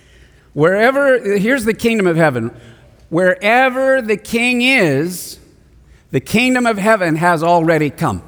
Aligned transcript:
Wherever, 0.54 1.20
here's 1.38 1.66
the 1.66 1.74
kingdom 1.74 2.08
of 2.08 2.18
heaven. 2.18 2.56
Wherever 3.10 4.02
the 4.02 4.18
king 4.18 4.62
is, 4.62 5.40
the 6.12 6.20
kingdom 6.20 6.66
of 6.66 6.78
heaven 6.78 7.16
has 7.16 7.42
already 7.42 7.90
come. 7.90 8.24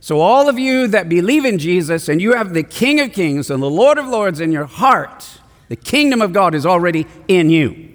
So, 0.00 0.20
all 0.20 0.48
of 0.48 0.58
you 0.58 0.86
that 0.88 1.08
believe 1.08 1.44
in 1.44 1.58
Jesus 1.58 2.08
and 2.08 2.22
you 2.22 2.34
have 2.34 2.54
the 2.54 2.62
King 2.62 3.00
of 3.00 3.12
Kings 3.12 3.50
and 3.50 3.60
the 3.60 3.68
Lord 3.68 3.98
of 3.98 4.06
Lords 4.06 4.38
in 4.38 4.52
your 4.52 4.66
heart, 4.66 5.40
the 5.68 5.74
kingdom 5.74 6.22
of 6.22 6.32
God 6.32 6.54
is 6.54 6.64
already 6.64 7.08
in 7.26 7.50
you. 7.50 7.88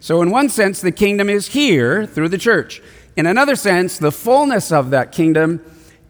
So, 0.00 0.22
in 0.22 0.30
one 0.30 0.48
sense, 0.48 0.80
the 0.80 0.90
kingdom 0.90 1.30
is 1.30 1.48
here 1.48 2.04
through 2.04 2.30
the 2.30 2.38
church. 2.38 2.82
In 3.16 3.26
another 3.26 3.54
sense, 3.54 3.96
the 3.96 4.10
fullness 4.10 4.72
of 4.72 4.90
that 4.90 5.12
kingdom 5.12 5.64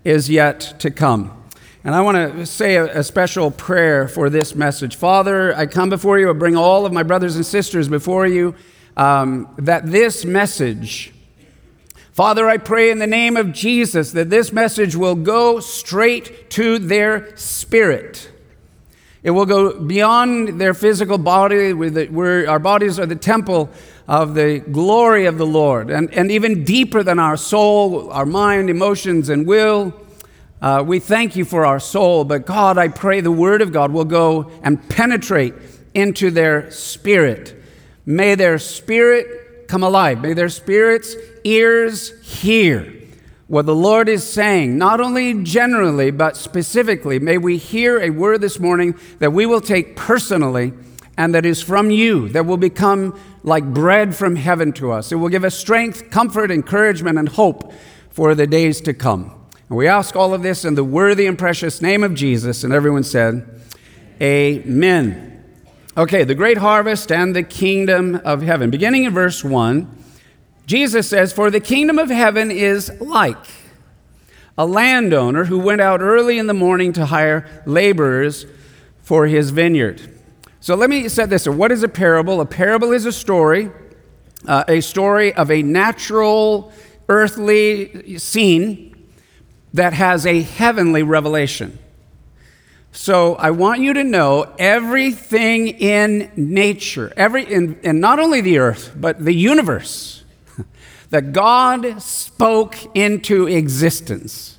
is 0.05 0.31
yet 0.31 0.75
to 0.79 0.91
come. 0.91 1.42
And 1.85 1.97
I 1.97 2.01
want 2.01 2.37
to 2.37 2.47
say 2.47 2.77
a, 2.77 3.03
special 3.03 3.51
prayer 3.51 4.07
for 4.07 4.31
this 4.31 4.55
message. 4.55 4.95
Father, 4.95 5.53
I 5.57 5.67
come 5.67 5.91
before 5.91 6.17
you, 6.17 6.31
I 6.31 6.33
bring 6.33 6.57
all 6.57 6.87
of 6.87 6.93
my 6.93 7.03
brothers 7.03 7.35
and 7.35 7.45
sisters 7.45 7.89
before 7.89 8.25
you, 8.25 8.55
um, 8.97 9.53
that 9.59 9.91
this 9.91 10.25
message, 10.25 11.13
Father, 12.13 12.49
I 12.49 12.59
pray 12.59 12.93
in 12.93 13.01
the 13.01 13.09
name 13.09 13.37
of 13.37 13.53
Jesus 13.53 14.13
that 14.13 14.31
this 14.31 14.53
message 14.53 14.95
will 14.95 15.17
go 15.17 15.59
straight 15.59 16.51
to 16.51 16.79
their 16.79 17.37
spirit. 17.37 18.31
It 19.25 19.33
will 19.33 19.47
go 19.47 19.81
beyond 19.81 20.61
their 20.61 20.75
physical 20.75 21.19
body, 21.19 21.73
where 21.73 22.49
our 22.49 22.61
bodies 22.61 23.01
are 23.01 23.07
the 23.07 23.17
temple 23.17 23.71
of 24.07 24.35
the 24.35 24.61
glory 24.61 25.27
of 25.27 25.37
the 25.37 25.47
Lord, 25.47 25.91
and, 25.91 26.13
and 26.15 26.31
even 26.31 26.63
deeper 26.63 27.03
than 27.03 27.19
our 27.19 27.37
soul, 27.37 28.09
our 28.13 28.27
mind, 28.27 28.71
emotions, 28.71 29.29
and 29.29 29.49
will. 29.49 29.93
Uh, 30.63 30.81
we 30.87 31.01
thank 31.01 31.35
you 31.35 31.45
for 31.45 31.67
our 31.67 31.81
soul, 31.81 32.23
but 32.25 32.47
God, 32.47 32.79
I 32.79 32.87
pray 32.87 33.21
the 33.21 33.33
Word 33.33 33.63
of 33.63 33.73
God 33.73 33.91
will 33.91 34.05
go 34.05 34.49
and 34.63 34.89
penetrate 34.89 35.55
into 35.93 36.31
their 36.31 36.71
spirit. 36.71 37.61
May 38.07 38.37
their 38.37 38.61
spirit 38.61 39.67
come 39.67 39.83
alive. 39.83 40.21
May 40.21 40.35
their 40.35 40.49
spirit's 40.49 41.17
ears 41.43 42.13
hear 42.23 42.95
what 43.49 43.67
the 43.67 43.75
Lord 43.75 44.09
is 44.09 44.25
saying, 44.25 44.79
not 44.79 45.01
only 45.01 45.43
generally, 45.43 46.13
but 46.13 46.37
specifically. 46.37 47.19
May 47.19 47.39
we 47.39 47.59
hear 47.59 48.01
a 48.01 48.11
word 48.11 48.41
this 48.41 48.61
morning 48.61 48.97
that 49.19 49.33
we 49.33 49.47
will 49.47 49.61
take 49.61 49.97
personally 49.97 50.73
and 51.19 51.35
that 51.35 51.45
is 51.45 51.61
from 51.61 51.91
you, 51.91 52.29
that 52.29 52.47
will 52.47 52.57
become 52.57 53.19
like 53.43 53.65
bread 53.65 54.15
from 54.15 54.37
heaven 54.37 54.73
to 54.75 54.93
us. 54.93 55.11
It 55.11 55.17
will 55.17 55.29
give 55.29 55.45
us 55.45 55.59
strength, 55.59 56.09
comfort, 56.11 56.53
encouragement, 56.53 57.19
and 57.19 57.29
hope 57.29 57.73
for 58.11 58.37
the 58.37 58.47
days 58.47 58.81
to 58.83 58.95
come. 58.95 59.42
And 59.73 59.79
we 59.79 59.89
ask 59.89 60.15
all 60.15 60.35
of 60.35 60.43
this 60.43 60.67
in 60.67 60.75
the 60.75 60.85
worthy 60.85 61.27
and 61.27 61.39
precious 61.39 61.81
name 61.81 62.05
of 62.05 62.13
Jesus. 62.13 62.63
And 62.63 62.75
everyone 62.75 63.05
said, 63.05 63.59
Amen. 64.21 65.43
Okay, 65.97 66.25
the 66.25 66.35
great 66.35 66.59
harvest 66.59 67.11
and 67.11 67.35
the 67.35 67.43
kingdom 67.43 68.17
of 68.17 68.43
heaven. 68.43 68.69
Beginning 68.69 69.05
in 69.05 69.15
verse 69.15 69.43
1, 69.43 69.91
Jesus 70.67 71.09
says, 71.09 71.33
For 71.33 71.51
the 71.51 71.59
kingdom 71.59 71.99
of 71.99 72.11
heaven 72.11 72.51
is 72.51 72.93
like 73.01 73.47
a 74.59 74.67
landowner 74.67 75.47
who 75.47 75.59
went 75.59 75.81
out 75.81 76.03
early 76.03 76.37
in 76.37 76.49
the 76.49 76.53
morning 76.53 76.93
to 76.93 77.07
hire 77.07 77.49
laborers 77.65 78.45
for 79.01 79.27
his 79.27 79.49
vineyard. 79.53 80.03
So 80.61 80.75
let 80.75 80.91
me 80.91 81.09
set 81.09 81.31
this. 81.31 81.49
What 81.49 81.73
is 81.73 81.83
a 81.83 81.89
parable? 81.89 82.43
A 82.43 82.47
parable 82.47 82.93
is 82.93 83.07
a 83.07 83.13
story, 83.13 83.71
uh, 84.47 84.65
a 84.69 84.83
story 84.83 85.33
of 85.33 85.51
a 85.51 85.63
natural, 85.63 86.75
earthly 87.09 88.19
scene 88.19 88.92
that 89.75 89.93
has 89.93 90.27
a 90.27 90.43
heavenly 90.43 91.03
revelation. 91.03 91.79
So 92.95 93.37
I 93.37 93.53
want 93.53 93.81
you 93.81 93.95
to 93.95 94.05
know 94.05 94.55
everything 94.59 95.69
in 95.69 96.31
nature, 96.37 97.11
every, 97.17 97.51
in, 97.51 97.81
in 97.83 98.01
not 98.01 98.19
only 98.19 98.43
the 98.43 98.59
earth, 98.59 98.95
but 98.95 99.25
the 99.25 99.33
universe, 99.33 100.25
that 101.11 101.33
God 101.33 102.03
spoke 102.03 102.77
into 102.95 103.47
existence. 103.47 104.59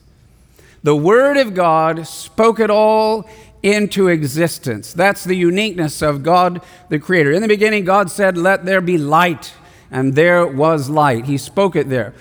The 0.81 0.95
Word 0.95 1.37
of 1.37 1.53
God 1.53 2.07
spoke 2.07 2.59
it 2.59 2.71
all 2.71 3.29
into 3.61 4.07
existence. 4.07 4.93
That's 4.93 5.23
the 5.23 5.35
uniqueness 5.35 6.01
of 6.01 6.23
God 6.23 6.61
the 6.89 6.99
Creator. 6.99 7.33
In 7.33 7.41
the 7.43 7.47
beginning, 7.47 7.85
God 7.85 8.09
said, 8.09 8.35
Let 8.35 8.65
there 8.65 8.81
be 8.81 8.97
light, 8.97 9.53
and 9.91 10.15
there 10.15 10.45
was 10.45 10.89
light. 10.89 11.25
He 11.25 11.37
spoke 11.37 11.75
it 11.75 11.87
there. 11.87 12.15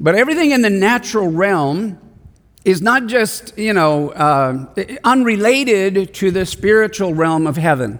But 0.00 0.14
everything 0.14 0.50
in 0.50 0.62
the 0.62 0.70
natural 0.70 1.30
realm 1.30 1.98
is 2.68 2.82
not 2.82 3.06
just, 3.06 3.56
you 3.56 3.72
know, 3.72 4.10
uh, 4.10 4.66
unrelated 5.02 6.12
to 6.12 6.30
the 6.30 6.44
spiritual 6.44 7.14
realm 7.14 7.46
of 7.46 7.56
heaven. 7.56 7.98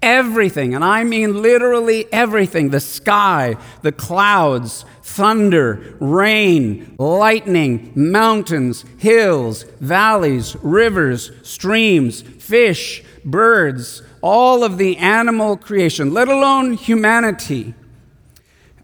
Everything, 0.00 0.74
and 0.74 0.82
I 0.82 1.04
mean 1.04 1.42
literally 1.42 2.10
everything 2.10 2.70
the 2.70 2.80
sky, 2.80 3.56
the 3.82 3.92
clouds, 3.92 4.86
thunder, 5.02 5.94
rain, 6.00 6.96
lightning, 6.98 7.92
mountains, 7.94 8.86
hills, 8.96 9.64
valleys, 9.78 10.56
rivers, 10.62 11.30
streams, 11.42 12.22
fish, 12.22 13.04
birds, 13.26 14.00
all 14.22 14.64
of 14.64 14.78
the 14.78 14.96
animal 14.96 15.58
creation, 15.58 16.14
let 16.14 16.28
alone 16.28 16.72
humanity, 16.72 17.74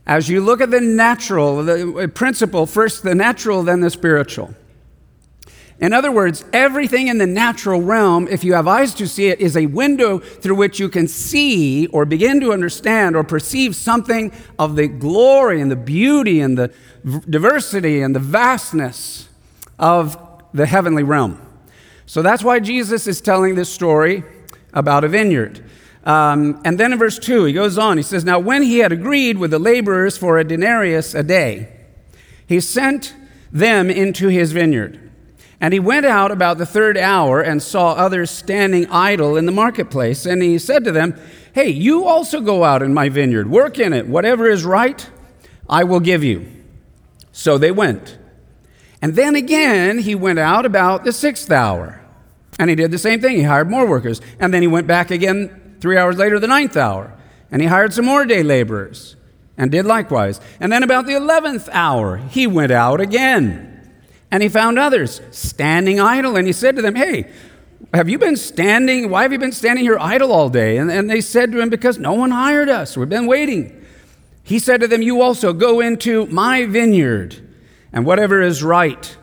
as 0.07 0.29
you 0.29 0.43
look 0.43 0.61
at 0.61 0.71
the 0.71 0.83
natural, 0.83 1.65
the 1.65 2.13
principle, 2.15 2.67
first 2.67 3.05
the 3.05 3.15
natural, 3.15 3.63
then 3.63 3.81
the 3.81 3.89
spiritual. 3.89 4.55
In 5.79 5.93
other 5.93 6.11
words, 6.11 6.45
everything 6.55 7.09
in 7.09 7.19
the 7.19 7.27
natural 7.27 7.83
realm, 7.83 8.27
if 8.29 8.43
you 8.43 8.55
have 8.55 8.67
eyes 8.67 8.95
to 8.95 9.07
see 9.07 9.29
it, 9.29 9.41
is 9.41 9.57
a 9.57 9.67
window 9.67 10.19
through 10.19 10.55
which 10.55 10.81
you 10.81 10.89
can 10.89 11.07
see 11.07 11.87
or 11.89 12.07
begin 12.07 12.41
to 12.41 12.53
understand 12.53 13.15
or 13.15 13.23
perceive 13.23 13.77
something 13.77 14.33
of 14.59 14.77
the 14.77 14.89
glory 14.89 15.61
and 15.61 15.71
the 15.71 15.77
beauty 15.77 16.41
and 16.41 16.57
the 16.57 16.73
diversity 17.29 18.01
and 18.01 18.15
the 18.15 18.21
vastness 18.21 19.29
of 19.79 20.19
the 20.55 20.65
heavenly 20.65 21.03
realm. 21.03 21.41
So 22.07 22.23
that's 22.23 22.43
why 22.43 22.61
Jesus 22.61 23.07
is 23.07 23.21
telling 23.21 23.55
this 23.55 23.73
story 23.73 24.25
about 24.73 25.05
a 25.05 25.09
vineyard. 25.09 25.63
Um, 26.05 26.63
and 26.65 26.79
then 26.79 26.93
in 26.93 26.99
verse 26.99 27.19
2, 27.19 27.45
he 27.45 27.53
goes 27.53 27.77
on. 27.77 27.99
He 27.99 28.03
says, 28.03 28.25
Now, 28.25 28.39
when 28.39 28.63
he 28.63 28.79
had 28.79 28.93
agreed 28.93 29.37
with 29.37 29.51
the 29.51 29.59
laborers 29.59 30.17
for 30.17 30.39
a 30.39 30.45
denarius 30.45 31.15
a 31.15 31.23
day, 31.23 31.69
he 32.47 32.61
sent 32.61 33.15
them 33.53 33.91
into 33.91 34.29
his 34.29 34.53
vineyard. 34.53 35.06
And 35.61 35.73
he 35.73 35.81
went 35.81 36.07
out 36.07 36.31
about 36.31 36.59
the 36.59 36.67
third 36.67 36.99
hour 36.99 37.41
and 37.41 37.63
saw 37.63 37.93
others 37.93 38.31
standing 38.31 38.87
idle 38.91 39.37
in 39.37 39.47
the 39.47 39.53
marketplace. 39.53 40.27
And 40.27 40.43
he 40.43 40.59
said 40.59 40.85
to 40.85 40.93
them, 40.93 41.19
Hey, 41.55 41.71
you 41.71 42.05
also 42.05 42.41
go 42.41 42.65
out 42.65 42.83
in 42.83 42.93
my 42.93 43.09
vineyard, 43.09 43.51
work 43.51 43.79
in 43.79 43.93
it. 43.93 44.07
Whatever 44.07 44.47
is 44.47 44.65
right, 44.65 45.09
I 45.69 45.85
will 45.85 46.01
give 46.01 46.23
you. 46.23 46.47
So 47.33 47.57
they 47.57 47.71
went. 47.71 48.19
And 49.01 49.15
then 49.15 49.35
again, 49.35 49.99
he 50.01 50.15
went 50.15 50.39
out 50.39 50.67
about 50.67 51.05
the 51.05 51.13
sixth 51.13 51.51
hour. 51.51 52.03
And 52.59 52.69
he 52.69 52.77
did 52.77 52.91
the 52.91 52.99
same 52.99 53.21
thing. 53.21 53.37
He 53.37 53.43
hired 53.43 53.71
more 53.71 53.87
workers. 53.87 54.21
And 54.39 54.53
then 54.53 54.63
he 54.63 54.69
went 54.69 54.87
back 54.87 55.11
again 55.11 55.63
Three 55.81 55.99
hours 55.99 56.17
later, 56.17 56.39
the 56.39 56.47
ninth 56.47 56.77
hour, 56.77 57.13
and 57.51 57.61
he 57.61 57.69
hired 57.69 57.93
some 57.93 58.05
more 58.05 58.25
day 58.25 58.43
laborers 58.43 59.17
and 59.57 59.71
did 59.71 59.85
likewise. 59.85 60.41
And 60.59 60.73
then 60.73 60.83
about 60.83 61.07
the 61.07 61.15
eleventh 61.15 61.69
hour, 61.73 62.17
he 62.17 62.47
went 62.47 62.73
out 62.73 63.01
again. 63.01 63.76
And 64.31 64.43
he 64.43 64.49
found 64.49 64.79
others 64.79 65.21
standing 65.31 66.01
idle, 66.01 66.37
and 66.37 66.47
he 66.47 66.53
said 66.53 66.77
to 66.77 66.83
them, 66.83 66.95
Hey, 66.95 67.31
have 67.95 68.09
you 68.09 68.19
been 68.19 68.37
standing? 68.37 69.11
Why 69.11 69.23
have 69.23 69.33
you 69.33 69.39
been 69.39 69.53
standing 69.53 69.85
here 69.85 69.99
idle 69.99 70.33
all 70.33 70.49
day? 70.49 70.79
And, 70.79 70.91
and 70.91 71.09
they 71.09 71.21
said 71.21 71.53
to 71.53 71.61
him, 71.61 71.71
Because 71.71 71.99
no 71.99 72.13
one 72.13 72.31
hired 72.31 72.69
us. 72.69 72.97
We've 72.97 73.09
been 73.09 73.27
waiting. 73.27 73.85
He 74.43 74.59
said 74.59 74.81
to 74.81 74.89
them, 74.89 75.03
You 75.03 75.23
also 75.23 75.53
go 75.53 75.81
into 75.81 76.27
my 76.27 76.67
vineyard, 76.67 77.37
and 77.93 78.05
whatever 78.05 78.43
is 78.43 78.63
right 78.63 79.17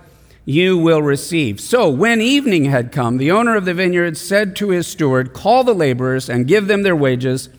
you 0.46 0.78
will 0.78 1.02
receive. 1.02 1.62
So, 1.62 1.90
when 1.90 2.20
evening 2.20 2.66
had 2.66 2.92
come, 2.92 3.18
the 3.18 3.32
owner 3.32 3.56
of 3.56 3.66
the 3.66 3.74
vineyard 3.74 4.18
said 4.18 4.56
to 4.58 4.70
his 4.70 4.88
steward, 4.88 5.34
Call 5.34 5.64
the 5.64 5.74
laborers 5.74 6.30
and 6.30 6.48
give 6.48 6.68
them 6.68 6.84
their 6.84 6.96
wages, 6.96 7.50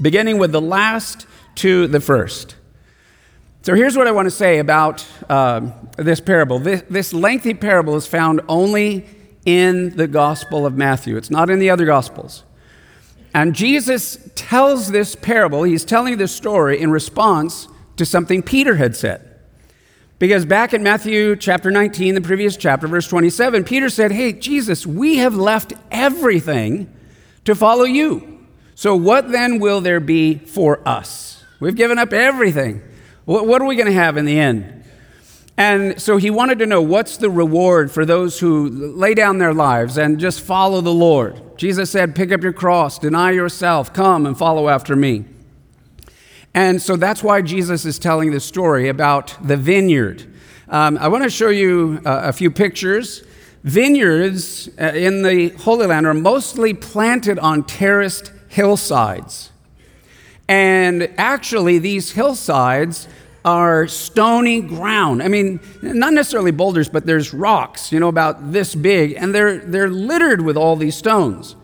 beginning 0.00 0.38
with 0.38 0.52
the 0.52 0.60
last 0.60 1.26
to 1.56 1.86
the 1.86 2.00
first. 2.00 2.56
So, 3.62 3.74
here's 3.74 3.96
what 3.96 4.08
I 4.08 4.12
want 4.12 4.26
to 4.26 4.32
say 4.32 4.58
about 4.58 5.06
uh, 5.28 5.70
this 5.98 6.20
parable. 6.20 6.58
This, 6.58 6.82
this 6.88 7.12
lengthy 7.12 7.54
parable 7.54 7.96
is 7.96 8.06
found 8.06 8.40
only 8.48 9.04
in 9.44 9.96
the 9.96 10.06
Gospel 10.06 10.66
of 10.66 10.76
Matthew, 10.76 11.16
it's 11.16 11.30
not 11.30 11.48
in 11.50 11.58
the 11.58 11.70
other 11.70 11.86
Gospels. 11.86 12.44
And 13.34 13.54
Jesus 13.54 14.18
tells 14.34 14.90
this 14.90 15.14
parable, 15.14 15.62
he's 15.62 15.84
telling 15.84 16.16
this 16.16 16.32
story 16.32 16.80
in 16.80 16.90
response 16.90 17.68
to 17.96 18.04
something 18.06 18.42
Peter 18.42 18.76
had 18.76 18.96
said. 18.96 19.24
Because 20.18 20.44
back 20.44 20.74
in 20.74 20.82
Matthew 20.82 21.36
chapter 21.36 21.70
19, 21.70 22.14
the 22.14 22.20
previous 22.20 22.56
chapter, 22.56 22.88
verse 22.88 23.06
27, 23.06 23.64
Peter 23.64 23.88
said, 23.88 24.10
Hey, 24.10 24.32
Jesus, 24.32 24.86
we 24.86 25.18
have 25.18 25.36
left 25.36 25.72
everything 25.90 26.92
to 27.44 27.54
follow 27.54 27.84
you. 27.84 28.46
So 28.74 28.96
what 28.96 29.30
then 29.30 29.60
will 29.60 29.80
there 29.80 30.00
be 30.00 30.38
for 30.38 30.86
us? 30.86 31.44
We've 31.60 31.76
given 31.76 31.98
up 31.98 32.12
everything. 32.12 32.82
What 33.24 33.60
are 33.60 33.66
we 33.66 33.76
going 33.76 33.86
to 33.86 33.92
have 33.92 34.16
in 34.16 34.24
the 34.24 34.38
end? 34.38 34.84
And 35.58 36.00
so 36.00 36.18
he 36.18 36.30
wanted 36.30 36.60
to 36.60 36.66
know 36.66 36.80
what's 36.80 37.16
the 37.16 37.28
reward 37.28 37.90
for 37.90 38.06
those 38.06 38.38
who 38.38 38.68
lay 38.68 39.12
down 39.12 39.38
their 39.38 39.52
lives 39.52 39.98
and 39.98 40.20
just 40.20 40.40
follow 40.40 40.80
the 40.80 40.92
Lord. 40.92 41.58
Jesus 41.58 41.90
said, 41.90 42.14
Pick 42.14 42.30
up 42.30 42.44
your 42.44 42.52
cross, 42.52 42.96
deny 42.96 43.32
yourself, 43.32 43.92
come 43.92 44.24
and 44.24 44.38
follow 44.38 44.68
after 44.68 44.94
me. 44.94 45.24
And 46.54 46.80
so 46.80 46.94
that's 46.94 47.24
why 47.24 47.42
Jesus 47.42 47.84
is 47.84 47.98
telling 47.98 48.30
this 48.30 48.44
story 48.44 48.88
about 48.88 49.36
the 49.42 49.56
vineyard. 49.56 50.32
Um, 50.68 50.96
I 50.96 51.08
want 51.08 51.24
to 51.24 51.30
show 51.30 51.48
you 51.48 52.00
uh, 52.06 52.20
a 52.24 52.32
few 52.32 52.52
pictures. 52.52 53.24
Vineyards 53.64 54.68
uh, 54.80 54.92
in 54.94 55.22
the 55.22 55.48
Holy 55.48 55.86
Land 55.86 56.06
are 56.06 56.14
mostly 56.14 56.72
planted 56.72 57.36
on 57.40 57.64
terraced 57.64 58.30
hillsides. 58.46 59.50
And 60.46 61.12
actually, 61.18 61.80
these 61.80 62.12
hillsides 62.12 63.08
are 63.48 63.88
stony 63.88 64.60
ground. 64.60 65.22
I 65.22 65.28
mean, 65.28 65.58
not 65.80 66.12
necessarily 66.12 66.50
boulders, 66.50 66.90
but 66.90 67.06
there's 67.06 67.32
rocks, 67.32 67.90
you 67.90 67.98
know, 67.98 68.08
about 68.08 68.52
this 68.52 68.74
big, 68.74 69.12
and 69.12 69.34
they're, 69.34 69.58
they're 69.58 69.88
littered 69.88 70.42
with 70.42 70.58
all 70.58 70.76
these 70.76 70.94
stones. 70.94 71.56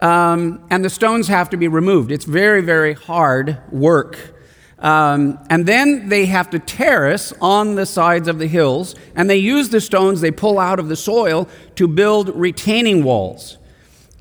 Um, 0.00 0.60
and 0.70 0.84
the 0.84 0.90
stones 0.90 1.28
have 1.28 1.48
to 1.50 1.56
be 1.56 1.68
removed. 1.68 2.10
It's 2.10 2.24
very, 2.24 2.62
very 2.62 2.94
hard 2.94 3.58
work. 3.70 4.34
Um, 4.80 5.38
and 5.48 5.66
then 5.66 6.08
they 6.08 6.26
have 6.26 6.50
to 6.50 6.58
terrace 6.58 7.32
on 7.40 7.76
the 7.76 7.86
sides 7.86 8.26
of 8.26 8.40
the 8.40 8.48
hills, 8.48 8.96
and 9.14 9.30
they 9.30 9.36
use 9.36 9.68
the 9.68 9.80
stones 9.80 10.20
they 10.20 10.32
pull 10.32 10.58
out 10.58 10.80
of 10.80 10.88
the 10.88 10.96
soil 10.96 11.48
to 11.76 11.86
build 11.86 12.34
retaining 12.34 13.04
walls. 13.04 13.58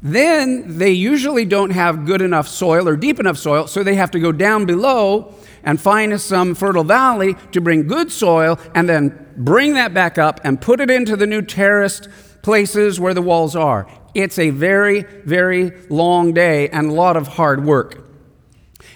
Then 0.03 0.77
they 0.77 0.91
usually 0.91 1.45
don't 1.45 1.71
have 1.71 2.05
good 2.05 2.21
enough 2.21 2.47
soil 2.47 2.87
or 2.87 2.95
deep 2.95 3.19
enough 3.19 3.37
soil, 3.37 3.65
so 3.65 3.81
they 3.81 3.95
have 3.95 4.11
to 4.11 4.19
go 4.19 4.31
down 4.31 4.65
below 4.65 5.33
and 5.63 5.79
find 5.79 6.19
some 6.19 6.55
fertile 6.55 6.83
valley 6.83 7.35
to 7.51 7.61
bring 7.61 7.87
good 7.87 8.11
soil 8.11 8.59
and 8.75 8.87
then 8.87 9.27
bring 9.37 9.73
that 9.75 9.93
back 9.93 10.17
up 10.17 10.39
and 10.43 10.61
put 10.61 10.79
it 10.79 10.89
into 10.89 11.15
the 11.15 11.27
new 11.27 11.41
terraced 11.41 12.07
places 12.41 12.99
where 12.99 13.13
the 13.13 13.21
walls 13.21 13.55
are. 13.55 13.87
It's 14.13 14.39
a 14.39 14.49
very, 14.49 15.01
very 15.25 15.71
long 15.89 16.33
day 16.33 16.69
and 16.69 16.89
a 16.89 16.93
lot 16.93 17.15
of 17.17 17.27
hard 17.27 17.63
work. 17.63 18.05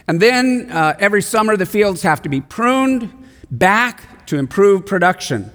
And 0.08 0.22
then 0.22 0.70
uh, 0.72 0.96
every 1.00 1.22
summer, 1.22 1.56
the 1.56 1.66
fields 1.66 2.02
have 2.02 2.22
to 2.24 2.30
be 2.30 2.42
pruned 2.42 3.14
back 3.50 4.26
to 4.28 4.38
improve 4.38 4.86
production. 4.86 5.52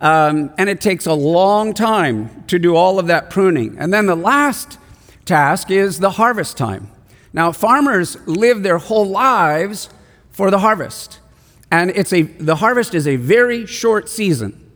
Um, 0.00 0.52
and 0.58 0.68
it 0.68 0.80
takes 0.80 1.06
a 1.06 1.14
long 1.14 1.74
time 1.74 2.44
to 2.44 2.58
do 2.58 2.76
all 2.76 2.98
of 2.98 3.08
that 3.08 3.30
pruning. 3.30 3.76
And 3.78 3.92
then 3.92 4.06
the 4.06 4.14
last 4.14 4.78
task 5.24 5.70
is 5.70 5.98
the 5.98 6.10
harvest 6.10 6.56
time. 6.56 6.90
Now, 7.32 7.52
farmers 7.52 8.16
live 8.26 8.62
their 8.62 8.78
whole 8.78 9.06
lives 9.06 9.90
for 10.38 10.52
the 10.52 10.60
harvest. 10.60 11.18
And 11.68 11.90
it's 11.90 12.12
a, 12.12 12.22
the 12.22 12.54
harvest 12.54 12.94
is 12.94 13.08
a 13.08 13.16
very 13.16 13.66
short 13.66 14.08
season. 14.08 14.70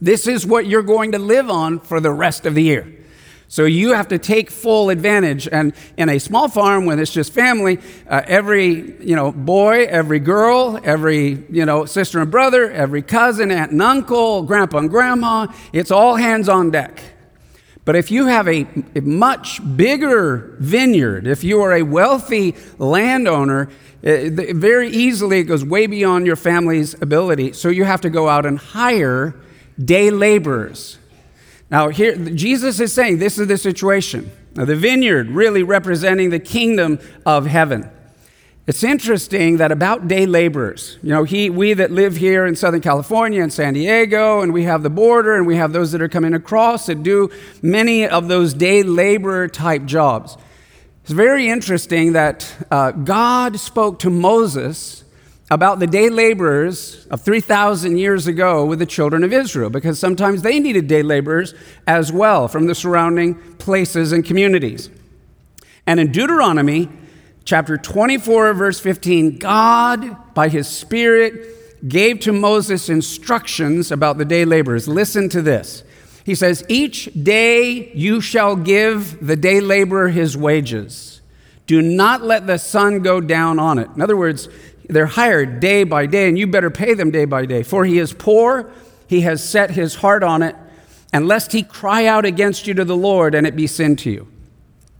This 0.00 0.26
is 0.26 0.44
what 0.44 0.66
you're 0.66 0.82
going 0.82 1.12
to 1.12 1.18
live 1.20 1.48
on 1.48 1.78
for 1.78 2.00
the 2.00 2.10
rest 2.10 2.44
of 2.44 2.56
the 2.56 2.62
year. 2.64 2.92
So 3.46 3.66
you 3.66 3.92
have 3.92 4.08
to 4.08 4.18
take 4.18 4.50
full 4.50 4.90
advantage. 4.90 5.46
And 5.46 5.74
in 5.96 6.08
a 6.08 6.18
small 6.18 6.48
farm, 6.48 6.86
when 6.86 6.98
it's 6.98 7.12
just 7.12 7.32
family, 7.32 7.78
uh, 8.10 8.22
every 8.26 9.00
you 9.00 9.14
know 9.14 9.30
boy, 9.30 9.84
every 9.84 10.18
girl, 10.18 10.80
every 10.82 11.44
you 11.50 11.64
know 11.64 11.84
sister 11.84 12.20
and 12.20 12.28
brother, 12.28 12.68
every 12.72 13.02
cousin, 13.02 13.52
aunt 13.52 13.70
and 13.70 13.80
uncle, 13.80 14.42
grandpa 14.42 14.78
and 14.78 14.90
grandma, 14.90 15.46
it's 15.72 15.92
all 15.92 16.16
hands 16.16 16.48
on 16.48 16.72
deck. 16.72 17.00
But 17.86 17.96
if 17.96 18.10
you 18.10 18.26
have 18.26 18.46
a, 18.46 18.66
a 18.94 19.00
much 19.00 19.60
bigger 19.76 20.54
vineyard, 20.58 21.26
if 21.26 21.42
you 21.42 21.62
are 21.62 21.72
a 21.72 21.82
wealthy 21.82 22.54
landowner, 22.76 23.70
it, 24.02 24.38
uh, 24.38 24.52
very 24.54 24.90
easily 24.90 25.38
it 25.38 25.44
goes 25.44 25.64
way 25.64 25.86
beyond 25.86 26.26
your 26.26 26.36
family's 26.36 27.00
ability. 27.00 27.54
So 27.54 27.70
you 27.70 27.84
have 27.84 28.02
to 28.02 28.10
go 28.10 28.28
out 28.28 28.44
and 28.44 28.58
hire 28.58 29.34
day 29.82 30.10
laborers 30.10 30.98
now, 31.70 31.88
here, 31.88 32.14
Jesus 32.16 32.78
is 32.78 32.92
saying 32.92 33.18
this 33.18 33.38
is 33.38 33.48
the 33.48 33.58
situation. 33.58 34.30
Now, 34.54 34.64
the 34.64 34.76
vineyard 34.76 35.30
really 35.30 35.62
representing 35.62 36.30
the 36.30 36.38
kingdom 36.38 36.98
of 37.24 37.46
heaven. 37.46 37.90
It's 38.66 38.82
interesting 38.82 39.58
that 39.58 39.70
about 39.70 40.08
day 40.08 40.26
laborers, 40.26 40.98
you 41.00 41.10
know, 41.10 41.22
he, 41.22 41.50
we 41.50 41.72
that 41.74 41.92
live 41.92 42.16
here 42.16 42.46
in 42.46 42.56
Southern 42.56 42.80
California 42.80 43.40
and 43.40 43.52
San 43.52 43.74
Diego, 43.74 44.40
and 44.40 44.52
we 44.52 44.64
have 44.64 44.82
the 44.82 44.90
border, 44.90 45.36
and 45.36 45.46
we 45.46 45.54
have 45.54 45.72
those 45.72 45.92
that 45.92 46.02
are 46.02 46.08
coming 46.08 46.34
across 46.34 46.86
that 46.86 47.04
do 47.04 47.30
many 47.62 48.08
of 48.08 48.26
those 48.26 48.54
day 48.54 48.82
laborer 48.82 49.46
type 49.46 49.84
jobs. 49.84 50.36
It's 51.04 51.12
very 51.12 51.48
interesting 51.48 52.14
that 52.14 52.52
uh, 52.68 52.90
God 52.90 53.60
spoke 53.60 54.00
to 54.00 54.10
Moses 54.10 55.04
about 55.48 55.78
the 55.78 55.86
day 55.86 56.08
laborers 56.08 57.06
of 57.06 57.20
3,000 57.20 57.96
years 57.96 58.26
ago 58.26 58.64
with 58.64 58.80
the 58.80 58.86
children 58.86 59.22
of 59.22 59.32
Israel, 59.32 59.70
because 59.70 60.00
sometimes 60.00 60.42
they 60.42 60.58
needed 60.58 60.88
day 60.88 61.04
laborers 61.04 61.54
as 61.86 62.10
well 62.10 62.48
from 62.48 62.66
the 62.66 62.74
surrounding 62.74 63.36
places 63.58 64.10
and 64.10 64.24
communities. 64.24 64.90
And 65.86 66.00
in 66.00 66.10
Deuteronomy 66.10 66.88
chapter 67.46 67.78
24, 67.78 68.52
verse 68.52 68.80
15, 68.80 69.38
God, 69.38 70.34
by 70.34 70.48
his 70.48 70.68
Spirit, 70.68 71.88
gave 71.88 72.20
to 72.20 72.32
Moses 72.32 72.88
instructions 72.88 73.90
about 73.92 74.18
the 74.18 74.24
day 74.24 74.44
laborers. 74.44 74.88
Listen 74.88 75.28
to 75.30 75.40
this. 75.40 75.84
He 76.24 76.34
says, 76.34 76.64
Each 76.68 77.08
day 77.14 77.92
you 77.92 78.20
shall 78.20 78.56
give 78.56 79.24
the 79.24 79.36
day 79.36 79.60
laborer 79.60 80.08
his 80.08 80.36
wages. 80.36 81.22
Do 81.66 81.80
not 81.80 82.22
let 82.22 82.46
the 82.46 82.58
sun 82.58 83.00
go 83.02 83.20
down 83.20 83.58
on 83.58 83.78
it. 83.78 83.88
In 83.94 84.02
other 84.02 84.16
words, 84.16 84.48
they're 84.88 85.06
hired 85.06 85.60
day 85.60 85.84
by 85.84 86.06
day, 86.06 86.28
and 86.28 86.36
you 86.36 86.48
better 86.48 86.70
pay 86.70 86.94
them 86.94 87.12
day 87.12 87.24
by 87.24 87.46
day. 87.46 87.62
For 87.62 87.84
he 87.84 87.98
is 87.98 88.12
poor, 88.12 88.70
he 89.06 89.20
has 89.20 89.48
set 89.48 89.70
his 89.70 89.96
heart 89.96 90.24
on 90.24 90.42
it, 90.42 90.56
and 91.12 91.28
lest 91.28 91.52
he 91.52 91.62
cry 91.62 92.06
out 92.06 92.24
against 92.24 92.66
you 92.66 92.74
to 92.74 92.84
the 92.84 92.96
Lord 92.96 93.36
and 93.36 93.46
it 93.46 93.54
be 93.54 93.68
sin 93.68 93.94
to 93.96 94.10
you. 94.10 94.28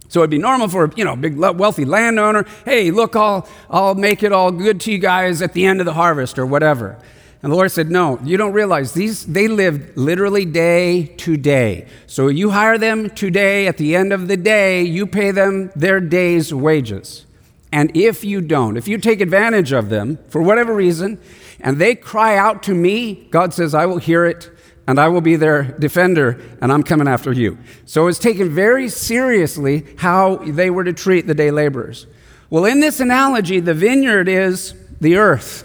So 0.08 0.20
it'd 0.20 0.30
be 0.30 0.38
normal 0.38 0.68
for 0.68 0.90
you 0.96 1.04
know 1.04 1.16
big 1.16 1.36
wealthy 1.36 1.84
landowner, 1.84 2.46
hey, 2.64 2.90
look, 2.90 3.16
I'll 3.16 3.48
I'll 3.70 3.94
make 3.94 4.22
it 4.22 4.32
all 4.32 4.50
good 4.50 4.80
to 4.82 4.92
you 4.92 4.98
guys 4.98 5.42
at 5.42 5.52
the 5.52 5.66
end 5.66 5.80
of 5.80 5.86
the 5.86 5.94
harvest 5.94 6.38
or 6.38 6.46
whatever. 6.46 6.98
And 7.42 7.52
the 7.52 7.56
Lord 7.56 7.70
said, 7.70 7.90
No, 7.90 8.18
you 8.24 8.36
don't 8.36 8.52
realize 8.52 8.92
these 8.92 9.26
they 9.26 9.46
live 9.46 9.96
literally 9.96 10.44
day 10.44 11.06
to 11.18 11.36
day. 11.36 11.86
So 12.06 12.28
you 12.28 12.50
hire 12.50 12.78
them 12.78 13.10
today, 13.10 13.66
at 13.66 13.76
the 13.76 13.94
end 13.94 14.12
of 14.12 14.26
the 14.26 14.36
day, 14.36 14.82
you 14.82 15.06
pay 15.06 15.30
them 15.30 15.70
their 15.76 16.00
day's 16.00 16.52
wages. 16.52 17.26
And 17.70 17.94
if 17.96 18.24
you 18.24 18.40
don't, 18.40 18.76
if 18.76 18.88
you 18.88 18.98
take 18.98 19.20
advantage 19.20 19.72
of 19.72 19.90
them 19.90 20.18
for 20.28 20.40
whatever 20.40 20.74
reason, 20.74 21.20
and 21.60 21.78
they 21.78 21.94
cry 21.94 22.36
out 22.36 22.62
to 22.64 22.74
me, 22.74 23.28
God 23.30 23.52
says, 23.52 23.74
I 23.74 23.86
will 23.86 23.98
hear 23.98 24.24
it 24.24 24.50
and 24.86 24.98
I 24.98 25.08
will 25.08 25.20
be 25.20 25.36
their 25.36 25.62
defender 25.62 26.40
and 26.60 26.72
I'm 26.72 26.82
coming 26.82 27.08
after 27.08 27.32
you. 27.32 27.58
So 27.84 28.06
it's 28.06 28.18
taken 28.18 28.50
very 28.50 28.88
seriously 28.88 29.86
how 29.98 30.36
they 30.36 30.70
were 30.70 30.84
to 30.84 30.92
treat 30.92 31.26
the 31.26 31.34
day 31.34 31.50
laborers. 31.50 32.06
Well, 32.50 32.64
in 32.64 32.80
this 32.80 33.00
analogy, 33.00 33.60
the 33.60 33.74
vineyard 33.74 34.28
is 34.28 34.74
the 35.00 35.16
earth. 35.16 35.64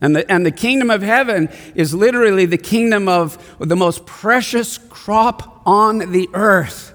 And 0.00 0.16
the, 0.16 0.30
and 0.30 0.44
the 0.44 0.50
kingdom 0.50 0.90
of 0.90 1.02
heaven 1.02 1.48
is 1.74 1.94
literally 1.94 2.46
the 2.46 2.58
kingdom 2.58 3.08
of 3.08 3.56
the 3.58 3.76
most 3.76 4.04
precious 4.06 4.78
crop 4.78 5.62
on 5.64 6.12
the 6.12 6.28
earth 6.34 6.91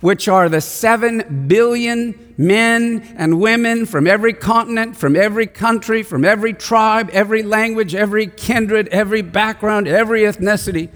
which 0.00 0.28
are 0.28 0.48
the 0.48 0.60
seven 0.60 1.46
billion 1.48 2.34
men 2.36 3.02
and 3.16 3.40
women 3.40 3.86
from 3.86 4.06
every 4.06 4.32
continent, 4.32 4.96
from 4.96 5.16
every 5.16 5.46
country, 5.46 6.02
from 6.02 6.24
every 6.24 6.52
tribe, 6.52 7.08
every 7.12 7.42
language, 7.42 7.94
every 7.94 8.26
kindred, 8.26 8.88
every 8.88 9.22
background, 9.22 9.88
every 9.88 10.22
ethnicity. 10.22 10.90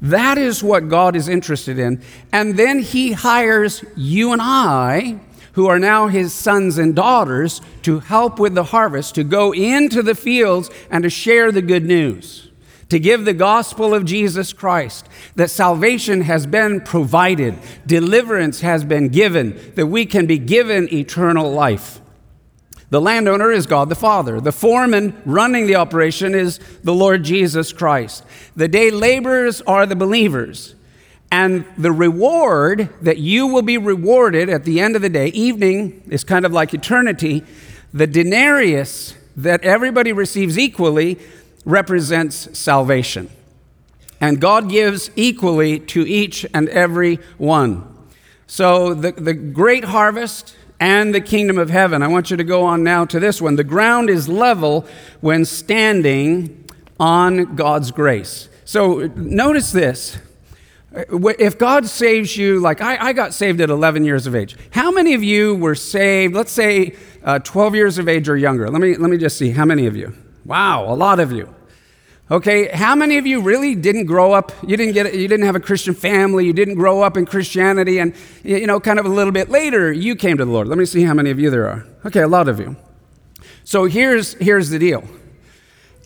That 0.00 0.38
is 0.38 0.62
what 0.62 0.88
God 0.88 1.16
is 1.16 1.28
interested 1.28 1.78
in. 1.78 2.02
And 2.32 2.56
then 2.56 2.80
He 2.80 3.12
hires 3.12 3.84
you 3.96 4.32
and 4.32 4.42
I, 4.42 5.20
who 5.52 5.66
are 5.66 5.78
now 5.78 6.08
His 6.08 6.32
sons 6.32 6.78
and 6.78 6.94
daughters, 6.94 7.60
to 7.82 8.00
help 8.00 8.38
with 8.38 8.54
the 8.54 8.64
harvest, 8.64 9.14
to 9.16 9.24
go 9.24 9.52
into 9.52 10.02
the 10.02 10.14
fields 10.14 10.70
and 10.90 11.02
to 11.02 11.10
share 11.10 11.50
the 11.50 11.62
good 11.62 11.84
news 11.84 12.47
to 12.88 12.98
give 12.98 13.24
the 13.24 13.34
gospel 13.34 13.94
of 13.94 14.04
Jesus 14.04 14.52
Christ, 14.52 15.06
that 15.36 15.50
salvation 15.50 16.22
has 16.22 16.46
been 16.46 16.80
provided, 16.80 17.54
deliverance 17.86 18.60
has 18.60 18.84
been 18.84 19.08
given, 19.08 19.72
that 19.74 19.86
we 19.86 20.06
can 20.06 20.26
be 20.26 20.38
given 20.38 20.92
eternal 20.92 21.52
life. 21.52 22.00
The 22.90 23.00
landowner 23.00 23.52
is 23.52 23.66
God 23.66 23.90
the 23.90 23.94
Father. 23.94 24.40
The 24.40 24.52
foreman 24.52 25.20
running 25.26 25.66
the 25.66 25.76
operation 25.76 26.34
is 26.34 26.58
the 26.82 26.94
Lord 26.94 27.22
Jesus 27.22 27.72
Christ. 27.72 28.24
The 28.56 28.68
day 28.68 28.90
laborers 28.90 29.60
are 29.62 29.84
the 29.84 29.96
believers. 29.96 30.74
And 31.30 31.66
the 31.76 31.92
reward 31.92 32.88
that 33.02 33.18
you 33.18 33.46
will 33.46 33.62
be 33.62 33.76
rewarded 33.76 34.48
at 34.48 34.64
the 34.64 34.80
end 34.80 34.96
of 34.96 35.02
the 35.02 35.10
day, 35.10 35.26
evening 35.28 36.02
is 36.08 36.24
kind 36.24 36.46
of 36.46 36.52
like 36.52 36.72
eternity. 36.72 37.44
The 37.92 38.06
denarius 38.06 39.14
that 39.36 39.62
everybody 39.62 40.12
receives 40.12 40.58
equally 40.58 41.18
represents 41.64 42.58
salvation. 42.58 43.30
And 44.20 44.40
God 44.40 44.68
gives 44.68 45.10
equally 45.16 45.78
to 45.80 46.06
each 46.06 46.44
and 46.52 46.68
every 46.68 47.16
one. 47.36 47.84
So 48.46 48.94
the, 48.94 49.12
the 49.12 49.34
great 49.34 49.84
harvest 49.84 50.56
and 50.80 51.14
the 51.14 51.20
kingdom 51.20 51.58
of 51.58 51.70
heaven. 51.70 52.02
I 52.02 52.08
want 52.08 52.30
you 52.30 52.36
to 52.36 52.44
go 52.44 52.64
on 52.64 52.82
now 52.82 53.04
to 53.04 53.20
this 53.20 53.40
one. 53.42 53.56
The 53.56 53.64
ground 53.64 54.10
is 54.10 54.28
level 54.28 54.86
when 55.20 55.44
standing 55.44 56.64
on 56.98 57.56
God's 57.56 57.90
grace. 57.90 58.48
So 58.64 59.06
notice 59.14 59.72
this. 59.72 60.18
If 60.92 61.58
God 61.58 61.86
saves 61.86 62.36
you, 62.36 62.60
like 62.60 62.80
I, 62.80 63.08
I, 63.08 63.12
got 63.12 63.34
saved 63.34 63.60
at 63.60 63.68
11 63.68 64.04
years 64.04 64.26
of 64.26 64.34
age. 64.34 64.56
How 64.70 64.90
many 64.90 65.12
of 65.12 65.22
you 65.22 65.54
were 65.54 65.74
saved, 65.74 66.34
let's 66.34 66.50
say 66.50 66.96
uh, 67.22 67.38
12 67.40 67.74
years 67.74 67.98
of 67.98 68.08
age 68.08 68.28
or 68.28 68.36
younger? 68.36 68.70
Let 68.70 68.80
me, 68.80 68.96
let 68.96 69.10
me 69.10 69.18
just 69.18 69.36
see. 69.36 69.50
How 69.50 69.66
many 69.66 69.86
of 69.86 69.96
you? 69.96 70.14
Wow, 70.48 70.90
a 70.90 70.96
lot 70.96 71.20
of 71.20 71.30
you. 71.30 71.54
Okay, 72.30 72.68
how 72.68 72.94
many 72.94 73.18
of 73.18 73.26
you 73.26 73.42
really 73.42 73.74
didn't 73.74 74.06
grow 74.06 74.32
up? 74.32 74.50
You 74.66 74.78
didn't 74.78 74.94
get 74.94 75.14
you 75.14 75.28
didn't 75.28 75.44
have 75.44 75.56
a 75.56 75.60
Christian 75.60 75.92
family, 75.92 76.46
you 76.46 76.54
didn't 76.54 76.76
grow 76.76 77.02
up 77.02 77.18
in 77.18 77.26
Christianity 77.26 77.98
and 77.98 78.14
you 78.42 78.66
know 78.66 78.80
kind 78.80 78.98
of 78.98 79.04
a 79.04 79.10
little 79.10 79.32
bit 79.32 79.50
later 79.50 79.92
you 79.92 80.16
came 80.16 80.38
to 80.38 80.46
the 80.46 80.50
Lord. 80.50 80.66
Let 80.66 80.78
me 80.78 80.86
see 80.86 81.02
how 81.02 81.12
many 81.12 81.28
of 81.28 81.38
you 81.38 81.50
there 81.50 81.68
are. 81.68 81.86
Okay, 82.06 82.22
a 82.22 82.28
lot 82.28 82.48
of 82.48 82.58
you. 82.60 82.76
So 83.64 83.84
here's 83.84 84.32
here's 84.34 84.70
the 84.70 84.78
deal. 84.78 85.04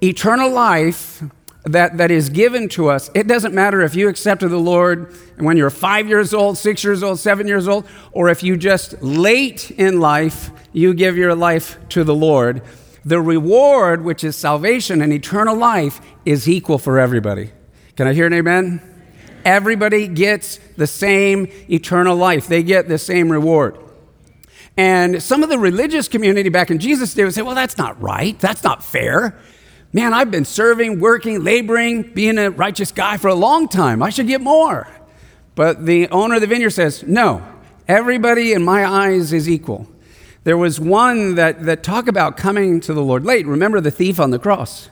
Eternal 0.02 0.50
life 0.50 1.22
that, 1.64 1.98
that 1.98 2.10
is 2.10 2.28
given 2.28 2.68
to 2.70 2.88
us, 2.88 3.08
it 3.14 3.28
doesn't 3.28 3.54
matter 3.54 3.80
if 3.82 3.94
you 3.94 4.08
accepted 4.08 4.48
the 4.48 4.58
Lord 4.58 5.14
when 5.38 5.56
you're 5.56 5.70
five 5.70 6.08
years 6.08 6.34
old, 6.34 6.58
six 6.58 6.82
years 6.82 7.04
old, 7.04 7.20
seven 7.20 7.46
years 7.46 7.68
old, 7.68 7.86
or 8.10 8.28
if 8.28 8.42
you 8.42 8.56
just 8.56 9.00
late 9.00 9.70
in 9.70 10.00
life, 10.00 10.50
you 10.72 10.92
give 10.94 11.16
your 11.16 11.36
life 11.36 11.78
to 11.90 12.02
the 12.02 12.14
Lord. 12.14 12.62
The 13.04 13.20
reward, 13.20 14.04
which 14.04 14.22
is 14.22 14.36
salvation 14.36 15.02
and 15.02 15.12
eternal 15.12 15.56
life, 15.56 16.00
is 16.24 16.48
equal 16.48 16.78
for 16.78 16.98
everybody. 16.98 17.50
Can 17.96 18.06
I 18.06 18.14
hear 18.14 18.26
an 18.26 18.32
amen? 18.32 18.80
Everybody 19.44 20.06
gets 20.06 20.58
the 20.76 20.86
same 20.86 21.48
eternal 21.68 22.16
life, 22.16 22.46
they 22.46 22.62
get 22.62 22.88
the 22.88 22.98
same 22.98 23.30
reward. 23.30 23.78
And 24.76 25.22
some 25.22 25.42
of 25.42 25.50
the 25.50 25.58
religious 25.58 26.08
community 26.08 26.48
back 26.48 26.70
in 26.70 26.78
Jesus' 26.78 27.12
day 27.12 27.24
would 27.24 27.34
say, 27.34 27.42
well, 27.42 27.54
that's 27.54 27.76
not 27.76 28.00
right. 28.00 28.38
That's 28.38 28.62
not 28.62 28.82
fair. 28.82 29.38
Man, 29.92 30.14
I've 30.14 30.30
been 30.30 30.46
serving, 30.46 31.00
working, 31.00 31.44
laboring, 31.44 32.14
being 32.14 32.38
a 32.38 32.50
righteous 32.50 32.92
guy 32.92 33.18
for 33.18 33.28
a 33.28 33.34
long 33.34 33.68
time. 33.68 34.02
I 34.02 34.08
should 34.08 34.26
get 34.26 34.40
more. 34.40 34.88
But 35.54 35.84
the 35.84 36.08
owner 36.08 36.36
of 36.36 36.40
the 36.40 36.46
vineyard 36.46 36.70
says, 36.70 37.02
no, 37.02 37.46
everybody 37.86 38.54
in 38.54 38.62
my 38.62 38.86
eyes 38.86 39.34
is 39.34 39.46
equal. 39.50 39.86
There 40.44 40.56
was 40.56 40.80
one 40.80 41.36
that, 41.36 41.64
that 41.64 41.82
talk 41.82 42.08
about 42.08 42.36
coming 42.36 42.80
to 42.80 42.92
the 42.92 43.02
Lord 43.02 43.24
late. 43.24 43.46
Remember 43.46 43.80
the 43.80 43.90
thief 43.90 44.18
on 44.18 44.30
the 44.30 44.38
cross. 44.38 44.90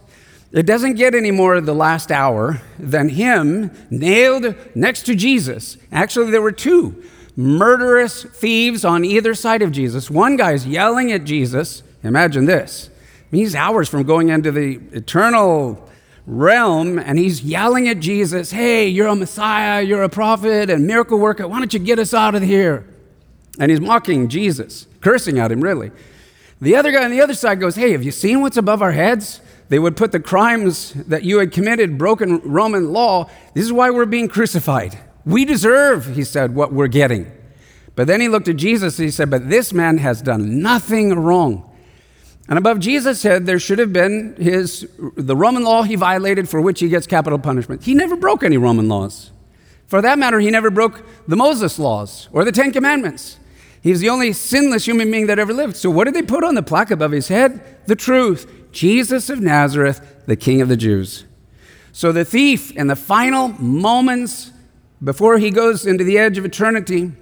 It 0.52 0.66
doesn't 0.66 0.94
get 0.94 1.14
any 1.14 1.30
more 1.30 1.60
the 1.60 1.74
last 1.74 2.10
hour 2.10 2.60
than 2.78 3.10
him 3.10 3.70
nailed 3.88 4.54
next 4.74 5.06
to 5.06 5.14
Jesus. 5.14 5.76
Actually, 5.92 6.30
there 6.30 6.42
were 6.42 6.52
two 6.52 7.02
murderous 7.36 8.24
thieves 8.24 8.84
on 8.84 9.04
either 9.04 9.34
side 9.34 9.62
of 9.62 9.72
Jesus. 9.72 10.10
One 10.10 10.36
guy's 10.36 10.66
yelling 10.66 11.12
at 11.12 11.24
Jesus. 11.24 11.82
Imagine 12.02 12.46
this. 12.46 12.90
He's 13.30 13.54
hours 13.54 13.88
from 13.88 14.02
going 14.02 14.28
into 14.28 14.50
the 14.50 14.80
eternal 14.92 15.88
realm 16.26 16.98
and 16.98 17.18
he's 17.18 17.42
yelling 17.42 17.88
at 17.88 18.00
Jesus, 18.00 18.50
Hey, 18.50 18.88
you're 18.88 19.08
a 19.08 19.16
Messiah, 19.16 19.82
you're 19.82 20.02
a 20.02 20.08
prophet 20.08 20.70
and 20.70 20.86
miracle 20.86 21.18
worker. 21.18 21.46
Why 21.46 21.58
don't 21.58 21.72
you 21.72 21.80
get 21.80 21.98
us 21.98 22.12
out 22.12 22.34
of 22.34 22.42
here? 22.42 22.86
And 23.60 23.70
he's 23.70 23.80
mocking 23.80 24.28
Jesus, 24.28 24.86
cursing 25.02 25.38
at 25.38 25.52
him, 25.52 25.60
really. 25.60 25.92
The 26.62 26.74
other 26.74 26.90
guy 26.90 27.04
on 27.04 27.10
the 27.10 27.20
other 27.20 27.34
side 27.34 27.60
goes, 27.60 27.76
Hey, 27.76 27.92
have 27.92 28.02
you 28.02 28.10
seen 28.10 28.40
what's 28.40 28.56
above 28.56 28.80
our 28.80 28.92
heads? 28.92 29.40
They 29.68 29.78
would 29.78 29.96
put 29.96 30.12
the 30.12 30.18
crimes 30.18 30.94
that 30.94 31.22
you 31.22 31.38
had 31.38 31.52
committed, 31.52 31.96
broken 31.96 32.40
Roman 32.40 32.92
law. 32.92 33.30
This 33.54 33.64
is 33.64 33.72
why 33.72 33.90
we're 33.90 34.06
being 34.06 34.28
crucified. 34.28 34.98
We 35.24 35.44
deserve, 35.44 36.16
he 36.16 36.24
said, 36.24 36.54
what 36.54 36.72
we're 36.72 36.88
getting. 36.88 37.30
But 37.94 38.06
then 38.06 38.20
he 38.20 38.28
looked 38.28 38.48
at 38.48 38.56
Jesus 38.56 38.98
and 38.98 39.04
he 39.04 39.10
said, 39.10 39.30
But 39.30 39.50
this 39.50 39.72
man 39.72 39.98
has 39.98 40.22
done 40.22 40.62
nothing 40.62 41.14
wrong. 41.14 41.66
And 42.48 42.58
above 42.58 42.80
Jesus' 42.80 43.22
head, 43.22 43.44
there 43.44 43.60
should 43.60 43.78
have 43.78 43.92
been 43.92 44.34
his, 44.36 44.88
the 45.16 45.36
Roman 45.36 45.62
law 45.62 45.82
he 45.82 45.96
violated 45.96 46.48
for 46.48 46.60
which 46.60 46.80
he 46.80 46.88
gets 46.88 47.06
capital 47.06 47.38
punishment. 47.38 47.84
He 47.84 47.94
never 47.94 48.16
broke 48.16 48.42
any 48.42 48.56
Roman 48.56 48.88
laws. 48.88 49.30
For 49.86 50.00
that 50.00 50.18
matter, 50.18 50.40
he 50.40 50.50
never 50.50 50.70
broke 50.70 51.04
the 51.28 51.36
Moses 51.36 51.78
laws 51.78 52.28
or 52.32 52.44
the 52.44 52.52
Ten 52.52 52.72
Commandments. 52.72 53.38
He's 53.82 54.00
the 54.00 54.10
only 54.10 54.32
sinless 54.32 54.86
human 54.86 55.10
being 55.10 55.26
that 55.26 55.38
ever 55.38 55.52
lived. 55.52 55.76
So, 55.76 55.90
what 55.90 56.04
did 56.04 56.14
they 56.14 56.22
put 56.22 56.44
on 56.44 56.54
the 56.54 56.62
plaque 56.62 56.90
above 56.90 57.12
his 57.12 57.28
head? 57.28 57.86
The 57.86 57.96
truth 57.96 58.50
Jesus 58.72 59.30
of 59.30 59.40
Nazareth, 59.40 60.24
the 60.26 60.36
King 60.36 60.60
of 60.60 60.68
the 60.68 60.76
Jews. 60.76 61.24
So, 61.92 62.12
the 62.12 62.24
thief, 62.24 62.70
in 62.76 62.88
the 62.88 62.96
final 62.96 63.48
moments 63.48 64.52
before 65.02 65.38
he 65.38 65.50
goes 65.50 65.86
into 65.86 66.04
the 66.04 66.18
edge 66.18 66.36
of 66.36 66.44
eternity, 66.44 67.12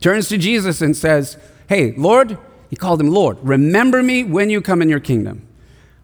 turns 0.00 0.28
to 0.28 0.38
Jesus 0.38 0.82
and 0.82 0.96
says, 0.96 1.36
Hey, 1.68 1.92
Lord, 1.92 2.36
he 2.68 2.76
called 2.76 3.00
him 3.00 3.10
Lord. 3.10 3.38
Remember 3.42 4.02
me 4.02 4.24
when 4.24 4.50
you 4.50 4.60
come 4.60 4.82
in 4.82 4.88
your 4.88 5.00
kingdom. 5.00 5.46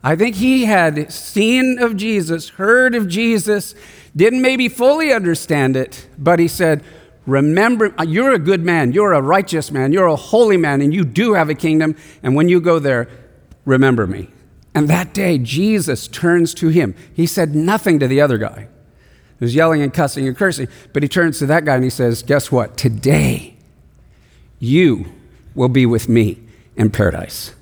I 0.02 0.14
think 0.14 0.36
he 0.36 0.66
had 0.66 1.12
seen 1.12 1.78
of 1.80 1.96
Jesus, 1.96 2.50
heard 2.50 2.94
of 2.94 3.08
Jesus, 3.08 3.74
didn't 4.14 4.42
maybe 4.42 4.68
fully 4.68 5.12
understand 5.12 5.76
it, 5.76 6.06
but 6.16 6.38
he 6.38 6.46
said, 6.46 6.84
Remember, 7.28 7.94
uh, 7.98 8.04
you're 8.04 8.32
a 8.32 8.38
good 8.38 8.64
man, 8.64 8.92
you're 8.92 9.12
a 9.12 9.20
righteous 9.20 9.70
man, 9.70 9.92
you're 9.92 10.06
a 10.06 10.16
holy 10.16 10.56
man, 10.56 10.80
and 10.80 10.94
you 10.94 11.04
do 11.04 11.34
have 11.34 11.50
a 11.50 11.54
kingdom. 11.54 11.94
And 12.22 12.34
when 12.34 12.48
you 12.48 12.58
go 12.58 12.78
there, 12.78 13.06
remember 13.66 14.06
me. 14.06 14.30
And 14.74 14.88
that 14.88 15.12
day, 15.12 15.36
Jesus 15.36 16.08
turns 16.08 16.54
to 16.54 16.68
him. 16.68 16.94
He 17.12 17.26
said 17.26 17.54
nothing 17.54 17.98
to 17.98 18.08
the 18.08 18.22
other 18.22 18.38
guy 18.38 18.68
who 19.38 19.44
was 19.44 19.54
yelling 19.54 19.82
and 19.82 19.92
cussing 19.92 20.26
and 20.26 20.34
cursing, 20.34 20.68
but 20.94 21.02
he 21.02 21.08
turns 21.08 21.38
to 21.40 21.46
that 21.46 21.66
guy 21.66 21.74
and 21.74 21.84
he 21.84 21.90
says, 21.90 22.22
Guess 22.22 22.50
what? 22.50 22.78
Today, 22.78 23.56
you 24.58 25.12
will 25.54 25.68
be 25.68 25.84
with 25.84 26.08
me 26.08 26.38
in 26.76 26.88
paradise. 26.88 27.54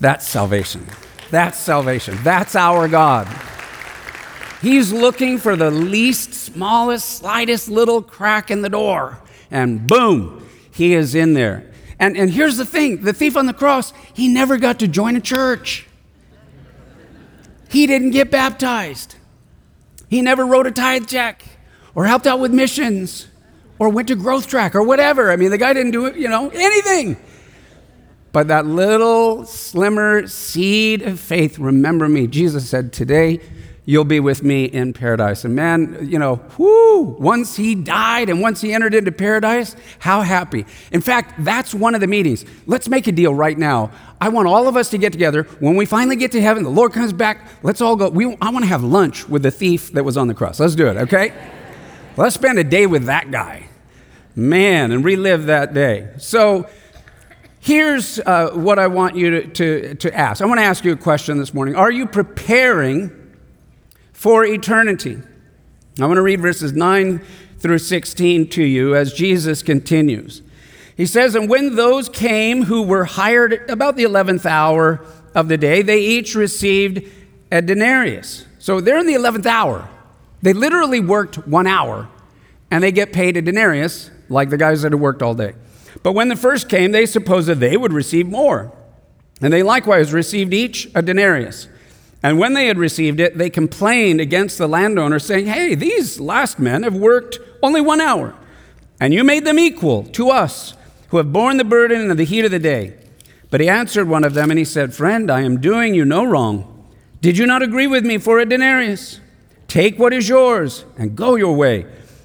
That's 0.00 0.26
salvation. 0.26 0.84
That's 1.30 1.56
salvation. 1.56 2.18
That's 2.24 2.56
our 2.56 2.88
God. 2.88 3.28
He's 4.64 4.94
looking 4.94 5.36
for 5.36 5.56
the 5.56 5.70
least, 5.70 6.32
smallest, 6.32 7.18
slightest 7.18 7.68
little 7.68 8.00
crack 8.00 8.50
in 8.50 8.62
the 8.62 8.70
door, 8.70 9.18
and 9.50 9.86
boom, 9.86 10.48
he 10.70 10.94
is 10.94 11.14
in 11.14 11.34
there. 11.34 11.70
And, 11.98 12.16
and 12.16 12.30
here's 12.30 12.56
the 12.56 12.64
thing 12.64 13.02
the 13.02 13.12
thief 13.12 13.36
on 13.36 13.44
the 13.44 13.52
cross, 13.52 13.92
he 14.14 14.26
never 14.26 14.56
got 14.56 14.78
to 14.78 14.88
join 14.88 15.16
a 15.16 15.20
church. 15.20 15.86
He 17.68 17.86
didn't 17.86 18.12
get 18.12 18.30
baptized. 18.30 19.16
He 20.08 20.22
never 20.22 20.46
wrote 20.46 20.66
a 20.66 20.70
tithe 20.70 21.08
check 21.08 21.44
or 21.94 22.06
helped 22.06 22.26
out 22.26 22.40
with 22.40 22.50
missions 22.50 23.28
or 23.78 23.90
went 23.90 24.08
to 24.08 24.16
growth 24.16 24.46
track 24.46 24.74
or 24.74 24.82
whatever. 24.82 25.30
I 25.30 25.36
mean, 25.36 25.50
the 25.50 25.58
guy 25.58 25.74
didn't 25.74 25.92
do 25.92 26.06
it, 26.06 26.16
you 26.16 26.28
know, 26.28 26.48
anything. 26.48 27.18
But 28.32 28.48
that 28.48 28.64
little 28.64 29.44
slimmer 29.44 30.26
seed 30.26 31.02
of 31.02 31.20
faith, 31.20 31.58
remember 31.58 32.08
me. 32.08 32.26
Jesus 32.26 32.66
said, 32.66 32.94
Today 32.94 33.40
you'll 33.86 34.04
be 34.04 34.20
with 34.20 34.42
me 34.42 34.64
in 34.64 34.92
paradise. 34.92 35.44
And 35.44 35.54
man, 35.54 35.98
you 36.00 36.18
know, 36.18 36.36
whoo, 36.58 37.02
once 37.02 37.56
he 37.56 37.74
died 37.74 38.30
and 38.30 38.40
once 38.40 38.60
he 38.60 38.72
entered 38.72 38.94
into 38.94 39.12
paradise, 39.12 39.76
how 39.98 40.22
happy. 40.22 40.64
In 40.90 41.00
fact, 41.00 41.44
that's 41.44 41.74
one 41.74 41.94
of 41.94 42.00
the 42.00 42.06
meetings. 42.06 42.44
Let's 42.66 42.88
make 42.88 43.06
a 43.06 43.12
deal 43.12 43.34
right 43.34 43.58
now. 43.58 43.90
I 44.20 44.30
want 44.30 44.48
all 44.48 44.68
of 44.68 44.76
us 44.76 44.90
to 44.90 44.98
get 44.98 45.12
together. 45.12 45.42
When 45.60 45.76
we 45.76 45.84
finally 45.84 46.16
get 46.16 46.32
to 46.32 46.40
heaven, 46.40 46.62
the 46.62 46.70
Lord 46.70 46.92
comes 46.92 47.12
back, 47.12 47.46
let's 47.62 47.80
all 47.80 47.96
go. 47.96 48.08
We, 48.08 48.36
I 48.40 48.50
want 48.50 48.64
to 48.64 48.68
have 48.68 48.82
lunch 48.82 49.28
with 49.28 49.42
the 49.42 49.50
thief 49.50 49.92
that 49.92 50.04
was 50.04 50.16
on 50.16 50.28
the 50.28 50.34
cross. 50.34 50.60
Let's 50.60 50.74
do 50.74 50.86
it, 50.86 50.96
okay? 50.96 51.34
Let's 52.16 52.34
spend 52.34 52.58
a 52.58 52.64
day 52.64 52.86
with 52.86 53.04
that 53.04 53.30
guy. 53.30 53.68
Man, 54.36 54.92
and 54.92 55.04
relive 55.04 55.46
that 55.46 55.74
day. 55.74 56.10
So, 56.18 56.68
Here's 57.60 58.18
uh, 58.18 58.50
what 58.50 58.78
I 58.78 58.88
want 58.88 59.16
you 59.16 59.30
to, 59.30 59.46
to, 59.46 59.94
to 59.94 60.14
ask. 60.14 60.42
I 60.42 60.44
want 60.44 60.60
to 60.60 60.64
ask 60.64 60.84
you 60.84 60.92
a 60.92 60.96
question 60.96 61.38
this 61.38 61.54
morning. 61.54 61.74
Are 61.76 61.90
you 61.90 62.04
preparing 62.04 63.23
for 64.14 64.46
eternity? 64.46 65.18
I 66.00 66.06
want 66.06 66.16
to 66.16 66.22
read 66.22 66.40
verses 66.40 66.72
9 66.72 67.20
through 67.58 67.78
16 67.78 68.48
to 68.48 68.64
you 68.64 68.96
as 68.96 69.12
Jesus 69.12 69.62
continues. 69.62 70.40
He 70.96 71.06
says, 71.06 71.34
And 71.34 71.50
when 71.50 71.76
those 71.76 72.08
came 72.08 72.64
who 72.64 72.82
were 72.82 73.04
hired 73.04 73.68
about 73.68 73.96
the 73.96 74.04
11th 74.04 74.46
hour 74.46 75.04
of 75.34 75.48
the 75.48 75.58
day, 75.58 75.82
they 75.82 76.00
each 76.00 76.34
received 76.34 77.02
a 77.52 77.60
denarius. 77.60 78.46
So 78.58 78.80
they're 78.80 78.98
in 78.98 79.06
the 79.06 79.14
11th 79.14 79.46
hour. 79.46 79.88
They 80.42 80.52
literally 80.52 81.00
worked 81.00 81.46
one 81.46 81.66
hour, 81.66 82.08
and 82.70 82.82
they 82.82 82.92
get 82.92 83.12
paid 83.12 83.36
a 83.36 83.42
denarius, 83.42 84.10
like 84.28 84.50
the 84.50 84.56
guys 84.56 84.82
that 84.82 84.92
had 84.92 85.00
worked 85.00 85.22
all 85.22 85.34
day. 85.34 85.54
But 86.02 86.12
when 86.12 86.28
the 86.28 86.36
first 86.36 86.68
came, 86.68 86.92
they 86.92 87.06
supposed 87.06 87.48
that 87.48 87.60
they 87.60 87.76
would 87.76 87.92
receive 87.92 88.26
more. 88.26 88.72
And 89.40 89.52
they 89.52 89.62
likewise 89.62 90.12
received 90.12 90.52
each 90.52 90.88
a 90.94 91.02
denarius. 91.02 91.68
And 92.24 92.38
when 92.38 92.54
they 92.54 92.68
had 92.68 92.78
received 92.78 93.20
it, 93.20 93.36
they 93.36 93.50
complained 93.50 94.18
against 94.18 94.56
the 94.56 94.66
landowner, 94.66 95.18
saying, 95.18 95.44
Hey, 95.44 95.74
these 95.74 96.18
last 96.18 96.58
men 96.58 96.82
have 96.82 96.96
worked 96.96 97.38
only 97.62 97.82
one 97.82 98.00
hour, 98.00 98.34
and 98.98 99.12
you 99.12 99.22
made 99.22 99.44
them 99.44 99.58
equal 99.58 100.04
to 100.04 100.30
us, 100.30 100.72
who 101.08 101.18
have 101.18 101.34
borne 101.34 101.58
the 101.58 101.64
burden 101.64 102.10
and 102.10 102.18
the 102.18 102.24
heat 102.24 102.46
of 102.46 102.50
the 102.50 102.58
day. 102.58 102.94
But 103.50 103.60
he 103.60 103.68
answered 103.68 104.08
one 104.08 104.24
of 104.24 104.32
them, 104.32 104.50
and 104.50 104.58
he 104.58 104.64
said, 104.64 104.94
Friend, 104.94 105.30
I 105.30 105.42
am 105.42 105.60
doing 105.60 105.94
you 105.94 106.06
no 106.06 106.24
wrong. 106.24 106.88
Did 107.20 107.36
you 107.36 107.44
not 107.44 107.60
agree 107.60 107.86
with 107.86 108.06
me 108.06 108.16
for 108.16 108.38
a 108.38 108.46
denarius? 108.46 109.20
Take 109.68 109.98
what 109.98 110.14
is 110.14 110.26
yours 110.26 110.86
and 110.96 111.14
go 111.14 111.34
your 111.34 111.54
way. 111.54 111.84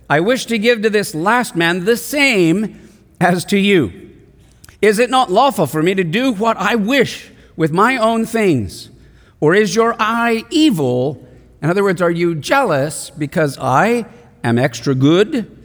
I 0.10 0.22
wish 0.22 0.46
to 0.46 0.58
give 0.58 0.82
to 0.84 0.90
this 0.90 1.14
last 1.14 1.58
man 1.58 1.84
the 1.84 1.98
same 1.98 3.00
as 3.20 3.44
to 3.46 3.58
you. 3.58 4.12
Is 4.82 4.98
it 4.98 5.10
not 5.10 5.30
lawful 5.30 5.68
for 5.68 5.84
me 5.84 5.94
to 5.94 6.06
do 6.06 6.32
what 6.32 6.56
I 6.56 6.76
wish 6.76 7.32
with 7.58 7.74
my 7.74 7.98
own 7.98 8.26
things? 8.26 8.90
Or 9.40 9.56
is 9.56 9.76
your 9.76 9.96
eye 10.00 10.44
evil? 10.50 11.26
In 11.62 11.70
other 11.70 11.84
words, 11.84 12.02
are 12.02 12.12
you 12.12 12.36
jealous 12.36 13.10
because 13.10 13.58
I 13.60 14.06
am 14.44 14.58
extra 14.58 14.96
good? 14.96 15.56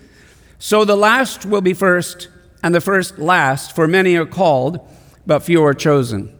So 0.59 0.85
the 0.85 0.97
last 0.97 1.45
will 1.45 1.61
be 1.61 1.75
first, 1.75 2.28
and 2.62 2.75
the 2.75 2.81
first 2.81 3.19
last, 3.19 3.75
for 3.75 3.87
many 3.87 4.16
are 4.16 4.26
called, 4.26 4.81
but 5.26 5.40
few 5.40 5.62
are 5.64 5.75
chosen. 5.75 6.35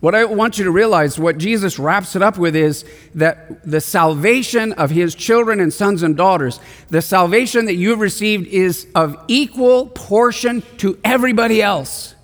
What 0.00 0.16
I 0.16 0.24
want 0.24 0.58
you 0.58 0.64
to 0.64 0.72
realize, 0.72 1.16
what 1.16 1.38
Jesus 1.38 1.78
wraps 1.78 2.16
it 2.16 2.22
up 2.22 2.36
with 2.36 2.56
is 2.56 2.84
that 3.14 3.62
the 3.62 3.80
salvation 3.80 4.72
of 4.72 4.90
his 4.90 5.14
children 5.14 5.60
and 5.60 5.72
sons 5.72 6.02
and 6.02 6.16
daughters, 6.16 6.58
the 6.88 7.02
salvation 7.02 7.66
that 7.66 7.76
you've 7.76 8.00
received 8.00 8.48
is 8.48 8.88
of 8.96 9.16
equal 9.28 9.86
portion 9.86 10.64
to 10.78 10.98
everybody 11.04 11.62
else 11.62 12.16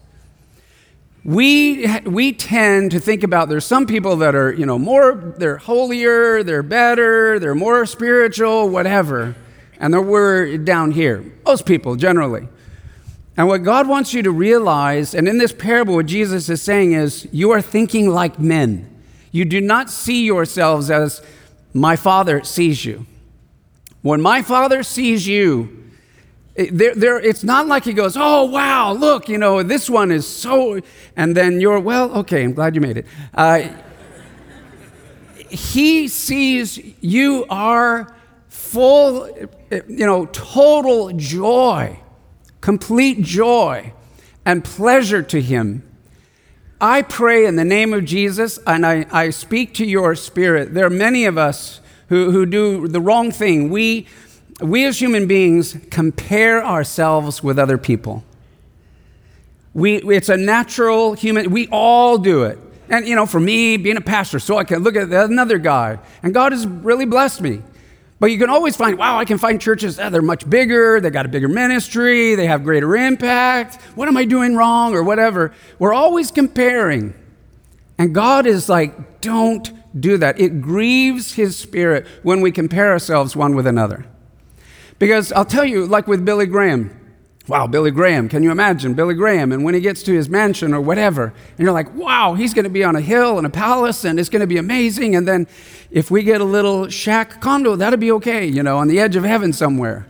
we, 1.29 1.87
we 2.07 2.33
tend 2.33 2.91
to 2.93 2.99
think 2.99 3.23
about 3.23 3.51
there's 3.51 3.67
some 3.67 3.87
people 3.87 4.17
that 4.17 4.35
are, 4.35 4.51
you 4.51 4.65
know, 4.65 4.79
more, 4.79 5.35
they're 5.37 5.59
holier, 5.59 6.43
they're 6.43 6.63
better, 6.63 7.39
they're 7.39 7.55
more 7.55 7.85
spiritual, 7.85 8.71
whatever. 8.71 9.37
And 9.79 9.93
then 9.93 10.07
we're 10.07 10.57
down 10.57 10.93
here. 10.93 11.31
Most 11.45 11.67
people, 11.67 11.97
generally. 11.97 12.49
And 13.37 13.47
what 13.47 13.59
God 13.59 13.87
wants 13.87 14.15
you 14.15 14.23
to 14.23 14.31
realize, 14.31 15.15
and 15.15 15.29
in 15.29 15.37
this 15.37 15.53
parable, 15.53 15.97
what 15.97 16.07
Jesus 16.07 16.49
is 16.49 16.63
saying 16.63 16.93
is, 16.93 17.29
you 17.31 17.51
are 17.51 17.61
thinking 17.61 18.09
like 18.09 18.39
men. 18.39 18.89
You 19.31 19.45
do 19.45 19.61
not 19.61 19.91
see 19.91 20.25
yourselves 20.25 20.91
as 20.91 21.21
my 21.75 21.95
Father 21.95 22.43
sees 22.43 22.87
you. 22.87 23.05
When 24.01 24.23
my 24.23 24.41
Father 24.41 24.83
sees 24.83 25.29
you, 25.29 25.88
there, 26.59 26.95
there, 26.95 27.21
it's 27.21 27.45
not 27.45 27.69
like 27.69 27.85
he 27.85 27.93
goes, 27.93 28.17
oh, 28.17 28.45
wow, 28.45 28.93
look, 28.93 29.29
you 29.29 29.39
know, 29.39 29.63
this 29.63 29.89
one 29.89 30.11
is 30.11 30.27
so, 30.27 30.81
and 31.17 31.37
then 31.37 31.61
you're, 31.61 31.79
well, 31.79 32.11
okay, 32.19 32.43
I'm 32.43 32.53
glad 32.53 32.75
you 32.75 32.81
made 32.81 32.97
it. 32.97 33.07
Uh, 33.33 33.69
he 35.49 36.09
sees 36.09 36.79
you 37.01 37.47
are 37.49 38.13
full, 38.49 39.29
you 39.71 40.05
know, 40.05 40.27
total 40.27 41.13
joy, 41.13 42.01
complete 42.61 43.23
joy 43.23 43.93
and 44.45 44.65
pleasure 44.65 45.23
to 45.23 45.41
him. 45.41 45.85
I 46.81 47.03
pray 47.03 47.47
in 47.47 47.55
the 47.55 47.65
name 47.65 47.95
of 47.95 48.05
Jesus 48.05 48.59
and 48.67 48.85
I, 48.85 49.07
I 49.13 49.31
speak 49.31 49.75
to 49.75 49.87
your 49.87 50.17
spirit. 50.17 50.75
There 50.75 50.87
are 50.87 50.91
many 50.91 51.25
of 51.25 51.39
us 51.39 51.81
who, 52.09 52.33
who 52.33 52.47
do 52.47 52.89
the 52.89 53.01
wrong 53.01 53.31
thing. 53.31 53.71
We, 53.71 54.07
we 54.61 54.85
as 54.87 55.01
human 55.01 55.27
beings 55.27 55.77
compare 55.91 56.65
ourselves 56.65 57.43
with 57.43 57.59
other 57.59 57.79
people. 57.79 58.25
We, 59.75 59.97
it's 59.97 60.29
a 60.29 60.37
natural 60.37 61.13
human, 61.13 61.51
we 61.51 61.69
all 61.69 62.19
do 62.19 62.45
it. 62.45 62.59
And, 62.89 63.07
you 63.07 63.15
know, 63.15 63.27
for 63.27 63.39
me, 63.39 63.77
being 63.77 63.97
a 63.97 64.01
pastor, 64.01 64.39
so 64.39 64.57
I 64.57 64.65
can 64.65 64.83
look 64.83 64.97
at 64.97 65.13
another 65.13 65.59
guy, 65.59 65.99
and 66.23 66.33
God 66.33 66.53
has 66.53 66.67
really 66.67 67.05
blessed 67.05 67.43
me. 67.43 67.63
But 68.19 68.33
you 68.33 68.39
can 68.39 68.51
always 68.51 68.77
find, 68.77 68.99
wow, 68.99 69.19
I 69.19 69.25
can 69.25 69.39
find 69.39 69.61
churches, 69.61 70.01
oh, 70.01 70.11
they're 70.11 70.23
much 70.23 70.49
bigger, 70.49 71.01
they 71.01 71.11
got 71.11 71.27
a 71.27 71.29
bigger 71.29 71.49
ministry, 71.49 72.35
they 72.35 72.47
have 72.47 72.65
greater 72.65 72.97
impact. 72.97 73.81
What 73.95 74.09
am 74.09 74.17
I 74.17 74.25
doing 74.25 74.57
wrong 74.57 74.95
or 74.95 75.05
whatever? 75.05 75.55
We're 75.79 75.93
always 75.93 76.33
comparing. 76.33 77.15
And 77.97 78.15
God 78.15 78.47
is 78.47 78.69
like, 78.69 79.21
don't 79.21 79.73
do 80.01 80.17
that. 80.19 80.41
It 80.41 80.61
grieves 80.61 81.35
his 81.35 81.57
spirit 81.57 82.07
when 82.23 82.41
we 82.41 82.51
compare 82.51 82.91
ourselves 82.91 83.37
one 83.37 83.55
with 83.55 83.67
another. 83.67 84.07
Because 84.99 85.33
I'll 85.33 85.45
tell 85.45 85.65
you, 85.65 85.87
like 85.87 86.09
with 86.09 86.25
Billy 86.25 86.47
Graham, 86.47 86.95
wow, 87.47 87.67
Billy 87.67 87.91
Graham, 87.91 88.29
can 88.29 88.43
you 88.43 88.51
imagine 88.51 88.95
Billy 88.95 89.15
Graham? 89.15 89.53
And 89.53 89.65
when 89.65 89.75
he 89.75 89.81
gets 89.81 90.03
to 90.05 90.13
his 90.13 90.29
mansion 90.29 90.75
or 90.75 90.81
whatever, 90.81 91.25
and 91.27 91.59
you're 91.59 91.73
like, 91.73 91.93
wow, 91.95 92.35
he's 92.35 92.53
going 92.53 92.65
to 92.65 92.71
be 92.71 92.85
on 92.85 92.95
a 92.97 93.01
hill 93.01 93.39
and 93.39 93.47
a 93.47 93.51
palace 93.51 94.05
and 94.05 94.21
it's 94.21 94.29
going 94.29 94.41
to 94.41 94.47
be 94.47 94.59
amazing. 94.59 95.17
And 95.17 95.27
then 95.27 95.47
if 95.91 96.11
we 96.11 96.23
get 96.23 96.41
a 96.41 96.45
little 96.45 96.89
shack 96.89 97.41
condo, 97.41 97.77
that'll 97.77 97.99
be 97.99 98.13
okay, 98.13 98.47
you 98.47 98.63
know, 98.63 98.79
on 98.79 98.89
the 98.89 99.01
edge 99.01 99.17
of 99.17 99.25
heaven 99.25 99.53
somewhere. 99.53 100.07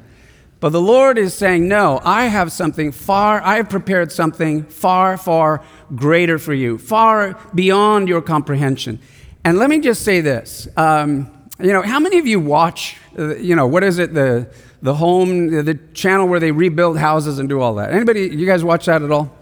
But 0.60 0.70
the 0.70 0.80
Lord 0.80 1.18
is 1.18 1.34
saying, 1.34 1.68
no, 1.68 2.00
I 2.02 2.24
have 2.26 2.50
something 2.50 2.90
far, 2.90 3.40
I 3.42 3.56
have 3.56 3.68
prepared 3.68 4.10
something 4.10 4.64
far, 4.64 5.16
far 5.16 5.62
greater 5.94 6.36
for 6.38 6.52
you, 6.52 6.78
far 6.78 7.38
beyond 7.54 8.08
your 8.08 8.20
comprehension. 8.20 8.98
And 9.44 9.58
let 9.58 9.70
me 9.70 9.78
just 9.78 10.02
say 10.02 10.20
this. 10.20 10.66
Um, 10.76 11.30
you 11.60 11.72
know, 11.72 11.82
how 11.82 12.00
many 12.00 12.18
of 12.18 12.26
you 12.26 12.40
watch, 12.40 12.96
uh, 13.16 13.36
you 13.36 13.54
know, 13.54 13.68
what 13.68 13.84
is 13.84 14.00
it, 14.00 14.14
the, 14.14 14.48
the 14.82 14.94
home, 14.94 15.50
the 15.64 15.74
channel 15.94 16.28
where 16.28 16.40
they 16.40 16.52
rebuild 16.52 16.98
houses 16.98 17.38
and 17.38 17.48
do 17.48 17.60
all 17.60 17.74
that. 17.76 17.92
Anybody, 17.92 18.28
you 18.28 18.46
guys 18.46 18.62
watch 18.62 18.86
that 18.86 19.02
at 19.02 19.10
all? 19.10 19.34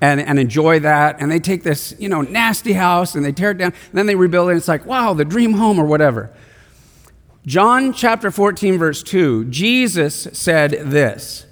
And, 0.00 0.20
and 0.20 0.38
enjoy 0.38 0.80
that. 0.80 1.20
And 1.20 1.30
they 1.30 1.40
take 1.40 1.62
this, 1.62 1.94
you 1.98 2.08
know, 2.08 2.22
nasty 2.22 2.72
house 2.72 3.14
and 3.14 3.24
they 3.24 3.32
tear 3.32 3.50
it 3.50 3.58
down. 3.58 3.74
Then 3.92 4.06
they 4.06 4.14
rebuild 4.14 4.48
it. 4.48 4.52
And 4.52 4.58
it's 4.58 4.68
like, 4.68 4.86
wow, 4.86 5.12
the 5.14 5.24
dream 5.24 5.54
home 5.54 5.78
or 5.78 5.84
whatever. 5.84 6.30
John 7.46 7.92
chapter 7.92 8.30
14, 8.30 8.78
verse 8.78 9.02
2, 9.02 9.46
Jesus 9.46 10.28
said 10.32 10.72
this. 10.72 11.46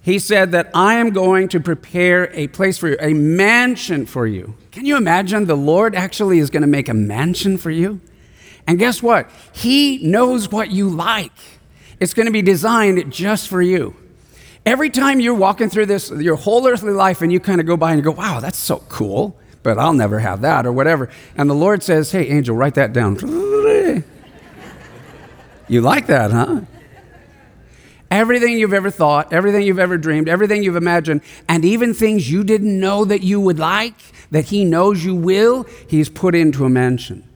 He 0.00 0.18
said 0.18 0.52
that 0.52 0.70
I 0.72 0.94
am 0.94 1.10
going 1.10 1.48
to 1.48 1.60
prepare 1.60 2.30
a 2.32 2.46
place 2.48 2.78
for 2.78 2.88
you, 2.88 2.96
a 3.00 3.12
mansion 3.12 4.06
for 4.06 4.26
you. 4.26 4.54
Can 4.70 4.86
you 4.86 4.96
imagine 4.96 5.46
the 5.46 5.56
Lord 5.56 5.94
actually 5.94 6.38
is 6.38 6.48
going 6.48 6.62
to 6.62 6.68
make 6.68 6.88
a 6.88 6.94
mansion 6.94 7.58
for 7.58 7.70
you? 7.70 8.00
And 8.66 8.78
guess 8.78 9.02
what? 9.02 9.30
He 9.52 9.98
knows 10.06 10.50
what 10.50 10.70
you 10.70 10.88
like. 10.88 11.32
It's 11.98 12.14
going 12.14 12.26
to 12.26 12.32
be 12.32 12.42
designed 12.42 13.12
just 13.12 13.48
for 13.48 13.62
you. 13.62 13.96
Every 14.66 14.90
time 14.90 15.20
you're 15.20 15.34
walking 15.34 15.70
through 15.70 15.86
this, 15.86 16.10
your 16.10 16.36
whole 16.36 16.66
earthly 16.66 16.92
life, 16.92 17.22
and 17.22 17.32
you 17.32 17.40
kind 17.40 17.60
of 17.60 17.66
go 17.66 17.76
by 17.76 17.92
and 17.92 18.02
go, 18.02 18.10
wow, 18.10 18.40
that's 18.40 18.58
so 18.58 18.78
cool, 18.88 19.38
but 19.62 19.78
I'll 19.78 19.92
never 19.92 20.18
have 20.18 20.40
that, 20.40 20.66
or 20.66 20.72
whatever. 20.72 21.08
And 21.36 21.48
the 21.48 21.54
Lord 21.54 21.82
says, 21.82 22.10
hey, 22.10 22.28
angel, 22.28 22.56
write 22.56 22.74
that 22.74 22.92
down. 22.92 23.14
you 25.68 25.80
like 25.80 26.08
that, 26.08 26.32
huh? 26.32 26.62
Everything 28.10 28.58
you've 28.58 28.74
ever 28.74 28.90
thought, 28.90 29.32
everything 29.32 29.62
you've 29.62 29.78
ever 29.78 29.96
dreamed, 29.96 30.28
everything 30.28 30.62
you've 30.62 30.76
imagined, 30.76 31.22
and 31.48 31.64
even 31.64 31.94
things 31.94 32.30
you 32.30 32.44
didn't 32.44 32.78
know 32.78 33.04
that 33.04 33.22
you 33.22 33.40
would 33.40 33.58
like, 33.58 33.94
that 34.30 34.46
He 34.46 34.64
knows 34.64 35.04
you 35.04 35.14
will, 35.14 35.64
He's 35.88 36.08
put 36.08 36.34
into 36.34 36.64
a 36.64 36.68
mansion. 36.68 37.28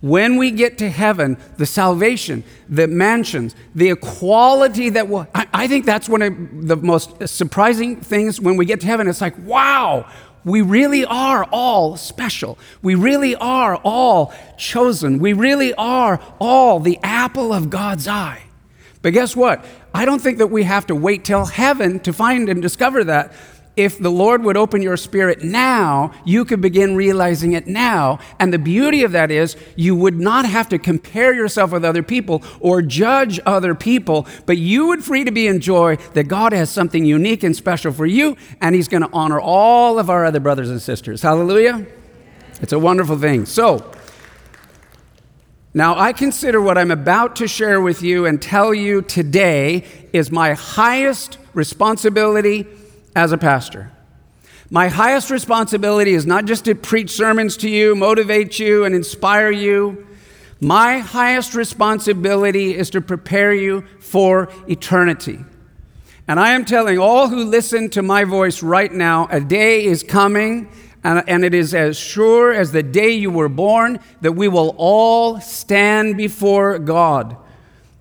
When 0.00 0.38
we 0.38 0.50
get 0.50 0.78
to 0.78 0.88
heaven, 0.88 1.36
the 1.58 1.66
salvation, 1.66 2.42
the 2.68 2.86
mansions, 2.86 3.54
the 3.74 3.90
equality 3.90 4.88
that 4.90 5.08
will, 5.08 5.26
I, 5.34 5.46
I 5.52 5.68
think 5.68 5.84
that's 5.84 6.08
one 6.08 6.22
of 6.22 6.66
the 6.66 6.76
most 6.76 7.28
surprising 7.28 7.96
things 8.00 8.40
when 8.40 8.56
we 8.56 8.64
get 8.64 8.80
to 8.80 8.86
heaven. 8.86 9.08
It's 9.08 9.20
like, 9.20 9.36
wow, 9.44 10.10
we 10.42 10.62
really 10.62 11.04
are 11.04 11.44
all 11.52 11.98
special. 11.98 12.58
We 12.80 12.94
really 12.94 13.36
are 13.36 13.76
all 13.76 14.32
chosen. 14.56 15.18
We 15.18 15.34
really 15.34 15.74
are 15.74 16.18
all 16.40 16.80
the 16.80 16.98
apple 17.02 17.52
of 17.52 17.68
God's 17.68 18.08
eye. 18.08 18.44
But 19.02 19.12
guess 19.12 19.36
what? 19.36 19.64
I 19.92 20.04
don't 20.04 20.20
think 20.20 20.38
that 20.38 20.46
we 20.46 20.62
have 20.62 20.86
to 20.86 20.94
wait 20.94 21.24
till 21.24 21.44
heaven 21.44 22.00
to 22.00 22.12
find 22.12 22.48
and 22.48 22.62
discover 22.62 23.04
that 23.04 23.32
if 23.76 23.98
the 23.98 24.10
Lord 24.10 24.42
would 24.42 24.56
open 24.56 24.82
your 24.82 24.96
spirit 24.96 25.42
now, 25.42 26.12
you 26.24 26.44
could 26.44 26.60
begin 26.60 26.96
realizing 26.96 27.52
it 27.52 27.66
now. 27.66 28.18
And 28.38 28.52
the 28.52 28.58
beauty 28.58 29.04
of 29.04 29.12
that 29.12 29.30
is 29.30 29.56
you 29.76 29.94
would 29.94 30.18
not 30.18 30.44
have 30.44 30.68
to 30.70 30.78
compare 30.78 31.32
yourself 31.32 31.70
with 31.70 31.84
other 31.84 32.02
people 32.02 32.42
or 32.58 32.82
judge 32.82 33.38
other 33.46 33.74
people, 33.74 34.26
but 34.44 34.58
you 34.58 34.88
would 34.88 35.04
free 35.04 35.24
to 35.24 35.30
be 35.30 35.46
in 35.46 35.60
joy 35.60 35.96
that 36.14 36.24
God 36.24 36.52
has 36.52 36.70
something 36.70 37.04
unique 37.04 37.42
and 37.42 37.54
special 37.54 37.92
for 37.92 38.06
you, 38.06 38.36
and 38.60 38.74
He's 38.74 38.88
going 38.88 39.02
to 39.02 39.10
honor 39.12 39.40
all 39.40 39.98
of 39.98 40.10
our 40.10 40.24
other 40.24 40.40
brothers 40.40 40.68
and 40.68 40.82
sisters. 40.82 41.22
Hallelujah. 41.22 41.86
It's 42.60 42.72
a 42.72 42.78
wonderful 42.78 43.18
thing. 43.18 43.46
So, 43.46 43.90
now, 45.72 45.96
I 45.96 46.12
consider 46.12 46.60
what 46.60 46.76
I'm 46.76 46.90
about 46.90 47.36
to 47.36 47.46
share 47.46 47.80
with 47.80 48.02
you 48.02 48.26
and 48.26 48.42
tell 48.42 48.74
you 48.74 49.02
today 49.02 49.84
is 50.12 50.32
my 50.32 50.54
highest 50.54 51.38
responsibility 51.54 52.66
as 53.14 53.32
a 53.32 53.38
pastor. 53.38 53.92
My 54.70 54.88
highest 54.88 55.30
responsibility 55.30 56.12
is 56.12 56.26
not 56.26 56.44
just 56.44 56.64
to 56.66 56.74
preach 56.74 57.10
sermons 57.10 57.56
to 57.58 57.68
you, 57.68 57.96
motivate 57.96 58.58
you, 58.58 58.84
and 58.84 58.94
inspire 58.94 59.50
you. 59.50 60.06
My 60.60 60.98
highest 60.98 61.54
responsibility 61.54 62.76
is 62.76 62.90
to 62.90 63.00
prepare 63.00 63.52
you 63.52 63.84
for 63.98 64.48
eternity. 64.68 65.40
And 66.28 66.38
I 66.38 66.52
am 66.52 66.64
telling 66.64 66.98
all 66.98 67.28
who 67.28 67.44
listen 67.44 67.90
to 67.90 68.02
my 68.02 68.24
voice 68.24 68.62
right 68.62 68.92
now 68.92 69.26
a 69.30 69.40
day 69.40 69.84
is 69.84 70.04
coming 70.04 70.68
And, 71.02 71.24
and 71.26 71.44
it 71.44 71.54
is 71.54 71.74
as 71.74 71.98
sure 71.98 72.52
as 72.52 72.72
the 72.72 72.82
day 72.82 73.10
you 73.10 73.30
were 73.30 73.48
born 73.48 74.00
that 74.20 74.32
we 74.32 74.48
will 74.48 74.74
all 74.76 75.40
stand 75.40 76.16
before 76.16 76.78
God. 76.78 77.36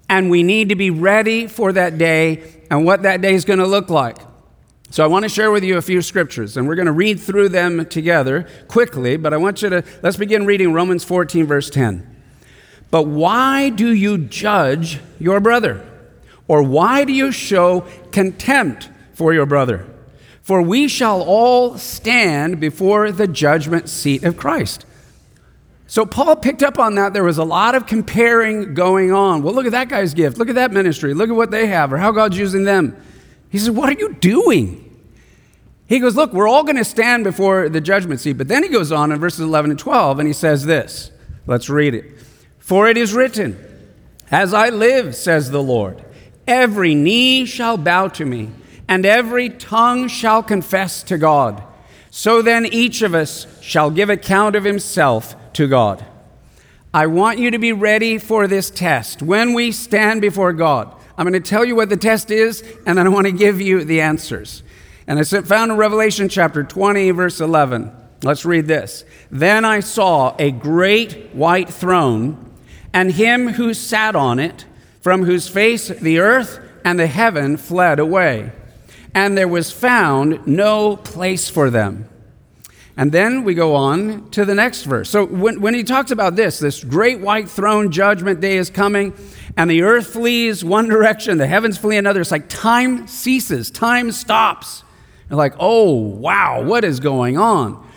And 0.09 0.29
we 0.29 0.43
need 0.43 0.69
to 0.69 0.75
be 0.75 0.89
ready 0.89 1.47
for 1.47 1.71
that 1.73 1.97
day 1.97 2.61
and 2.69 2.83
what 2.83 3.03
that 3.03 3.21
day 3.21 3.35
is 3.35 3.45
going 3.45 3.59
to 3.59 3.67
look 3.67 3.89
like. 3.89 4.17
So 4.91 5.03
I 5.03 5.07
want 5.07 5.23
to 5.23 5.29
share 5.29 5.51
with 5.51 5.63
you 5.63 5.77
a 5.77 5.83
few 5.83 6.01
scriptures, 6.01 6.57
and 6.57 6.67
we're 6.67 6.75
going 6.75 6.87
to 6.87 6.91
read 6.91 7.19
through 7.19 7.49
them 7.49 7.85
together 7.85 8.47
quickly, 8.67 9.17
but 9.17 9.33
I 9.33 9.37
want 9.37 9.61
you 9.61 9.69
to, 9.69 9.83
let's 10.01 10.17
begin 10.17 10.47
reading 10.47 10.73
Romans 10.73 11.03
14, 11.03 11.45
verse 11.45 11.69
10. 11.69 12.15
But 12.89 13.03
why 13.03 13.69
do 13.69 13.93
you 13.93 14.17
judge 14.17 14.99
your 15.19 15.39
brother? 15.39 15.85
Or 16.47 16.63
why 16.63 17.05
do 17.05 17.13
you 17.13 17.31
show 17.31 17.85
contempt 18.11 18.89
for 19.13 19.31
your 19.31 19.45
brother? 19.45 19.85
For 20.41 20.59
we 20.63 20.87
shall 20.87 21.21
all 21.21 21.77
stand 21.77 22.59
before 22.59 23.11
the 23.11 23.27
judgment 23.27 23.87
seat 23.89 24.23
of 24.23 24.37
Christ. 24.37 24.87
So 25.85 26.03
Paul 26.03 26.35
picked 26.35 26.63
up 26.63 26.79
on 26.79 26.95
that. 26.95 27.13
There 27.13 27.23
was 27.23 27.37
a 27.37 27.43
lot 27.43 27.75
of 27.75 27.85
comparing 27.85 28.73
going 28.73 29.11
on. 29.11 29.43
Well, 29.43 29.53
look 29.53 29.67
at 29.67 29.71
that 29.73 29.89
guy's 29.89 30.15
gift. 30.15 30.39
Look 30.39 30.49
at 30.49 30.55
that 30.55 30.71
ministry. 30.71 31.13
Look 31.13 31.29
at 31.29 31.35
what 31.35 31.51
they 31.51 31.67
have 31.67 31.93
or 31.93 31.97
how 31.97 32.11
God's 32.11 32.39
using 32.39 32.63
them. 32.63 32.97
He 33.49 33.57
says, 33.57 33.71
What 33.71 33.89
are 33.89 33.99
you 33.99 34.13
doing? 34.15 34.85
He 35.87 35.99
goes, 35.99 36.15
Look, 36.15 36.33
we're 36.33 36.47
all 36.47 36.63
going 36.63 36.77
to 36.77 36.85
stand 36.85 37.23
before 37.23 37.69
the 37.69 37.81
judgment 37.81 38.19
seat. 38.19 38.33
But 38.33 38.47
then 38.47 38.63
he 38.63 38.69
goes 38.69 38.91
on 38.91 39.11
in 39.11 39.19
verses 39.19 39.41
11 39.41 39.71
and 39.71 39.79
12 39.79 40.19
and 40.19 40.27
he 40.27 40.33
says 40.33 40.65
this. 40.65 41.11
Let's 41.47 41.69
read 41.69 41.95
it. 41.95 42.19
For 42.59 42.87
it 42.87 42.97
is 42.97 43.13
written, 43.13 43.57
As 44.29 44.53
I 44.53 44.69
live, 44.69 45.15
says 45.15 45.49
the 45.49 45.63
Lord, 45.63 46.03
every 46.47 46.93
knee 46.93 47.45
shall 47.45 47.77
bow 47.77 48.07
to 48.09 48.25
me 48.25 48.51
and 48.87 49.05
every 49.05 49.49
tongue 49.49 50.07
shall 50.07 50.43
confess 50.43 51.01
to 51.03 51.17
God. 51.17 51.63
So 52.11 52.41
then 52.41 52.65
each 52.65 53.01
of 53.01 53.13
us 53.13 53.45
shall 53.61 53.91
give 53.91 54.09
account 54.09 54.55
of 54.55 54.63
himself 54.63 55.35
to 55.53 55.67
God. 55.67 56.05
I 56.93 57.05
want 57.05 57.37
you 57.37 57.51
to 57.51 57.59
be 57.59 57.71
ready 57.71 58.17
for 58.17 58.47
this 58.47 58.71
test. 58.71 59.21
When 59.21 59.53
we 59.53 59.71
stand 59.71 60.21
before 60.21 60.53
God, 60.53 60.95
I'm 61.19 61.29
going 61.29 61.33
to 61.33 61.47
tell 61.47 61.63
you 61.63 61.75
what 61.75 61.89
the 61.89 61.97
test 61.97 62.31
is, 62.31 62.63
and 62.87 62.97
then 62.97 63.05
I 63.05 63.09
want 63.09 63.27
to 63.27 63.31
give 63.31 63.61
you 63.61 63.83
the 63.83 64.01
answers. 64.01 64.63
And 65.05 65.19
it's 65.19 65.31
found 65.31 65.71
in 65.71 65.77
Revelation 65.77 66.29
chapter 66.29 66.63
20, 66.63 67.11
verse 67.11 67.41
11. 67.41 67.91
Let's 68.23 68.45
read 68.45 68.65
this. 68.65 69.05
Then 69.29 69.65
I 69.65 69.81
saw 69.81 70.35
a 70.39 70.49
great 70.49 71.35
white 71.35 71.69
throne, 71.69 72.51
and 72.93 73.11
him 73.11 73.49
who 73.49 73.75
sat 73.75 74.15
on 74.15 74.39
it, 74.39 74.65
from 75.01 75.25
whose 75.25 75.47
face 75.47 75.89
the 75.89 76.19
earth 76.19 76.59
and 76.83 76.99
the 76.99 77.07
heaven 77.07 77.57
fled 77.57 77.99
away 77.99 78.51
and 79.13 79.37
there 79.37 79.47
was 79.47 79.71
found 79.71 80.45
no 80.45 80.95
place 80.95 81.49
for 81.49 81.69
them. 81.69 82.07
And 82.97 83.11
then 83.11 83.43
we 83.43 83.53
go 83.53 83.75
on 83.75 84.29
to 84.31 84.43
the 84.43 84.55
next 84.55 84.83
verse. 84.83 85.09
So 85.09 85.25
when, 85.25 85.61
when 85.61 85.73
he 85.73 85.83
talks 85.83 86.11
about 86.11 86.35
this, 86.35 86.59
this 86.59 86.83
great 86.83 87.21
white 87.21 87.49
throne 87.49 87.91
judgment 87.91 88.41
day 88.41 88.57
is 88.57 88.69
coming, 88.69 89.13
and 89.57 89.69
the 89.69 89.81
earth 89.81 90.07
flees 90.07 90.63
one 90.63 90.87
direction, 90.87 91.37
the 91.37 91.47
heavens 91.47 91.77
flee 91.77 91.97
another. 91.97 92.21
It's 92.21 92.31
like 92.31 92.49
time 92.49 93.07
ceases, 93.07 93.71
time 93.71 94.11
stops. 94.11 94.83
You're 95.29 95.37
like, 95.37 95.55
oh, 95.59 95.93
wow, 95.93 96.63
what 96.63 96.83
is 96.83 96.99
going 96.99 97.37
on? 97.37 97.87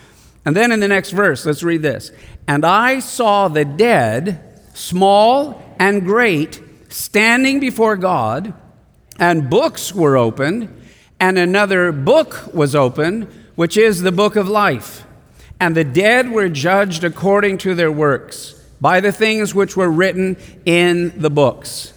And 0.45 0.55
then 0.55 0.71
in 0.71 0.79
the 0.79 0.87
next 0.87 1.11
verse, 1.11 1.45
let's 1.45 1.63
read 1.63 1.81
this. 1.81 2.11
And 2.47 2.65
I 2.65 2.99
saw 2.99 3.47
the 3.47 3.65
dead, 3.65 4.41
small 4.73 5.61
and 5.79 6.03
great, 6.03 6.61
standing 6.89 7.59
before 7.59 7.95
God, 7.95 8.53
and 9.19 9.49
books 9.49 9.93
were 9.93 10.17
opened 10.17 10.81
and 11.23 11.37
another 11.37 11.93
book 11.93 12.53
was 12.53 12.75
opened, 12.75 13.27
which 13.55 13.77
is 13.77 14.01
the 14.01 14.11
book 14.11 14.35
of 14.35 14.49
life. 14.49 15.05
And 15.57 15.73
the 15.73 15.85
dead 15.85 16.29
were 16.31 16.49
judged 16.49 17.05
according 17.05 17.59
to 17.59 17.73
their 17.73 17.91
works 17.91 18.61
by 18.83 18.99
the 18.99 19.13
things 19.13 19.55
which 19.55 19.77
were 19.77 19.89
written 19.89 20.35
in 20.65 21.17
the 21.17 21.29
books. 21.29 21.93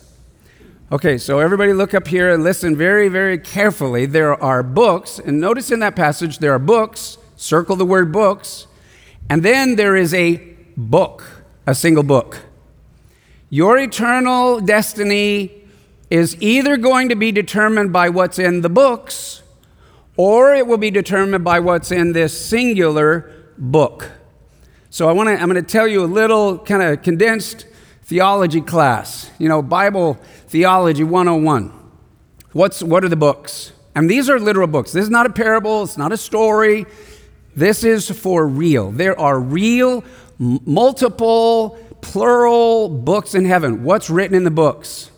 Okay, 0.93 1.19
so 1.19 1.41
everybody 1.41 1.73
look 1.73 1.95
up 1.95 2.07
here 2.07 2.33
and 2.33 2.45
listen 2.45 2.77
very, 2.77 3.09
very 3.09 3.39
carefully. 3.39 4.07
There 4.07 4.41
are 4.41 4.63
books, 4.63 5.19
and 5.19 5.41
notice 5.41 5.73
in 5.73 5.81
that 5.81 5.97
passage 5.97 6.39
there 6.39 6.53
are 6.53 6.61
books, 6.61 7.19
circle 7.35 7.75
the 7.75 7.85
word 7.85 8.13
books, 8.13 8.69
and 9.29 9.43
then 9.43 9.75
there 9.75 9.97
is 9.97 10.15
a 10.15 10.37
book, 10.77 11.25
a 11.67 11.75
single 11.75 12.05
book. 12.05 12.43
Your 13.51 13.79
eternal 13.79 14.61
destiny 14.61 15.65
is 16.09 16.41
either 16.41 16.77
going 16.77 17.09
to 17.09 17.17
be 17.17 17.33
determined 17.33 17.93
by 17.93 18.11
what's 18.11 18.39
in 18.39 18.61
the 18.61 18.69
books 18.69 19.43
or 20.17 20.55
it 20.55 20.69
will 20.69 20.79
be 20.79 20.93
determined 20.93 21.43
by 21.43 21.59
what's 21.59 21.91
in 21.91 22.13
this 22.13 22.39
singular 22.39 23.31
book. 23.59 24.13
So 24.91 25.09
I 25.09 25.13
want 25.13 25.29
to 25.29 25.35
I'm 25.35 25.51
going 25.51 25.63
to 25.63 25.71
tell 25.71 25.87
you 25.87 26.05
a 26.05 26.07
little 26.07 26.59
kind 26.59 26.83
of 26.83 27.03
condensed 27.03 27.67
theology 28.05 28.61
class. 28.61 29.31
You 29.39 29.49
know, 29.49 29.63
Bible 29.63 30.15
theology 30.49 31.05
101. 31.05 31.73
What's 32.53 32.83
what 32.83 33.05
are 33.05 33.09
the 33.09 33.17
books? 33.17 33.73
And 33.95 34.11
these 34.11 34.29
are 34.29 34.39
literal 34.39 34.67
books. 34.67 34.93
This 34.93 35.05
is 35.05 35.11
not 35.11 35.27
a 35.27 35.31
parable, 35.31 35.85
it's 35.85 35.97
not 35.97 36.13
a 36.13 36.17
story. 36.17 36.87
This 37.55 37.85
is 37.85 38.11
for 38.11 38.47
real. 38.47 38.91
There 38.91 39.19
are 39.19 39.41
real 39.41 40.05
multiple 40.39 41.79
plural 42.03 42.91
books 42.91 43.35
in 43.35 43.47
heaven. 43.47 43.83
What's 43.83 44.11
written 44.11 44.37
in 44.37 44.45
the 44.45 44.51
books? 44.51 45.11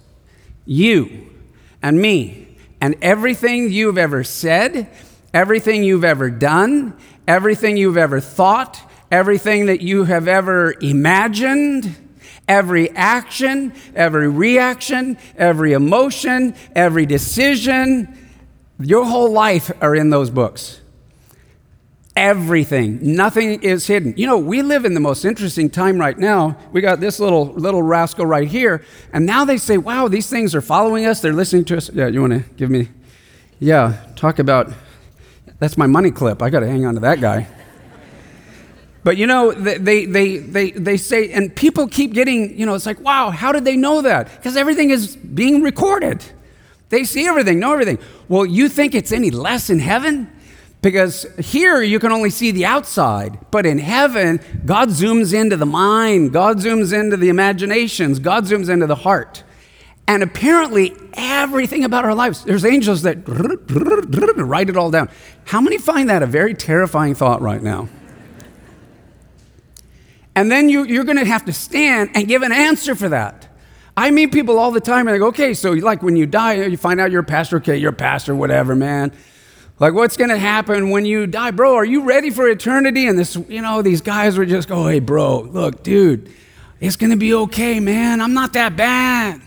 you 0.68 1.30
and 1.82 2.00
me 2.00 2.46
and 2.80 2.94
everything 3.00 3.72
you've 3.72 3.98
ever 3.98 4.22
said, 4.22 4.88
everything 5.32 5.82
you've 5.82 6.04
ever 6.04 6.30
done, 6.30 6.94
everything 7.26 7.76
you've 7.76 7.96
ever 7.96 8.20
thought, 8.20 8.80
everything 9.10 9.66
that 9.66 9.80
you 9.80 10.04
have 10.04 10.28
ever 10.28 10.74
imagined, 10.80 11.94
every 12.46 12.90
action, 12.90 13.72
every 13.94 14.28
reaction, 14.28 15.18
every 15.36 15.72
emotion, 15.72 16.54
every 16.74 17.06
decision, 17.06 18.16
your 18.80 19.04
whole 19.04 19.32
life 19.32 19.70
are 19.80 19.94
in 19.94 20.10
those 20.10 20.30
books 20.30 20.80
everything. 22.18 22.98
Nothing 23.00 23.62
is 23.62 23.86
hidden. 23.86 24.12
You 24.16 24.26
know, 24.26 24.38
we 24.38 24.62
live 24.62 24.84
in 24.84 24.92
the 24.92 25.00
most 25.00 25.24
interesting 25.24 25.70
time 25.70 25.98
right 25.98 26.18
now. 26.18 26.58
We 26.72 26.80
got 26.80 26.98
this 26.98 27.20
little 27.20 27.46
little 27.54 27.82
rascal 27.82 28.26
right 28.26 28.48
here, 28.48 28.84
and 29.12 29.24
now 29.24 29.44
they 29.44 29.56
say, 29.56 29.78
"Wow, 29.78 30.08
these 30.08 30.28
things 30.28 30.54
are 30.54 30.60
following 30.60 31.06
us. 31.06 31.20
They're 31.20 31.32
listening 31.32 31.64
to 31.66 31.76
us." 31.76 31.90
Yeah, 31.94 32.08
you 32.08 32.20
want 32.20 32.32
to 32.32 32.44
give 32.56 32.70
me? 32.70 32.88
Yeah, 33.60 33.94
talk 34.16 34.40
about. 34.40 34.72
That's 35.60 35.78
my 35.78 35.86
money 35.86 36.10
clip. 36.10 36.42
I 36.42 36.50
got 36.50 36.60
to 36.60 36.68
hang 36.68 36.84
on 36.84 36.94
to 36.94 37.00
that 37.00 37.20
guy. 37.20 37.46
But 39.04 39.16
you 39.16 39.26
know, 39.26 39.52
they, 39.52 40.06
they, 40.06 40.38
they, 40.38 40.70
they 40.72 40.96
say, 40.96 41.30
and 41.32 41.54
people 41.54 41.88
keep 41.88 42.12
getting, 42.12 42.58
you 42.58 42.66
know, 42.66 42.74
it's 42.74 42.86
like, 42.86 43.00
wow, 43.00 43.30
how 43.30 43.52
did 43.52 43.64
they 43.64 43.76
know 43.76 44.02
that? 44.02 44.30
Because 44.36 44.56
everything 44.56 44.90
is 44.90 45.16
being 45.16 45.62
recorded. 45.62 46.24
They 46.88 47.04
see 47.04 47.26
everything, 47.26 47.60
know 47.60 47.72
everything. 47.72 47.98
Well, 48.28 48.46
you 48.46 48.68
think 48.68 48.94
it's 48.94 49.12
any 49.12 49.30
less 49.30 49.70
in 49.70 49.78
heaven? 49.78 50.30
Because 50.80 51.26
here 51.38 51.82
you 51.82 51.98
can 51.98 52.12
only 52.12 52.30
see 52.30 52.52
the 52.52 52.64
outside, 52.64 53.38
but 53.50 53.66
in 53.66 53.78
heaven, 53.78 54.40
God 54.64 54.90
zooms 54.90 55.34
into 55.34 55.56
the 55.56 55.66
mind, 55.66 56.32
God 56.32 56.58
zooms 56.58 56.98
into 56.98 57.16
the 57.16 57.30
imaginations, 57.30 58.20
God 58.20 58.44
zooms 58.44 58.68
into 58.68 58.86
the 58.86 58.94
heart. 58.94 59.42
And 60.06 60.22
apparently, 60.22 60.94
everything 61.14 61.84
about 61.84 62.04
our 62.04 62.14
lives, 62.14 62.44
there's 62.44 62.64
angels 62.64 63.02
that 63.02 63.18
write 64.38 64.70
it 64.70 64.76
all 64.76 64.90
down. 64.90 65.10
How 65.44 65.60
many 65.60 65.78
find 65.78 66.08
that 66.08 66.22
a 66.22 66.26
very 66.26 66.54
terrifying 66.54 67.14
thought 67.14 67.42
right 67.42 67.62
now? 67.62 67.88
And 70.38 70.52
then 70.52 70.68
you, 70.68 70.84
you're 70.84 71.02
going 71.02 71.18
to 71.18 71.24
have 71.24 71.46
to 71.46 71.52
stand 71.52 72.10
and 72.14 72.28
give 72.28 72.42
an 72.42 72.52
answer 72.52 72.94
for 72.94 73.08
that. 73.08 73.48
I 73.96 74.12
meet 74.12 74.30
people 74.30 74.56
all 74.56 74.70
the 74.70 74.80
time 74.80 75.08
and 75.08 75.14
they 75.16 75.18
go, 75.18 75.26
okay, 75.26 75.52
so 75.52 75.72
like 75.72 76.00
when 76.00 76.14
you 76.14 76.26
die, 76.26 76.64
you 76.66 76.76
find 76.76 77.00
out 77.00 77.10
you're 77.10 77.22
a 77.22 77.24
pastor, 77.24 77.56
okay, 77.56 77.76
you're 77.76 77.90
a 77.90 77.92
pastor, 77.92 78.36
whatever, 78.36 78.76
man. 78.76 79.10
Like, 79.80 79.94
what's 79.94 80.16
going 80.16 80.30
to 80.30 80.38
happen 80.38 80.90
when 80.90 81.04
you 81.04 81.26
die? 81.26 81.50
Bro, 81.50 81.74
are 81.74 81.84
you 81.84 82.04
ready 82.04 82.30
for 82.30 82.48
eternity? 82.48 83.08
And 83.08 83.18
this, 83.18 83.34
you 83.48 83.60
know, 83.60 83.82
these 83.82 84.00
guys 84.00 84.38
would 84.38 84.48
just 84.48 84.68
go, 84.68 84.86
hey, 84.86 85.00
bro, 85.00 85.40
look, 85.40 85.82
dude, 85.82 86.32
it's 86.78 86.94
going 86.94 87.10
to 87.10 87.16
be 87.16 87.34
okay, 87.34 87.80
man. 87.80 88.20
I'm 88.20 88.32
not 88.32 88.52
that 88.52 88.76
bad. 88.76 89.40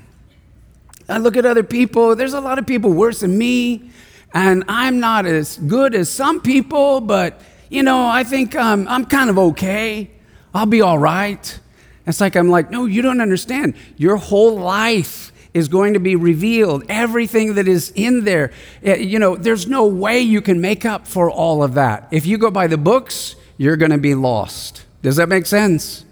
I 1.07 1.19
look 1.19 1.37
at 1.37 1.45
other 1.45 1.63
people. 1.63 2.17
There's 2.17 2.33
a 2.33 2.41
lot 2.41 2.59
of 2.59 2.67
people 2.67 2.91
worse 2.91 3.21
than 3.21 3.37
me. 3.37 3.91
And 4.33 4.65
I'm 4.67 4.99
not 4.99 5.25
as 5.25 5.55
good 5.55 5.95
as 5.95 6.09
some 6.09 6.41
people, 6.41 6.99
but, 6.99 7.39
you 7.69 7.81
know, 7.81 8.09
I 8.09 8.25
think 8.25 8.57
um, 8.57 8.89
I'm 8.89 9.05
kind 9.05 9.29
of 9.29 9.39
okay. 9.39 10.11
I'll 10.53 10.65
be 10.65 10.81
all 10.81 10.99
right. 10.99 11.59
It's 12.05 12.19
like, 12.19 12.35
I'm 12.35 12.49
like, 12.49 12.71
no, 12.71 12.85
you 12.85 13.01
don't 13.01 13.21
understand. 13.21 13.75
Your 13.97 14.17
whole 14.17 14.57
life 14.57 15.31
is 15.53 15.67
going 15.67 15.93
to 15.93 15.99
be 15.99 16.15
revealed, 16.15 16.83
everything 16.89 17.55
that 17.55 17.67
is 17.67 17.91
in 17.95 18.23
there. 18.23 18.51
Eh, 18.83 18.95
you 18.95 19.19
know, 19.19 19.35
there's 19.35 19.67
no 19.67 19.85
way 19.85 20.19
you 20.19 20.41
can 20.41 20.61
make 20.61 20.85
up 20.85 21.07
for 21.07 21.29
all 21.29 21.61
of 21.63 21.73
that. 21.73 22.07
If 22.11 22.25
you 22.25 22.37
go 22.37 22.49
by 22.49 22.67
the 22.67 22.77
books, 22.77 23.35
you're 23.57 23.75
going 23.75 23.91
to 23.91 23.97
be 23.97 24.15
lost. 24.15 24.85
Does 25.01 25.17
that 25.17 25.29
make 25.29 25.45
sense? 25.45 26.05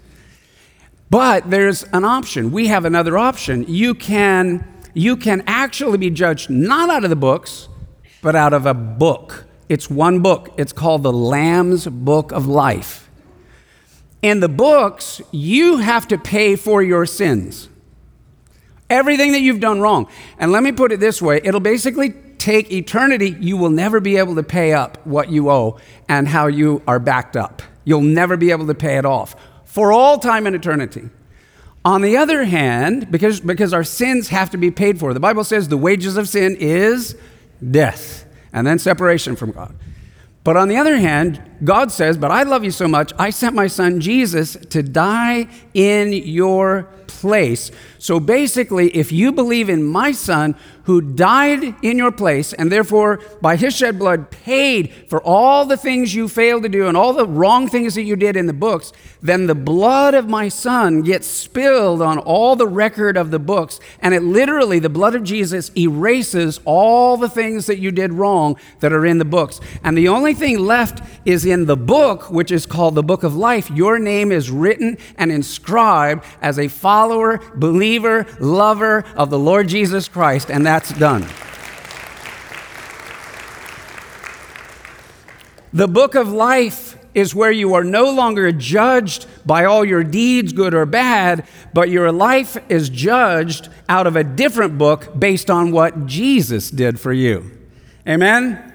But 1.08 1.50
there's 1.50 1.82
an 1.84 2.04
option. 2.04 2.52
We 2.52 2.68
have 2.68 2.84
another 2.84 3.18
option. 3.18 3.64
You 3.66 3.94
can 3.94 4.64
you 4.94 5.16
can 5.16 5.42
actually 5.46 5.98
be 5.98 6.10
judged 6.10 6.50
not 6.50 6.90
out 6.90 7.04
of 7.04 7.10
the 7.10 7.16
books, 7.16 7.68
but 8.22 8.34
out 8.36 8.52
of 8.52 8.66
a 8.66 8.74
book 8.74 9.46
It's 9.68 9.88
one 9.88 10.20
book. 10.20 10.50
It's 10.56 10.72
called 10.72 11.04
the 11.04 11.12
Lamb's 11.12 11.86
Book 11.86 12.32
of 12.32 12.48
Life. 12.48 13.09
In 14.22 14.40
the 14.40 14.48
books, 14.48 15.22
you 15.30 15.78
have 15.78 16.08
to 16.08 16.18
pay 16.18 16.56
for 16.56 16.82
your 16.82 17.06
sins. 17.06 17.68
Everything 18.90 19.32
that 19.32 19.40
you've 19.40 19.60
done 19.60 19.80
wrong. 19.80 20.08
And 20.38 20.52
let 20.52 20.62
me 20.62 20.72
put 20.72 20.92
it 20.92 21.00
this 21.00 21.22
way 21.22 21.40
it'll 21.42 21.60
basically 21.60 22.10
take 22.38 22.72
eternity. 22.72 23.36
You 23.38 23.56
will 23.56 23.70
never 23.70 24.00
be 24.00 24.16
able 24.16 24.34
to 24.34 24.42
pay 24.42 24.72
up 24.72 25.04
what 25.06 25.30
you 25.30 25.50
owe 25.50 25.78
and 26.08 26.26
how 26.28 26.48
you 26.48 26.82
are 26.86 26.98
backed 26.98 27.36
up. 27.36 27.62
You'll 27.84 28.02
never 28.02 28.36
be 28.36 28.50
able 28.50 28.66
to 28.66 28.74
pay 28.74 28.98
it 28.98 29.04
off 29.04 29.36
for 29.64 29.92
all 29.92 30.18
time 30.18 30.46
and 30.46 30.56
eternity. 30.56 31.08
On 31.84 32.02
the 32.02 32.16
other 32.18 32.44
hand, 32.44 33.10
because, 33.10 33.40
because 33.40 33.72
our 33.72 33.84
sins 33.84 34.28
have 34.28 34.50
to 34.50 34.58
be 34.58 34.70
paid 34.70 34.98
for, 34.98 35.14
the 35.14 35.20
Bible 35.20 35.44
says 35.44 35.68
the 35.68 35.78
wages 35.78 36.18
of 36.18 36.28
sin 36.28 36.56
is 36.56 37.16
death 37.70 38.26
and 38.52 38.66
then 38.66 38.78
separation 38.78 39.34
from 39.34 39.52
God. 39.52 39.74
But 40.44 40.56
on 40.56 40.68
the 40.68 40.76
other 40.76 40.96
hand, 40.96 41.42
God 41.62 41.92
says, 41.92 42.16
But 42.16 42.30
I 42.30 42.42
love 42.42 42.64
you 42.64 42.70
so 42.70 42.88
much, 42.88 43.12
I 43.18 43.30
sent 43.30 43.54
my 43.54 43.66
son 43.66 44.00
Jesus 44.00 44.56
to 44.70 44.82
die 44.82 45.48
in 45.74 46.12
your 46.12 46.88
place. 47.06 47.70
So 47.98 48.18
basically, 48.18 48.96
if 48.96 49.12
you 49.12 49.30
believe 49.30 49.68
in 49.68 49.82
my 49.82 50.12
son 50.12 50.54
who 50.84 51.00
died 51.00 51.74
in 51.82 51.98
your 51.98 52.10
place 52.10 52.52
and 52.52 52.72
therefore 52.72 53.20
by 53.42 53.56
his 53.56 53.76
shed 53.76 53.98
blood 53.98 54.30
paid 54.30 54.92
for 55.08 55.22
all 55.22 55.66
the 55.66 55.76
things 55.76 56.14
you 56.14 56.26
failed 56.26 56.62
to 56.62 56.68
do 56.68 56.88
and 56.88 56.96
all 56.96 57.12
the 57.12 57.26
wrong 57.26 57.68
things 57.68 57.94
that 57.94 58.02
you 58.02 58.16
did 58.16 58.36
in 58.36 58.46
the 58.46 58.52
books, 58.52 58.92
then 59.22 59.46
the 59.46 59.54
blood 59.54 60.14
of 60.14 60.28
my 60.28 60.48
son 60.48 61.02
gets 61.02 61.26
spilled 61.26 62.00
on 62.00 62.18
all 62.18 62.56
the 62.56 62.66
record 62.66 63.16
of 63.16 63.30
the 63.30 63.38
books. 63.38 63.78
And 64.00 64.14
it 64.14 64.22
literally, 64.22 64.78
the 64.78 64.88
blood 64.88 65.14
of 65.14 65.22
Jesus 65.22 65.70
erases 65.76 66.58
all 66.64 67.16
the 67.16 67.28
things 67.28 67.66
that 67.66 67.78
you 67.78 67.90
did 67.90 68.14
wrong 68.14 68.56
that 68.80 68.92
are 68.92 69.04
in 69.04 69.18
the 69.18 69.24
books. 69.24 69.60
And 69.84 69.96
the 69.96 70.08
only 70.08 70.32
thing 70.32 70.58
left 70.58 71.06
is 71.26 71.44
in 71.50 71.66
the 71.66 71.76
book, 71.76 72.30
which 72.30 72.50
is 72.50 72.66
called 72.66 72.94
the 72.94 73.02
book 73.02 73.22
of 73.22 73.36
life. 73.36 73.70
Your 73.70 73.98
name 73.98 74.32
is 74.32 74.50
written 74.50 74.96
and 75.16 75.30
inscribed 75.30 76.24
as 76.40 76.58
a 76.58 76.68
follower, 76.68 77.38
believer, 77.54 78.26
lover 78.38 79.04
of 79.16 79.30
the 79.30 79.38
Lord 79.38 79.68
Jesus 79.68 80.08
Christ. 80.08 80.50
And 80.50 80.64
that's 80.64 80.92
done. 80.92 81.26
The 85.72 85.88
book 85.88 86.14
of 86.14 86.28
life 86.32 86.96
is 87.14 87.34
where 87.34 87.52
you 87.52 87.74
are 87.74 87.84
no 87.84 88.10
longer 88.10 88.52
judged 88.52 89.26
by 89.44 89.64
all 89.64 89.84
your 89.84 90.04
deeds, 90.04 90.52
good 90.52 90.74
or 90.74 90.86
bad, 90.86 91.46
but 91.72 91.88
your 91.88 92.12
life 92.12 92.56
is 92.68 92.88
judged 92.88 93.68
out 93.88 94.06
of 94.06 94.16
a 94.16 94.24
different 94.24 94.78
book 94.78 95.18
based 95.18 95.50
on 95.50 95.72
what 95.72 96.06
Jesus 96.06 96.70
did 96.70 97.00
for 97.00 97.12
you. 97.12 97.50
Amen? 98.06 98.69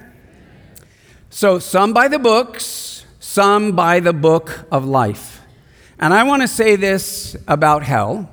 So, 1.36 1.58
some 1.58 1.92
by 1.92 2.08
the 2.08 2.18
books, 2.18 3.04
some 3.20 3.72
by 3.72 4.00
the 4.00 4.14
book 4.14 4.66
of 4.72 4.86
life. 4.86 5.42
And 5.98 6.14
I 6.14 6.22
want 6.22 6.40
to 6.40 6.48
say 6.48 6.76
this 6.76 7.36
about 7.46 7.82
hell. 7.82 8.30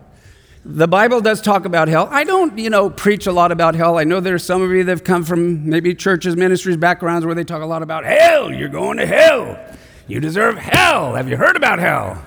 The 0.64 0.88
Bible 0.88 1.20
does 1.20 1.42
talk 1.42 1.66
about 1.66 1.90
hell. 1.90 2.08
I 2.10 2.24
don't, 2.24 2.58
you 2.58 2.70
know, 2.70 2.90
preach 2.90 3.28
a 3.28 3.34
lot 3.34 3.52
about 3.52 3.76
hell. 3.76 3.98
I 3.98 4.06
know 4.06 4.22
there's 4.22 4.46
some 4.46 4.62
of 4.62 4.72
you 4.72 4.86
that 4.86 4.90
have 4.90 5.04
come 5.04 5.26
from 5.26 5.70
maybe 5.70 5.94
churches, 5.94 6.38
ministries, 6.38 6.78
backgrounds 6.78 7.26
where 7.26 7.36
they 7.36 7.44
talk 7.44 7.62
a 7.62 7.66
lot 7.66 7.84
about 7.84 8.06
hell. 8.06 8.54
You're 8.54 8.70
going 8.70 8.96
to 9.00 9.06
hell. 9.06 9.60
You 10.08 10.22
deserve 10.22 10.56
hell. 10.56 11.16
Have 11.16 11.28
you 11.28 11.36
heard 11.36 11.58
about 11.58 11.80
hell? 11.80 12.24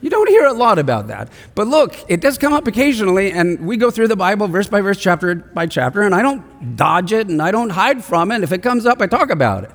You 0.00 0.10
don't 0.10 0.28
hear 0.28 0.44
a 0.44 0.52
lot 0.52 0.78
about 0.78 1.08
that. 1.08 1.30
But 1.54 1.68
look, 1.68 1.96
it 2.08 2.20
does 2.20 2.38
come 2.38 2.52
up 2.52 2.66
occasionally, 2.66 3.32
and 3.32 3.66
we 3.66 3.76
go 3.76 3.90
through 3.90 4.08
the 4.08 4.16
Bible 4.16 4.46
verse 4.46 4.68
by 4.68 4.80
verse, 4.80 4.98
chapter 4.98 5.34
by 5.34 5.66
chapter, 5.66 6.02
and 6.02 6.14
I 6.14 6.22
don't 6.22 6.76
dodge 6.76 7.12
it 7.12 7.28
and 7.28 7.40
I 7.40 7.50
don't 7.50 7.70
hide 7.70 8.04
from 8.04 8.30
it. 8.30 8.42
If 8.42 8.52
it 8.52 8.62
comes 8.62 8.86
up, 8.86 9.00
I 9.00 9.06
talk 9.06 9.30
about 9.30 9.64
it. 9.64 9.70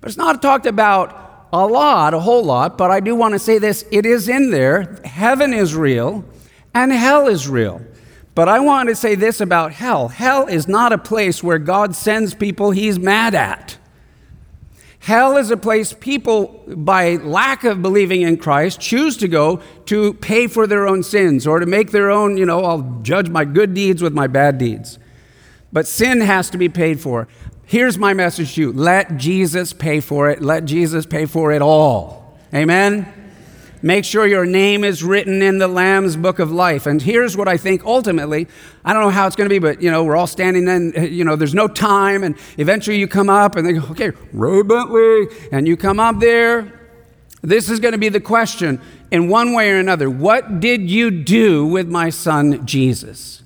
But 0.00 0.08
it's 0.08 0.16
not 0.16 0.40
talked 0.40 0.66
about 0.66 1.48
a 1.52 1.66
lot, 1.66 2.14
a 2.14 2.20
whole 2.20 2.44
lot, 2.44 2.78
but 2.78 2.90
I 2.90 3.00
do 3.00 3.14
want 3.14 3.32
to 3.32 3.38
say 3.38 3.58
this 3.58 3.84
it 3.90 4.06
is 4.06 4.28
in 4.28 4.50
there. 4.50 5.00
Heaven 5.04 5.52
is 5.52 5.74
real 5.74 6.24
and 6.74 6.92
hell 6.92 7.26
is 7.26 7.48
real. 7.48 7.82
But 8.34 8.48
I 8.48 8.60
want 8.60 8.88
to 8.88 8.94
say 8.94 9.16
this 9.16 9.40
about 9.40 9.72
hell 9.72 10.08
hell 10.08 10.46
is 10.46 10.68
not 10.68 10.92
a 10.92 10.98
place 10.98 11.42
where 11.42 11.58
God 11.58 11.96
sends 11.96 12.34
people 12.34 12.70
he's 12.70 12.98
mad 12.98 13.34
at. 13.34 13.78
Hell 15.00 15.36
is 15.36 15.50
a 15.50 15.56
place 15.56 15.92
people, 15.92 16.62
by 16.66 17.16
lack 17.16 17.64
of 17.64 17.82
believing 17.82 18.22
in 18.22 18.36
Christ, 18.36 18.80
choose 18.80 19.16
to 19.18 19.28
go 19.28 19.62
to 19.86 20.14
pay 20.14 20.46
for 20.46 20.66
their 20.66 20.86
own 20.86 21.02
sins 21.02 21.46
or 21.46 21.60
to 21.60 21.66
make 21.66 21.92
their 21.92 22.10
own, 22.10 22.36
you 22.36 22.44
know, 22.44 22.64
I'll 22.64 23.00
judge 23.02 23.28
my 23.28 23.44
good 23.44 23.74
deeds 23.74 24.02
with 24.02 24.12
my 24.12 24.26
bad 24.26 24.58
deeds. 24.58 24.98
But 25.72 25.86
sin 25.86 26.20
has 26.20 26.50
to 26.50 26.58
be 26.58 26.68
paid 26.68 27.00
for. 27.00 27.28
Here's 27.64 27.98
my 27.98 28.14
message 28.14 28.54
to 28.54 28.62
you 28.62 28.72
let 28.72 29.18
Jesus 29.18 29.72
pay 29.72 30.00
for 30.00 30.30
it. 30.30 30.42
Let 30.42 30.64
Jesus 30.64 31.06
pay 31.06 31.26
for 31.26 31.52
it 31.52 31.62
all. 31.62 32.38
Amen? 32.52 33.17
Make 33.82 34.04
sure 34.04 34.26
your 34.26 34.44
name 34.44 34.82
is 34.82 35.04
written 35.04 35.40
in 35.40 35.58
the 35.58 35.68
Lamb's 35.68 36.16
book 36.16 36.38
of 36.38 36.50
life. 36.50 36.86
And 36.86 37.00
here's 37.00 37.36
what 37.36 37.46
I 37.46 37.56
think 37.56 37.84
ultimately 37.84 38.48
I 38.84 38.92
don't 38.92 39.02
know 39.02 39.10
how 39.10 39.26
it's 39.26 39.36
going 39.36 39.48
to 39.48 39.54
be, 39.54 39.58
but 39.58 39.80
you 39.82 39.90
know, 39.90 40.04
we're 40.04 40.16
all 40.16 40.26
standing 40.26 40.64
then, 40.64 40.92
you 40.96 41.24
know, 41.24 41.36
there's 41.36 41.54
no 41.54 41.68
time. 41.68 42.24
And 42.24 42.36
eventually 42.56 42.98
you 42.98 43.06
come 43.06 43.30
up 43.30 43.56
and 43.56 43.66
they 43.66 43.74
go, 43.74 43.86
okay, 43.90 44.10
Ray 44.32 44.62
Bentley. 44.62 45.26
And 45.52 45.68
you 45.68 45.76
come 45.76 46.00
up 46.00 46.18
there. 46.18 46.72
This 47.42 47.70
is 47.70 47.78
going 47.78 47.92
to 47.92 47.98
be 47.98 48.08
the 48.08 48.20
question 48.20 48.80
in 49.10 49.28
one 49.28 49.52
way 49.52 49.70
or 49.70 49.78
another. 49.78 50.10
What 50.10 50.58
did 50.58 50.90
you 50.90 51.10
do 51.10 51.66
with 51.66 51.88
my 51.88 52.10
son 52.10 52.66
Jesus? 52.66 53.42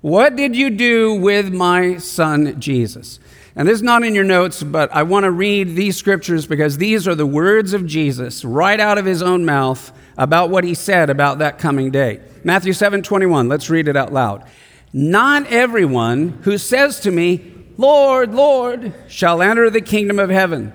What 0.00 0.36
did 0.36 0.54
you 0.54 0.70
do 0.70 1.14
with 1.14 1.52
my 1.52 1.96
son 1.96 2.60
Jesus? 2.60 3.18
And 3.56 3.68
this 3.68 3.76
is 3.76 3.82
not 3.82 4.02
in 4.02 4.14
your 4.14 4.24
notes, 4.24 4.62
but 4.62 4.92
I 4.92 5.04
want 5.04 5.24
to 5.24 5.30
read 5.30 5.76
these 5.76 5.96
scriptures 5.96 6.46
because 6.46 6.78
these 6.78 7.06
are 7.06 7.14
the 7.14 7.26
words 7.26 7.72
of 7.72 7.86
Jesus 7.86 8.44
right 8.44 8.80
out 8.80 8.98
of 8.98 9.04
his 9.04 9.22
own 9.22 9.44
mouth 9.44 9.92
about 10.18 10.50
what 10.50 10.64
he 10.64 10.74
said 10.74 11.08
about 11.08 11.38
that 11.38 11.58
coming 11.58 11.90
day. 11.90 12.20
Matthew 12.42 12.72
7 12.72 13.02
21, 13.02 13.48
let's 13.48 13.70
read 13.70 13.86
it 13.86 13.96
out 13.96 14.12
loud. 14.12 14.44
Not 14.92 15.46
everyone 15.46 16.40
who 16.42 16.58
says 16.58 17.00
to 17.00 17.10
me, 17.10 17.52
Lord, 17.76 18.34
Lord, 18.34 18.92
shall 19.08 19.42
enter 19.42 19.70
the 19.70 19.80
kingdom 19.80 20.18
of 20.18 20.30
heaven, 20.30 20.72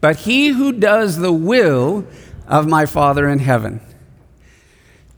but 0.00 0.16
he 0.16 0.48
who 0.48 0.72
does 0.72 1.18
the 1.18 1.32
will 1.32 2.06
of 2.46 2.66
my 2.66 2.86
Father 2.86 3.28
in 3.28 3.38
heaven. 3.38 3.80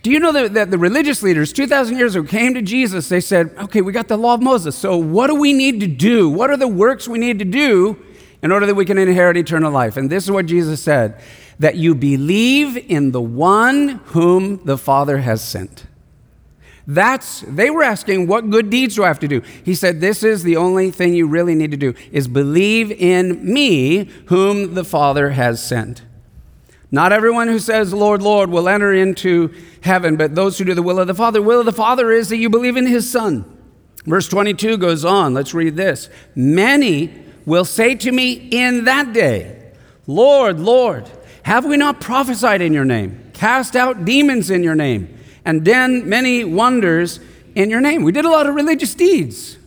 Do 0.07 0.13
you 0.13 0.21
know 0.21 0.31
that, 0.31 0.55
that 0.55 0.71
the 0.71 0.79
religious 0.79 1.21
leaders 1.25 1.53
2,000 1.53 1.99
years 1.99 2.15
ago 2.15 2.25
came 2.25 2.55
to 2.55 2.63
Jesus? 2.63 3.09
They 3.09 3.21
said, 3.21 3.53
okay, 3.59 3.81
we 3.81 3.91
got 3.91 4.07
the 4.07 4.17
law 4.17 4.35
of 4.35 4.41
Moses. 4.41 4.77
So 4.77 4.97
what 4.97 5.27
do 5.27 5.35
we 5.35 5.53
need 5.53 5.81
to 5.81 5.89
do? 5.89 6.31
What 6.31 6.49
are 6.49 6.57
the 6.57 6.69
works 6.69 7.09
we 7.09 7.19
need 7.19 7.41
to 7.41 7.45
do 7.45 8.01
in 8.41 8.53
order 8.53 8.67
that 8.67 8.77
we 8.77 8.85
can 8.85 8.99
inherit 8.99 9.37
eternal 9.37 9.73
life? 9.73 9.97
And 9.97 10.09
this 10.09 10.23
is 10.23 10.31
what 10.31 10.47
Jesus 10.47 10.81
said 10.81 11.21
that 11.59 11.75
you 11.75 11.93
believe 11.93 12.77
in 12.77 13.11
the 13.11 13.21
one 13.21 14.01
whom 14.05 14.65
the 14.65 14.79
Father 14.79 15.19
has 15.19 15.43
sent. 15.43 15.89
That's 16.87 17.41
they 17.41 17.69
were 17.69 17.83
asking 17.83 18.29
what 18.29 18.49
good 18.49 18.71
deeds 18.71 18.95
do 18.95 19.03
I 19.03 19.09
have 19.09 19.19
to 19.19 19.27
do? 19.27 19.43
He 19.65 19.75
said 19.75 20.01
this 20.01 20.23
is 20.23 20.45
the 20.45 20.57
only 20.57 20.93
thing 20.93 21.15
you 21.15 21.27
really 21.27 21.57
need 21.57 21.73
to 21.73 21.77
do 21.77 21.95
is 22.13 22.29
believe 22.29 22.93
in 22.93 23.45
me 23.45 24.05
whom 24.27 24.75
the 24.75 24.85
Father 24.85 25.31
has 25.31 25.61
sent. 25.61 26.05
Not 26.97 27.13
everyone 27.13 27.49
who 27.49 27.59
says, 27.59 27.93
Lord, 27.93 28.23
Lord, 28.23 28.49
will 28.49 28.71
enter 28.71 28.91
into 28.95 29.53
heaven, 29.83 30.17
but 30.17 30.35
those 30.35 30.57
who 30.57 30.65
do 30.65 30.73
the 30.73 30.83
will 30.83 30.99
of 30.99 31.07
the 31.07 31.13
Father. 31.13 31.41
The 31.41 31.47
will 31.47 31.61
of 31.61 31.67
the 31.67 31.73
Father 31.73 32.11
is 32.11 32.31
that 32.31 32.39
you 32.39 32.49
believe 32.49 32.79
in 32.79 32.87
his 32.87 33.11
Son. 33.11 33.45
Verse 34.07 34.27
22 34.29 34.79
goes 34.79 35.05
on. 35.05 35.35
Let's 35.35 35.53
read 35.53 35.77
this. 35.77 36.09
Many 36.35 37.13
will 37.45 37.67
say 37.67 37.97
to 37.97 38.11
me 38.11 38.33
in 38.33 38.85
that 38.85 39.13
day, 39.13 39.73
Lord, 40.07 40.59
Lord, 40.59 41.07
have 41.43 41.67
we 41.67 41.77
not 41.77 42.01
prophesied 42.01 42.63
in 42.63 42.73
your 42.73 42.87
name, 42.87 43.31
cast 43.35 43.77
out 43.77 44.07
demons 44.07 44.49
in 44.49 44.63
your 44.63 44.75
name, 44.75 45.19
and 45.45 45.67
done 45.67 46.09
many 46.09 46.45
wonders 46.45 47.21
in 47.55 47.69
your 47.69 47.83
name? 47.83 48.05
We 48.05 48.13
did 48.13 48.25
a 48.25 48.31
lot 48.31 48.47
of 48.47 48.55
religious 48.55 48.95
deeds. 48.95 49.59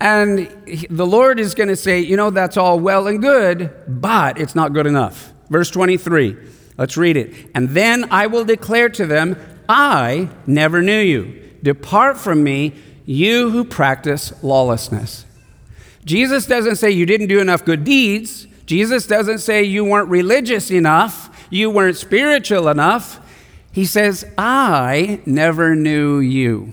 And 0.00 0.48
the 0.90 1.06
Lord 1.06 1.38
is 1.38 1.54
going 1.54 1.68
to 1.68 1.76
say, 1.76 2.00
you 2.00 2.16
know, 2.16 2.30
that's 2.30 2.56
all 2.56 2.80
well 2.80 3.06
and 3.06 3.22
good, 3.22 3.70
but 3.86 4.36
it's 4.36 4.56
not 4.56 4.72
good 4.72 4.88
enough. 4.88 5.32
Verse 5.50 5.70
23. 5.70 6.36
Let's 6.78 6.96
read 6.96 7.18
it. 7.18 7.50
And 7.54 7.70
then 7.70 8.10
I 8.10 8.26
will 8.26 8.44
declare 8.44 8.88
to 8.88 9.04
them, 9.04 9.36
I 9.68 10.30
never 10.46 10.80
knew 10.80 10.98
you. 10.98 11.50
Depart 11.62 12.16
from 12.16 12.42
me, 12.42 12.72
you 13.04 13.50
who 13.50 13.64
practice 13.64 14.32
lawlessness. 14.42 15.26
Jesus 16.04 16.46
doesn't 16.46 16.76
say 16.76 16.90
you 16.90 17.04
didn't 17.04 17.26
do 17.26 17.40
enough 17.40 17.64
good 17.64 17.84
deeds. 17.84 18.46
Jesus 18.64 19.06
doesn't 19.06 19.40
say 19.40 19.62
you 19.62 19.84
weren't 19.84 20.08
religious 20.08 20.70
enough, 20.70 21.46
you 21.50 21.68
weren't 21.68 21.96
spiritual 21.96 22.68
enough. 22.68 23.20
He 23.72 23.84
says, 23.84 24.24
I 24.38 25.20
never 25.26 25.74
knew 25.74 26.20
you. 26.20 26.72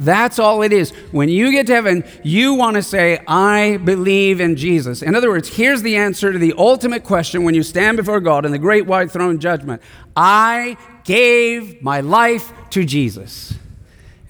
That's 0.00 0.38
all 0.38 0.62
it 0.62 0.72
is. 0.72 0.90
When 1.10 1.28
you 1.28 1.50
get 1.50 1.66
to 1.66 1.74
heaven, 1.74 2.04
you 2.22 2.54
want 2.54 2.76
to 2.76 2.82
say, 2.82 3.20
I 3.26 3.78
believe 3.78 4.40
in 4.40 4.54
Jesus. 4.54 5.02
In 5.02 5.16
other 5.16 5.28
words, 5.28 5.48
here's 5.48 5.82
the 5.82 5.96
answer 5.96 6.32
to 6.32 6.38
the 6.38 6.54
ultimate 6.56 7.02
question 7.02 7.42
when 7.42 7.54
you 7.54 7.64
stand 7.64 7.96
before 7.96 8.20
God 8.20 8.44
in 8.44 8.52
the 8.52 8.58
great 8.58 8.86
white 8.86 9.10
throne 9.10 9.40
judgment 9.40 9.82
I 10.16 10.76
gave 11.04 11.82
my 11.82 12.00
life 12.00 12.52
to 12.70 12.84
Jesus. 12.84 13.54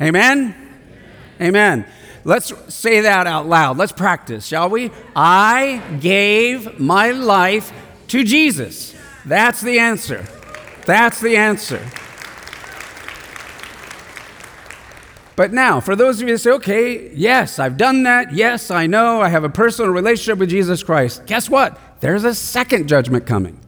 Amen? 0.00 0.54
Amen. 1.40 1.87
Let's 2.24 2.52
say 2.74 3.02
that 3.02 3.26
out 3.26 3.46
loud. 3.46 3.76
Let's 3.76 3.92
practice, 3.92 4.46
shall 4.46 4.70
we? 4.70 4.90
I 5.14 5.83
gave 6.00 6.78
my 6.78 7.11
life 7.11 7.72
to 8.09 8.24
Jesus. 8.24 8.94
That's 9.24 9.61
the 9.61 9.78
answer. 9.78 10.26
That's 10.87 11.20
the 11.20 11.37
answer. 11.37 11.87
But 15.38 15.53
now, 15.53 15.79
for 15.79 15.94
those 15.94 16.20
of 16.20 16.27
you 16.27 16.35
that 16.35 16.40
say, 16.40 16.51
okay, 16.51 17.14
yes, 17.14 17.61
I've 17.61 17.77
done 17.77 18.03
that. 18.03 18.35
Yes, 18.35 18.72
I 18.72 18.88
know. 18.88 19.20
I 19.20 19.29
have 19.29 19.44
a 19.44 19.48
personal 19.48 19.92
relationship 19.92 20.40
with 20.40 20.51
Jesus 20.51 20.83
Christ. 20.83 21.27
Guess 21.27 21.48
what? 21.48 21.79
There's 22.01 22.24
a 22.24 22.35
second 22.35 22.88
judgment 22.88 23.24
coming. 23.24 23.61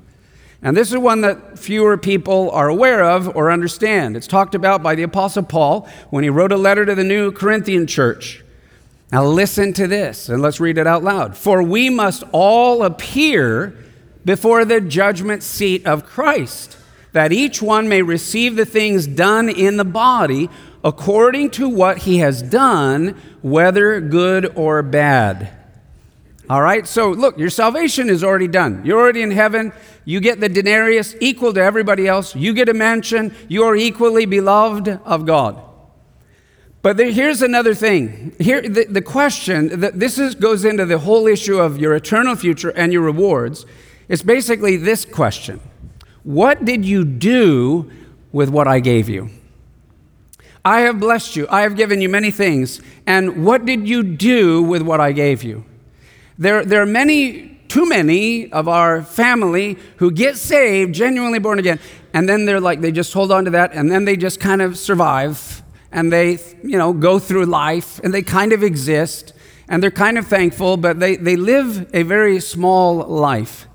And 0.63 0.77
this 0.77 0.91
is 0.91 0.99
one 0.99 1.21
that 1.21 1.61
fewer 1.61 1.97
people 1.97 2.51
are 2.51 2.69
aware 2.69 3.05
of 3.05 3.37
or 3.37 3.53
understand. 3.53 4.17
It's 4.17 4.27
talked 4.27 4.57
about 4.57 4.83
by 4.83 4.97
the 4.97 5.05
Apostle 5.05 5.45
Paul 5.45 5.89
when 6.09 6.25
he 6.25 6.29
wrote 6.29 6.51
a 6.51 6.57
letter 6.57 6.85
to 6.85 6.97
the 6.97 7.05
new 7.05 7.31
Corinthian 7.31 7.87
church. 7.87 8.43
Now, 9.13 9.25
listen 9.25 9.73
to 9.75 9.87
this 9.87 10.29
and 10.29 10.43
let's 10.43 10.59
read 10.59 10.77
it 10.77 10.89
out 10.89 11.05
loud. 11.05 11.37
For 11.37 11.63
we 11.63 11.89
must 11.89 12.25
all 12.33 12.83
appear 12.83 13.77
before 14.25 14.65
the 14.65 14.81
judgment 14.81 15.45
seat 15.45 15.87
of 15.87 16.05
Christ, 16.05 16.77
that 17.13 17.33
each 17.33 17.63
one 17.63 17.89
may 17.89 18.03
receive 18.03 18.57
the 18.57 18.67
things 18.67 19.07
done 19.07 19.49
in 19.49 19.77
the 19.77 19.85
body 19.85 20.51
according 20.85 21.51
to 21.51 21.69
what 21.69 21.99
he 21.99 22.19
has 22.19 22.43
done, 22.43 23.21
whether 23.43 24.01
good 24.01 24.53
or 24.57 24.83
bad. 24.83 25.53
All 26.49 26.63
right, 26.63 26.87
so 26.87 27.11
look, 27.11 27.39
your 27.39 27.51
salvation 27.51 28.11
is 28.11 28.25
already 28.25 28.49
done. 28.49 28.85
You're 28.85 28.99
already 28.99 29.23
in 29.23 29.31
heaven. 29.31 29.73
You 30.05 30.21
get 30.21 30.41
the 30.41 30.49
denarius 30.49 31.15
equal 31.21 31.53
to 31.53 31.63
everybody 31.63 32.09
else. 32.09 32.35
You 32.35 32.55
get 32.55 32.69
a 32.69 32.75
mansion. 32.75 33.35
You 33.49 33.63
are 33.65 33.77
equally 33.77 34.27
beloved 34.27 34.89
of 35.05 35.27
God. 35.27 35.63
But 36.83 36.97
there, 36.97 37.11
here's 37.11 37.43
another 37.43 37.75
thing. 37.75 38.35
Here, 38.41 38.63
the, 38.63 38.87
the 38.87 39.03
question, 39.03 39.81
the, 39.81 39.93
this 39.93 40.19
is, 40.19 40.35
goes 40.35 40.65
into 40.65 40.87
the 40.87 40.99
whole 40.99 41.27
issue 41.27 41.59
of 41.59 41.79
your 41.79 41.95
eternal 41.95 42.35
future 42.35 42.71
and 42.71 42.93
your 42.93 43.03
rewards. 43.03 43.67
It's 44.09 44.23
basically 44.23 44.77
this 44.77 45.05
question 45.05 45.61
What 46.25 46.65
did 46.65 46.85
you 46.85 47.05
do 47.05 47.91
with 48.33 48.49
what 48.49 48.67
I 48.67 48.81
gave 48.81 49.09
you? 49.09 49.31
I 50.65 50.81
have 50.81 51.01
blessed 51.01 51.37
you. 51.37 51.47
I 51.49 51.63
have 51.63 51.77
given 51.77 52.01
you 52.01 52.09
many 52.09 52.31
things. 52.31 52.81
And 53.07 53.45
what 53.45 53.65
did 53.65 53.89
you 53.89 54.03
do 54.03 54.63
with 54.63 54.83
what 54.83 55.01
I 55.01 55.13
gave 55.13 55.43
you? 55.43 55.65
There, 56.39 56.65
there 56.65 56.83
are 56.83 56.87
many, 56.87 57.59
too 57.69 57.89
many 57.89 58.51
of 58.53 58.69
our 58.69 59.03
family 59.03 59.79
who 59.97 60.11
get 60.11 60.37
saved, 60.37 60.95
genuinely 60.95 61.39
born 61.39 61.59
again, 61.59 61.79
and 62.13 62.29
then 62.29 62.45
they're 62.47 62.61
like, 62.61 62.81
they 62.81 62.93
just 62.93 63.13
hold 63.13 63.31
on 63.31 63.45
to 63.45 63.51
that, 63.51 63.73
and 63.75 63.91
then 63.91 64.05
they 64.05 64.17
just 64.17 64.41
kind 64.41 64.63
of 64.63 64.79
survive, 64.79 65.63
and 65.93 66.13
they, 66.13 66.39
you 66.63 66.79
know, 66.79 66.93
go 66.93 67.19
through 67.19 67.47
life, 67.47 68.01
and 68.03 68.13
they 68.13 68.23
kind 68.23 68.53
of 68.53 68.63
exist, 68.63 69.35
and 69.69 69.83
they're 69.83 69.91
kind 69.91 70.19
of 70.19 70.27
thankful, 70.27 70.77
but 70.77 70.99
they, 70.99 71.17
they 71.17 71.37
live 71.37 71.89
a 71.95 72.03
very 72.03 72.41
small 72.41 72.97
life. 72.97 73.67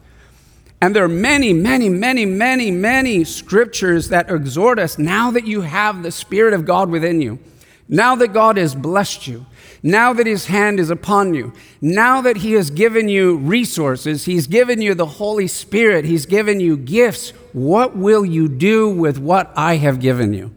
And 0.81 0.95
there 0.95 1.03
are 1.03 1.09
many, 1.09 1.53
many, 1.53 1.89
many, 1.89 2.25
many, 2.25 2.69
many 2.69 3.23
scriptures 3.23 4.09
that 4.09 4.29
exhort 4.29 4.77
us 4.77 4.97
now 4.97 5.31
that 5.31 5.47
you 5.47 5.61
have 5.61 6.03
the 6.03 6.11
Spirit 6.11 6.53
of 6.53 6.65
God 6.65 6.89
within 6.89 7.21
you, 7.21 7.39
now 7.87 8.15
that 8.15 8.33
God 8.33 8.57
has 8.57 8.75
blessed 8.75 9.27
you, 9.27 9.45
now 9.81 10.13
that 10.13 10.27
His 10.27 10.47
hand 10.47 10.79
is 10.79 10.89
upon 10.89 11.33
you, 11.33 11.53
now 11.79 12.21
that 12.21 12.37
He 12.37 12.53
has 12.53 12.69
given 12.69 13.07
you 13.07 13.37
resources, 13.37 14.25
He's 14.25 14.47
given 14.47 14.81
you 14.81 14.93
the 14.93 15.05
Holy 15.05 15.47
Spirit, 15.47 16.05
He's 16.05 16.25
given 16.25 16.59
you 16.59 16.75
gifts, 16.75 17.29
what 17.53 17.95
will 17.95 18.25
you 18.25 18.47
do 18.49 18.89
with 18.89 19.17
what 19.17 19.53
I 19.55 19.77
have 19.77 19.99
given 19.99 20.33
you? 20.33 20.53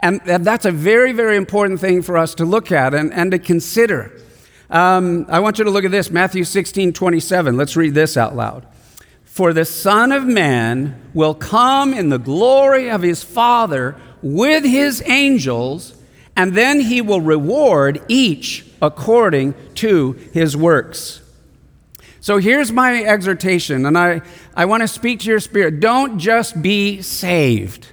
And 0.00 0.20
that's 0.24 0.64
a 0.64 0.72
very, 0.72 1.12
very 1.12 1.36
important 1.36 1.80
thing 1.80 2.02
for 2.02 2.18
us 2.18 2.34
to 2.34 2.44
look 2.44 2.70
at 2.70 2.94
and, 2.94 3.12
and 3.12 3.30
to 3.30 3.38
consider. 3.38 4.12
Um, 4.68 5.26
I 5.28 5.40
want 5.40 5.58
you 5.58 5.64
to 5.64 5.70
look 5.70 5.84
at 5.84 5.90
this 5.90 6.10
Matthew 6.10 6.44
16 6.44 6.92
27. 6.92 7.56
Let's 7.56 7.76
read 7.76 7.94
this 7.94 8.16
out 8.16 8.34
loud. 8.34 8.66
For 9.36 9.52
the 9.52 9.66
Son 9.66 10.12
of 10.12 10.24
Man 10.24 10.98
will 11.12 11.34
come 11.34 11.92
in 11.92 12.08
the 12.08 12.18
glory 12.18 12.90
of 12.90 13.02
his 13.02 13.22
Father 13.22 13.94
with 14.22 14.64
his 14.64 15.02
angels, 15.04 15.94
and 16.34 16.54
then 16.54 16.80
he 16.80 17.02
will 17.02 17.20
reward 17.20 18.02
each 18.08 18.64
according 18.80 19.52
to 19.74 20.12
his 20.32 20.56
works. 20.56 21.20
So 22.22 22.38
here's 22.38 22.72
my 22.72 23.04
exhortation, 23.04 23.84
and 23.84 23.98
I, 23.98 24.22
I 24.54 24.64
want 24.64 24.80
to 24.80 24.88
speak 24.88 25.20
to 25.20 25.26
your 25.26 25.40
spirit. 25.40 25.80
Don't 25.80 26.18
just 26.18 26.62
be 26.62 27.02
saved. 27.02 27.88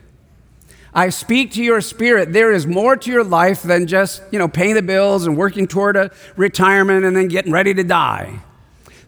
I 0.94 1.10
speak 1.10 1.52
to 1.56 1.62
your 1.62 1.82
spirit. 1.82 2.32
There 2.32 2.54
is 2.54 2.66
more 2.66 2.96
to 2.96 3.12
your 3.12 3.26
life 3.26 3.64
than 3.64 3.88
just, 3.88 4.24
you 4.32 4.40
know, 4.40 4.48
paying 4.48 4.76
the 4.76 4.82
bills 4.82 5.28
and 5.28 5.36
working 5.36 5.68
toward 5.68 5.98
a 5.98 6.10
retirement 6.38 7.04
and 7.04 7.18
then 7.18 7.28
getting 7.28 7.52
ready 7.52 7.74
to 7.74 7.84
die. 7.84 8.40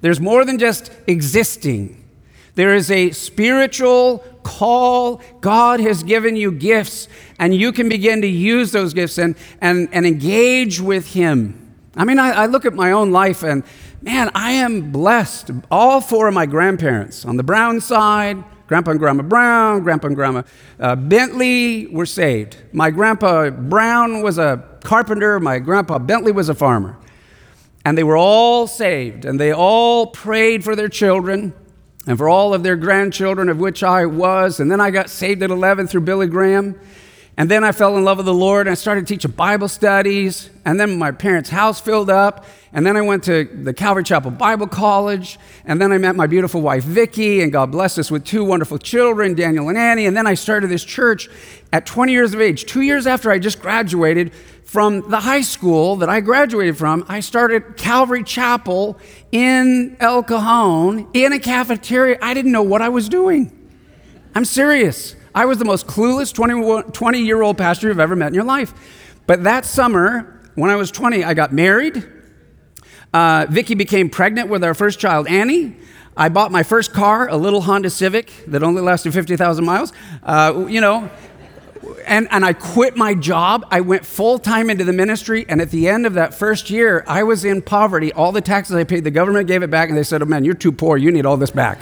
There's 0.02 0.20
more 0.20 0.44
than 0.44 0.60
just 0.60 0.92
existing. 1.08 2.02
There 2.56 2.74
is 2.74 2.90
a 2.90 3.12
spiritual 3.12 4.20
call. 4.44 5.22
God 5.42 5.82
has 5.82 6.04
given 6.04 6.38
you 6.38 6.52
gifts, 6.52 7.10
and 7.38 7.54
you 7.54 7.72
can 7.72 7.90
begin 7.90 8.22
to 8.22 8.28
use 8.28 8.72
those 8.72 8.94
gifts 8.94 9.18
and, 9.18 9.36
and, 9.60 9.90
and 9.92 10.06
engage 10.06 10.80
with 10.80 11.14
Him. 11.14 11.76
I 11.98 12.06
mean, 12.06 12.18
I, 12.18 12.32
I 12.32 12.46
look 12.46 12.66
at 12.66 12.74
my 12.74 12.92
own 12.92 13.12
life, 13.12 13.44
and 13.44 13.64
man, 14.02 14.32
I 14.34 14.52
am 14.52 14.92
blessed. 14.92 15.52
All 15.70 16.00
four 16.00 16.30
of 16.30 16.34
my 16.34 16.46
grandparents 16.46 17.26
on 17.26 17.36
the 17.36 17.44
Brown 17.44 17.82
side, 17.82 18.44
Grandpa 18.68 18.92
and 18.92 19.00
Grandma 19.00 19.24
Brown, 19.24 19.84
Grandpa 19.84 20.08
and 20.08 20.16
Grandma 20.16 20.44
uh, 20.80 20.96
Bentley 20.96 21.88
were 21.88 22.06
saved. 22.06 22.58
My 22.72 22.90
Grandpa 22.90 23.50
Brown 23.50 24.22
was 24.22 24.38
a 24.38 24.64
carpenter, 24.84 25.40
my 25.40 25.60
Grandpa 25.60 26.00
Bentley 26.00 26.32
was 26.32 26.50
a 26.50 26.56
farmer. 26.56 26.98
And 27.84 27.98
they 27.98 28.04
were 28.04 28.18
all 28.18 28.66
saved, 28.66 29.26
and 29.26 29.40
they 29.40 29.52
all 29.52 30.08
prayed 30.08 30.64
for 30.64 30.76
their 30.76 30.90
children 30.90 31.54
and 32.08 32.18
for 32.18 32.30
all 32.30 32.54
of 32.54 32.64
their 32.64 32.76
grandchildren, 32.76 33.50
of 33.50 33.58
which 33.58 33.84
I 33.84 34.06
was. 34.06 34.60
And 34.60 34.72
then 34.72 34.80
I 34.80 34.92
got 34.92 35.10
saved 35.10 35.42
at 35.42 35.50
11 35.50 35.88
through 35.88 36.02
Billy 36.02 36.28
Graham. 36.28 36.80
And 37.38 37.52
then 37.52 37.66
I 37.66 37.74
fell 37.74 37.98
in 37.98 38.06
love 38.06 38.18
with 38.18 38.28
the 38.28 38.34
Lord 38.34 38.68
and 38.68 38.72
I 38.72 38.76
started 38.76 39.08
teaching 39.08 39.32
Bible 39.32 39.68
studies. 39.68 40.50
And 40.64 40.80
then 40.80 40.98
my 40.98 41.12
parents' 41.12 41.50
house 41.50 41.82
filled 41.82 42.10
up. 42.10 42.46
And 42.72 42.86
then 42.86 42.96
I 42.96 43.02
went 43.02 43.24
to 43.26 43.44
the 43.46 43.74
Calvary 43.74 44.04
Chapel 44.04 44.32
Bible 44.32 44.68
College. 44.68 45.38
And 45.66 45.82
then 45.82 45.92
I 45.92 45.98
met 45.98 46.16
my 46.16 46.28
beautiful 46.28 46.62
wife, 46.62 46.84
Vicki, 46.84 47.42
and 47.42 47.52
God 47.52 47.72
blessed 47.72 48.00
us 48.00 48.12
with 48.12 48.24
two 48.24 48.46
wonderful 48.46 48.78
children, 48.78 49.34
Daniel 49.34 49.68
and 49.68 49.78
Annie. 49.78 50.06
And 50.06 50.16
then 50.16 50.28
I 50.28 50.36
started 50.36 50.68
this 50.68 50.84
church 50.84 51.28
at 51.74 51.86
20 51.86 52.12
years 52.12 52.34
of 52.34 52.40
age, 52.40 52.66
two 52.66 52.82
years 52.82 53.06
after 53.08 53.32
I 53.32 53.40
just 53.40 53.62
graduated 53.62 54.32
from 54.76 55.10
the 55.10 55.22
high 55.22 55.40
school 55.40 55.96
that 55.96 56.10
I 56.10 56.20
graduated 56.20 56.78
from, 56.78 57.06
I 57.08 57.22
started 57.22 57.78
Calvary 57.78 58.26
Chapel 58.26 59.00
in 59.32 59.96
El 60.02 60.22
Cajon 60.22 61.08
in 61.14 61.32
a 61.32 61.40
cafeteria. 61.40 62.18
I 62.22 62.34
didn't 62.34 62.52
know 62.52 62.62
what 62.62 62.82
I 62.82 62.90
was 62.90 63.08
doing. 63.08 63.54
I'm 64.36 64.44
serious. 64.44 65.16
I 65.34 65.46
was 65.46 65.60
the 65.60 65.64
most 65.64 65.88
clueless 65.88 66.34
20 66.94 67.20
year 67.20 67.42
old 67.42 67.58
pastor 67.58 67.88
you've 67.88 68.02
ever 68.02 68.18
met 68.18 68.28
in 68.28 68.34
your 68.34 68.44
life. 68.44 68.74
But 69.26 69.46
that 69.46 69.64
summer, 69.64 70.42
when 70.56 70.70
I 70.70 70.76
was 70.76 70.92
20, 70.92 71.24
I 71.24 71.34
got 71.34 71.54
married. 71.54 72.06
Uh, 73.14 73.46
Vicki 73.50 73.76
became 73.76 74.10
pregnant 74.10 74.50
with 74.50 74.62
our 74.62 74.74
first 74.74 75.00
child, 75.00 75.30
Annie. 75.30 75.78
I 76.18 76.28
bought 76.28 76.52
my 76.52 76.64
first 76.64 76.92
car, 76.92 77.30
a 77.30 77.38
little 77.38 77.62
Honda 77.62 77.90
Civic 77.90 78.30
that 78.48 78.62
only 78.62 78.82
lasted 78.82 79.14
50,000 79.14 79.64
miles. 79.64 79.94
Uh, 80.22 80.66
you 80.68 80.82
know, 80.82 81.10
and, 82.08 82.28
and 82.32 82.46
I 82.46 82.54
quit 82.54 82.96
my 82.96 83.14
job. 83.14 83.66
I 83.72 83.82
went 83.82 84.06
full 84.06 84.40
time 84.40 84.70
into 84.70 84.84
the 84.84 84.94
ministry. 84.94 85.46
And 85.48 85.62
at 85.62 85.72
the 85.72 85.88
end 85.88 86.06
of 86.06 86.14
that 86.14 86.34
first 86.34 86.70
year, 86.70 87.04
I 87.08 87.24
was 87.24 87.46
in 87.46 87.62
poverty. 87.62 88.14
All 88.14 88.32
the 88.32 88.42
taxes 88.42 88.76
I 88.76 88.84
paid, 88.84 89.04
the 89.04 89.12
government 89.12 89.48
gave 89.48 89.64
it 89.64 89.70
back. 89.70 89.90
And 89.90 89.98
they 89.98 90.04
said, 90.04 90.22
Oh 90.22 90.26
man, 90.26 90.46
you're 90.46 90.54
too 90.54 90.72
poor. 90.72 90.98
You 90.98 91.12
need 91.12 91.26
all 91.26 91.38
this 91.38 91.52
back. 91.52 91.80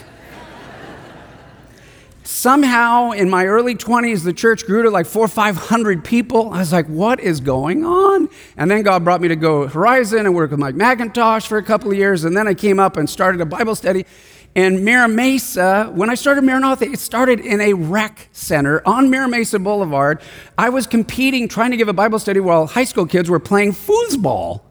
Somehow 2.26 3.12
in 3.12 3.30
my 3.30 3.46
early 3.46 3.76
20s, 3.76 4.24
the 4.24 4.32
church 4.32 4.66
grew 4.66 4.84
to 4.84 4.90
like 4.90 5.06
four 5.06 5.26
or 5.26 5.28
500 5.28 6.06
people. 6.06 6.52
I 6.52 6.60
was 6.60 6.72
like, 6.72 6.88
what 6.88 7.20
is 7.20 7.42
going 7.42 7.84
on? 7.84 8.30
And 8.56 8.72
then 8.72 8.82
God 8.82 9.04
brought 9.04 9.20
me 9.20 9.28
to 9.28 9.36
go 9.36 9.68
Horizon 9.68 10.26
and 10.26 10.34
work 10.34 10.52
with 10.52 10.60
Mike 10.60 10.76
MacIntosh 10.76 11.48
for 11.48 11.58
a 11.58 11.64
couple 11.64 11.92
of 11.92 11.98
years. 11.98 12.24
And 12.24 12.36
then 12.36 12.48
I 12.48 12.54
came 12.54 12.80
up 12.80 12.96
and 12.96 13.10
started 13.10 13.42
a 13.42 13.46
Bible 13.46 13.76
study 13.76 14.06
in 14.56 14.84
Mira 14.84 15.08
Mesa, 15.08 15.92
when 15.94 16.10
I 16.10 16.16
started 16.16 16.44
Maranatha, 16.44 16.86
it 16.86 17.00
started 17.00 17.40
in 17.40 17.60
a 17.60 17.74
rec 17.74 18.30
center 18.32 18.82
on 18.86 19.10
Mira 19.10 19.28
Mesa 19.28 19.58
Boulevard. 19.58 20.22
I 20.58 20.70
was 20.70 20.86
competing, 20.86 21.48
trying 21.48 21.72
to 21.72 21.78
give 21.78 21.88
a 21.88 21.94
Bible 21.94 22.20
study 22.20 22.40
while 22.40 22.68
high 22.68 22.84
school 22.84 23.06
kids 23.06 23.30
were 23.30 23.40
playing 23.40 23.72
foosball 23.72 24.62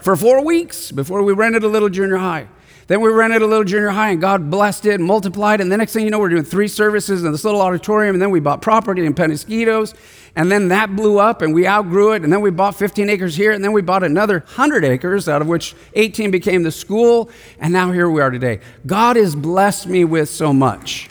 for 0.00 0.16
four 0.16 0.44
weeks 0.44 0.92
before 0.92 1.22
we 1.22 1.32
rented 1.32 1.64
a 1.64 1.68
little 1.68 1.88
junior 1.88 2.18
high. 2.18 2.46
Then 2.86 3.00
we 3.00 3.10
rented 3.10 3.40
a 3.40 3.46
little 3.46 3.64
junior 3.64 3.90
high, 3.90 4.10
and 4.10 4.20
God 4.20 4.50
blessed 4.50 4.84
it 4.86 4.94
and 4.94 5.04
multiplied. 5.04 5.60
And 5.60 5.72
the 5.72 5.76
next 5.76 5.94
thing 5.94 6.04
you 6.04 6.10
know, 6.10 6.18
we're 6.18 6.28
doing 6.28 6.44
three 6.44 6.68
services 6.68 7.24
in 7.24 7.32
this 7.32 7.44
little 7.44 7.62
auditorium. 7.62 8.14
And 8.14 8.20
then 8.20 8.30
we 8.30 8.40
bought 8.40 8.60
property 8.60 9.06
in 9.06 9.14
Penasquitos. 9.14 9.94
And 10.36 10.52
then 10.52 10.68
that 10.68 10.94
blew 10.94 11.18
up, 11.18 11.40
and 11.40 11.54
we 11.54 11.66
outgrew 11.66 12.12
it. 12.12 12.22
And 12.22 12.32
then 12.32 12.42
we 12.42 12.50
bought 12.50 12.74
15 12.74 13.08
acres 13.08 13.36
here. 13.36 13.52
And 13.52 13.64
then 13.64 13.72
we 13.72 13.80
bought 13.80 14.02
another 14.02 14.40
100 14.40 14.84
acres, 14.84 15.28
out 15.28 15.40
of 15.40 15.48
which 15.48 15.74
18 15.94 16.30
became 16.30 16.62
the 16.62 16.72
school. 16.72 17.30
And 17.58 17.72
now 17.72 17.90
here 17.90 18.10
we 18.10 18.20
are 18.20 18.30
today. 18.30 18.60
God 18.86 19.16
has 19.16 19.34
blessed 19.34 19.86
me 19.86 20.04
with 20.04 20.28
so 20.28 20.52
much. 20.52 21.08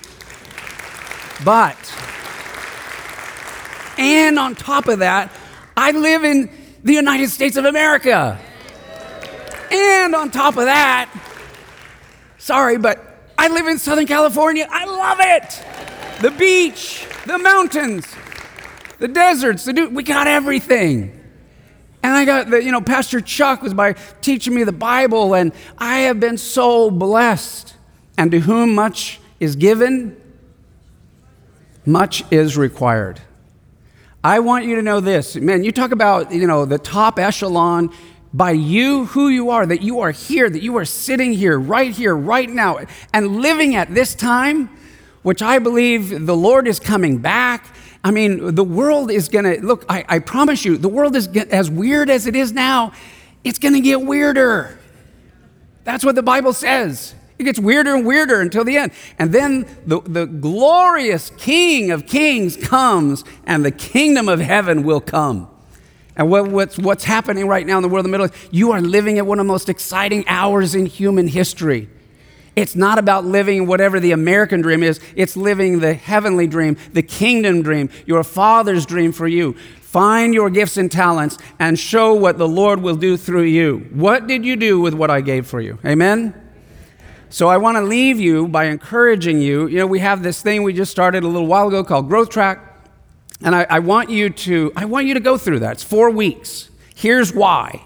But, 1.44 1.78
and 3.98 4.38
on 4.38 4.56
top 4.56 4.88
of 4.88 5.00
that, 5.00 5.32
I 5.76 5.92
live 5.92 6.24
in 6.24 6.50
the 6.84 6.94
United 6.94 7.30
States 7.30 7.58
of 7.58 7.66
America. 7.66 8.40
And 9.72 10.14
on 10.14 10.30
top 10.30 10.58
of 10.58 10.66
that, 10.66 11.10
sorry, 12.44 12.78
but 12.78 13.00
I 13.38 13.48
live 13.48 13.68
in 13.68 13.80
Southern 13.80 14.06
California. 14.06 14.68
I 14.70 14.86
love 14.86 15.18
it. 15.22 16.22
The 16.22 16.32
beach, 16.32 17.08
the 17.26 17.38
mountains, 17.38 18.06
the 19.00 19.08
deserts, 19.08 19.66
the 19.66 19.90
we 19.92 20.04
got 20.04 20.28
everything. 20.28 21.20
And 22.04 22.14
I 22.14 22.26
got 22.26 22.50
the, 22.50 22.62
you 22.62 22.72
know, 22.72 22.82
Pastor 22.82 23.22
Chuck 23.22 23.62
was 23.62 23.74
by 23.74 23.94
teaching 24.22 24.54
me 24.54 24.66
the 24.66 24.74
Bible, 24.74 25.34
and 25.34 25.54
I 25.78 26.00
have 26.00 26.20
been 26.20 26.38
so 26.38 26.92
blessed. 26.92 27.76
And 28.18 28.30
to 28.32 28.40
whom 28.40 28.76
much 28.76 29.20
is 29.40 29.56
given, 29.56 30.22
much 31.86 32.24
is 32.30 32.58
required. 32.58 33.22
I 34.24 34.40
want 34.40 34.66
you 34.66 34.76
to 34.76 34.82
know 34.82 35.00
this. 35.00 35.36
Man, 35.36 35.64
you 35.64 35.72
talk 35.72 35.92
about, 35.92 36.32
you 36.32 36.46
know, 36.46 36.66
the 36.66 36.78
top 36.78 37.20
echelon 37.20 37.92
by 38.34 38.52
you, 38.52 39.06
who 39.06 39.30
you 39.30 39.52
are, 39.52 39.66
that 39.66 39.82
you 39.82 40.00
are 40.00 40.12
here, 40.12 40.50
that 40.50 40.64
you 40.64 40.76
are 40.78 40.86
sitting 40.86 41.34
here, 41.34 41.60
right 41.60 41.92
here, 41.92 42.16
right 42.16 42.50
now, 42.50 42.80
and 43.14 43.42
living 43.42 43.76
at 43.76 43.94
this 43.94 44.16
time, 44.16 44.70
which 45.22 45.42
I 45.42 45.60
believe 45.60 46.26
the 46.26 46.36
Lord 46.36 46.68
is 46.68 46.80
coming 46.80 47.20
back. 47.20 47.68
I 48.04 48.12
mean, 48.12 48.56
the 48.56 48.64
world 48.64 49.12
is 49.12 49.30
going 49.30 49.46
to, 49.46 49.66
look, 49.66 49.86
I, 49.88 50.04
I, 50.10 50.20
promise 50.20 50.66
you, 50.66 50.78
the 50.78 50.90
world 50.90 51.16
is 51.16 51.28
as 51.28 51.70
weird 51.70 52.10
as 52.10 52.26
it 52.26 52.36
is 52.36 52.52
now, 52.52 52.92
it's 53.44 53.60
going 53.60 53.76
to 53.76 53.82
get 53.82 54.02
weirder. 54.02 54.80
That's 55.84 56.04
what 56.04 56.16
the 56.16 56.24
Bible 56.24 56.54
says. 56.54 57.14
It 57.38 57.44
gets 57.44 57.60
weirder 57.60 57.96
and 57.96 58.06
weirder 58.06 58.42
until 58.42 58.64
the 58.64 58.78
end. 58.78 58.94
And 59.20 59.32
then 59.32 59.68
the, 59.86 60.02
the 60.02 60.26
glorious 60.26 61.30
King 61.32 61.92
of 61.92 62.08
Kings 62.08 62.58
comes, 62.58 63.24
and 63.46 63.64
the 63.64 63.72
kingdom 63.72 64.28
of 64.28 64.40
heaven 64.40 64.84
will 64.84 65.02
come. 65.02 65.53
And 66.16 66.30
what, 66.30 66.50
what's, 66.50 66.78
what's 66.78 67.04
happening 67.04 67.48
right 67.48 67.66
now 67.66 67.78
in 67.78 67.84
the 67.84 67.90
world 67.90 68.06
of 68.06 68.12
the 68.12 68.18
Middle 68.18 68.28
East, 68.28 68.50
you 68.52 68.72
are 68.72 68.82
living 68.82 69.18
at 69.18 69.26
one 69.26 69.40
of 69.40 69.46
the 69.46 69.52
most 69.52 69.68
exciting 69.68 70.24
hours 70.28 70.76
in 70.76 70.86
human 70.86 71.28
history. 71.28 71.90
It's 72.56 72.76
not 72.76 73.00
about 73.00 73.26
living 73.26 73.66
whatever 73.66 74.00
the 74.00 74.12
American 74.12 74.62
dream 74.62 74.84
is, 74.84 75.00
it's 75.16 75.36
living 75.36 75.80
the 75.80 75.96
heavenly 75.96 76.46
dream, 76.46 76.78
the 76.94 77.02
kingdom 77.02 77.64
dream, 77.64 77.90
your 78.06 78.24
Father's 78.24 78.86
dream 78.86 79.12
for 79.12 79.28
you. 79.28 79.54
Find 79.82 80.34
your 80.34 80.50
gifts 80.50 80.78
and 80.78 80.92
talents 80.92 81.38
and 81.60 81.78
show 81.78 82.14
what 82.14 82.38
the 82.38 82.48
Lord 82.48 82.82
will 82.82 82.96
do 82.96 83.18
through 83.18 83.44
you. 83.44 83.88
What 83.92 84.28
did 84.28 84.46
you 84.46 84.56
do 84.56 84.80
with 84.80 84.94
what 84.94 85.10
I 85.10 85.22
gave 85.22 85.48
for 85.48 85.62
you? 85.62 85.80
Amen? 85.86 86.34
So 87.30 87.48
I 87.48 87.58
want 87.58 87.78
to 87.78 87.82
leave 87.82 88.20
you 88.20 88.48
by 88.48 88.66
encouraging 88.66 89.42
you. 89.42 89.68
You 89.68 89.80
know, 89.80 89.88
we 89.88 90.00
have 90.00 90.22
this 90.22 90.42
thing 90.42 90.62
we 90.62 90.74
just 90.74 90.92
started 90.92 91.24
a 91.24 91.28
little 91.28 91.48
while 91.48 91.68
ago 91.68 91.84
called 91.84 92.08
Growth 92.08 92.30
Track. 92.30 92.73
And 93.44 93.56
I, 93.56 93.66
I, 93.70 93.80
want 93.80 94.10
you 94.10 94.30
to, 94.30 94.72
I 94.76 94.86
want 94.86 95.06
you 95.06 95.14
to 95.14 95.20
go 95.20 95.38
through 95.38 95.60
that. 95.60 95.74
It's 95.74 95.84
four 95.84 96.10
weeks. 96.10 96.70
Here's 96.96 97.34
why. 97.34 97.86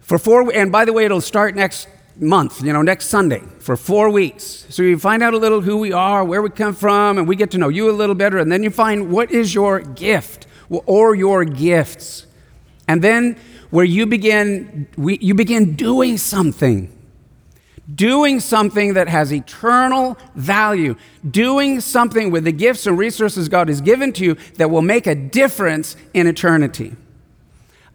For 0.00 0.18
four, 0.18 0.52
and 0.52 0.70
by 0.70 0.84
the 0.84 0.92
way, 0.92 1.04
it'll 1.04 1.20
start 1.20 1.56
next 1.56 1.88
month, 2.16 2.62
you 2.62 2.72
know, 2.72 2.82
next 2.82 3.06
Sunday 3.06 3.42
for 3.58 3.76
four 3.76 4.10
weeks. 4.10 4.66
So 4.68 4.82
you 4.82 4.98
find 4.98 5.22
out 5.22 5.34
a 5.34 5.38
little 5.38 5.60
who 5.60 5.78
we 5.78 5.92
are, 5.92 6.24
where 6.24 6.42
we 6.42 6.50
come 6.50 6.74
from, 6.74 7.18
and 7.18 7.26
we 7.26 7.36
get 7.36 7.50
to 7.52 7.58
know 7.58 7.68
you 7.68 7.90
a 7.90 7.92
little 7.92 8.14
better. 8.14 8.38
And 8.38 8.52
then 8.52 8.62
you 8.62 8.70
find 8.70 9.10
what 9.10 9.30
is 9.30 9.54
your 9.54 9.80
gift 9.80 10.46
or 10.68 11.14
your 11.14 11.44
gifts. 11.44 12.26
And 12.86 13.02
then 13.02 13.36
where 13.70 13.84
you 13.84 14.06
begin, 14.06 14.86
we, 14.96 15.18
you 15.18 15.34
begin 15.34 15.74
doing 15.74 16.18
something 16.18 16.92
doing 17.92 18.40
something 18.40 18.94
that 18.94 19.08
has 19.08 19.32
eternal 19.32 20.16
value, 20.34 20.94
doing 21.28 21.80
something 21.80 22.30
with 22.30 22.44
the 22.44 22.52
gifts 22.52 22.86
and 22.86 22.96
resources 22.96 23.48
God 23.48 23.68
has 23.68 23.80
given 23.80 24.12
to 24.14 24.24
you 24.24 24.36
that 24.56 24.70
will 24.70 24.82
make 24.82 25.06
a 25.06 25.14
difference 25.14 25.96
in 26.14 26.26
eternity. 26.26 26.96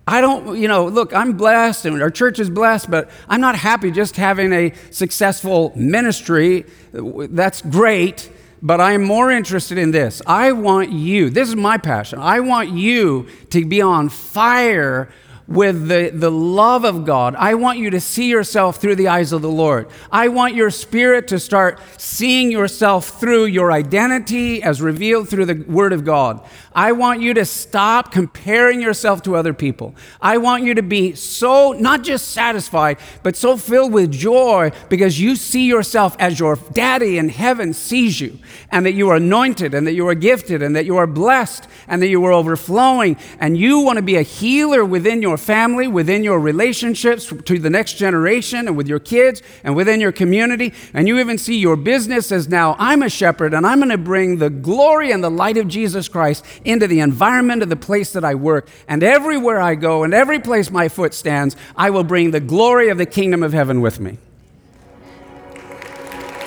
I 0.05 0.21
don't, 0.21 0.57
you 0.57 0.69
know, 0.69 0.87
look, 0.87 1.13
I'm 1.13 1.33
blessed 1.33 1.85
and 1.85 2.01
our 2.01 2.09
church 2.09 2.39
is 2.39 2.49
blessed, 2.49 2.89
but 2.89 3.09
I'm 3.27 3.41
not 3.41 3.55
happy 3.55 3.91
just 3.91 4.15
having 4.15 4.53
a 4.53 4.73
successful 4.89 5.73
ministry. 5.75 6.65
That's 6.93 7.61
great, 7.61 8.31
but 8.61 8.79
I'm 8.79 9.03
more 9.03 9.31
interested 9.31 9.77
in 9.77 9.91
this. 9.91 10.21
I 10.25 10.53
want 10.53 10.91
you, 10.91 11.29
this 11.29 11.49
is 11.49 11.57
my 11.57 11.77
passion. 11.77 12.19
I 12.19 12.39
want 12.39 12.71
you 12.71 13.27
to 13.49 13.65
be 13.65 13.81
on 13.81 14.07
fire 14.07 15.09
with 15.47 15.87
the, 15.87 16.11
the 16.13 16.31
love 16.31 16.83
of 16.83 17.05
God. 17.05 17.35
I 17.35 17.53
want 17.53 17.79
you 17.79 17.89
to 17.91 18.01
see 18.01 18.29
yourself 18.29 18.77
through 18.81 18.95
the 18.95 19.07
eyes 19.07 19.31
of 19.31 19.41
the 19.41 19.49
Lord. 19.49 19.87
I 20.11 20.27
want 20.27 20.55
your 20.55 20.69
spirit 20.69 21.27
to 21.29 21.39
start 21.39 21.79
seeing 21.97 22.51
yourself 22.51 23.19
through 23.19 23.45
your 23.45 23.71
identity 23.71 24.61
as 24.61 24.81
revealed 24.81 25.29
through 25.29 25.45
the 25.45 25.63
Word 25.71 25.93
of 25.93 26.03
God. 26.03 26.45
I 26.73 26.91
want 26.91 27.21
you 27.21 27.33
to 27.35 27.45
stop 27.45 28.11
comparing 28.11 28.81
yourself 28.81 29.23
to 29.23 29.35
other 29.35 29.53
people. 29.53 29.95
I 30.21 30.37
want 30.37 30.63
you 30.63 30.75
to 30.75 30.83
be 30.83 31.15
so, 31.15 31.71
not 31.71 32.03
just 32.03 32.29
satisfied, 32.29 32.97
but 33.23 33.35
so 33.35 33.57
filled 33.57 33.93
with 33.93 34.11
joy 34.11 34.71
because 34.89 35.19
you 35.19 35.35
see 35.35 35.65
yourself 35.65 36.15
as 36.19 36.39
your 36.39 36.57
daddy 36.73 37.17
in 37.17 37.29
heaven 37.29 37.73
sees 37.73 38.21
you, 38.21 38.37
and 38.69 38.85
that 38.85 38.93
you 38.93 39.09
are 39.09 39.15
anointed, 39.15 39.73
and 39.73 39.87
that 39.87 39.93
you 39.93 40.07
are 40.07 40.13
gifted, 40.13 40.61
and 40.61 40.75
that 40.75 40.85
you 40.85 40.97
are 40.97 41.07
blessed, 41.07 41.67
and 41.87 42.01
that 42.01 42.09
you 42.09 42.23
are 42.25 42.33
overflowing. 42.33 43.17
And 43.39 43.57
you 43.57 43.79
want 43.79 43.97
to 43.97 44.03
be 44.03 44.17
a 44.17 44.21
healer 44.21 44.83
within 44.85 45.21
your 45.21 45.36
family, 45.37 45.87
within 45.87 46.23
your 46.23 46.39
relationships 46.39 47.31
to 47.45 47.59
the 47.59 47.69
next 47.69 47.93
generation, 47.93 48.67
and 48.67 48.75
with 48.75 48.87
your 48.87 48.99
kids, 48.99 49.41
and 49.63 49.75
within 49.75 50.01
your 50.01 50.11
community. 50.11 50.73
And 50.93 51.07
you 51.07 51.19
even 51.19 51.37
see 51.37 51.57
your 51.57 51.75
business 51.75 52.31
as 52.31 52.47
now, 52.49 52.75
I'm 52.79 53.03
a 53.03 53.09
shepherd, 53.09 53.53
and 53.53 53.65
I'm 53.65 53.79
going 53.79 53.89
to 53.89 53.97
bring 53.97 54.37
the 54.37 54.49
glory 54.49 55.11
and 55.11 55.23
the 55.23 55.31
light 55.31 55.57
of 55.57 55.67
Jesus 55.67 56.07
Christ 56.09 56.45
into 56.65 56.87
the 56.87 56.99
environment 56.99 57.63
of 57.63 57.69
the 57.69 57.75
place 57.75 58.11
that 58.13 58.25
I 58.25 58.35
work. 58.35 58.67
And 58.87 59.03
everywhere 59.03 59.61
I 59.61 59.75
go 59.75 60.03
and 60.03 60.13
every 60.13 60.39
place 60.39 60.69
my 60.69 60.89
foot 60.89 61.13
stands, 61.13 61.55
I 61.75 61.89
will 61.89 62.03
bring 62.03 62.31
the 62.31 62.39
glory 62.39 62.89
of 62.89 62.97
the 62.97 63.05
kingdom 63.05 63.43
of 63.43 63.53
heaven 63.53 63.81
with 63.81 63.99
me. 63.99 64.17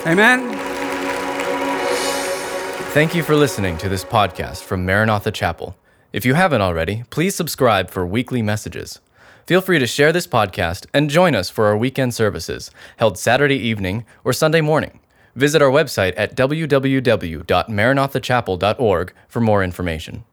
Amen. 0.05 0.57
Thank 2.93 3.15
you 3.15 3.23
for 3.23 3.35
listening 3.35 3.77
to 3.77 3.87
this 3.87 4.03
podcast 4.03 4.63
from 4.63 4.85
Maranatha 4.85 5.31
Chapel. 5.31 5.77
If 6.13 6.25
you 6.25 6.33
haven't 6.33 6.61
already, 6.61 7.03
please 7.09 7.35
subscribe 7.35 7.89
for 7.89 8.05
weekly 8.05 8.41
messages. 8.41 8.99
Feel 9.45 9.61
free 9.61 9.79
to 9.79 9.87
share 9.87 10.11
this 10.11 10.27
podcast 10.27 10.85
and 10.93 11.09
join 11.09 11.33
us 11.35 11.49
for 11.49 11.67
our 11.67 11.77
weekend 11.77 12.13
services, 12.13 12.69
held 12.97 13.17
Saturday 13.17 13.55
evening 13.55 14.05
or 14.25 14.33
Sunday 14.33 14.59
morning. 14.61 14.99
Visit 15.35 15.61
our 15.61 15.71
website 15.71 16.13
at 16.17 16.35
www.maranathachapel.org 16.35 19.13
for 19.29 19.39
more 19.39 19.63
information. 19.63 20.25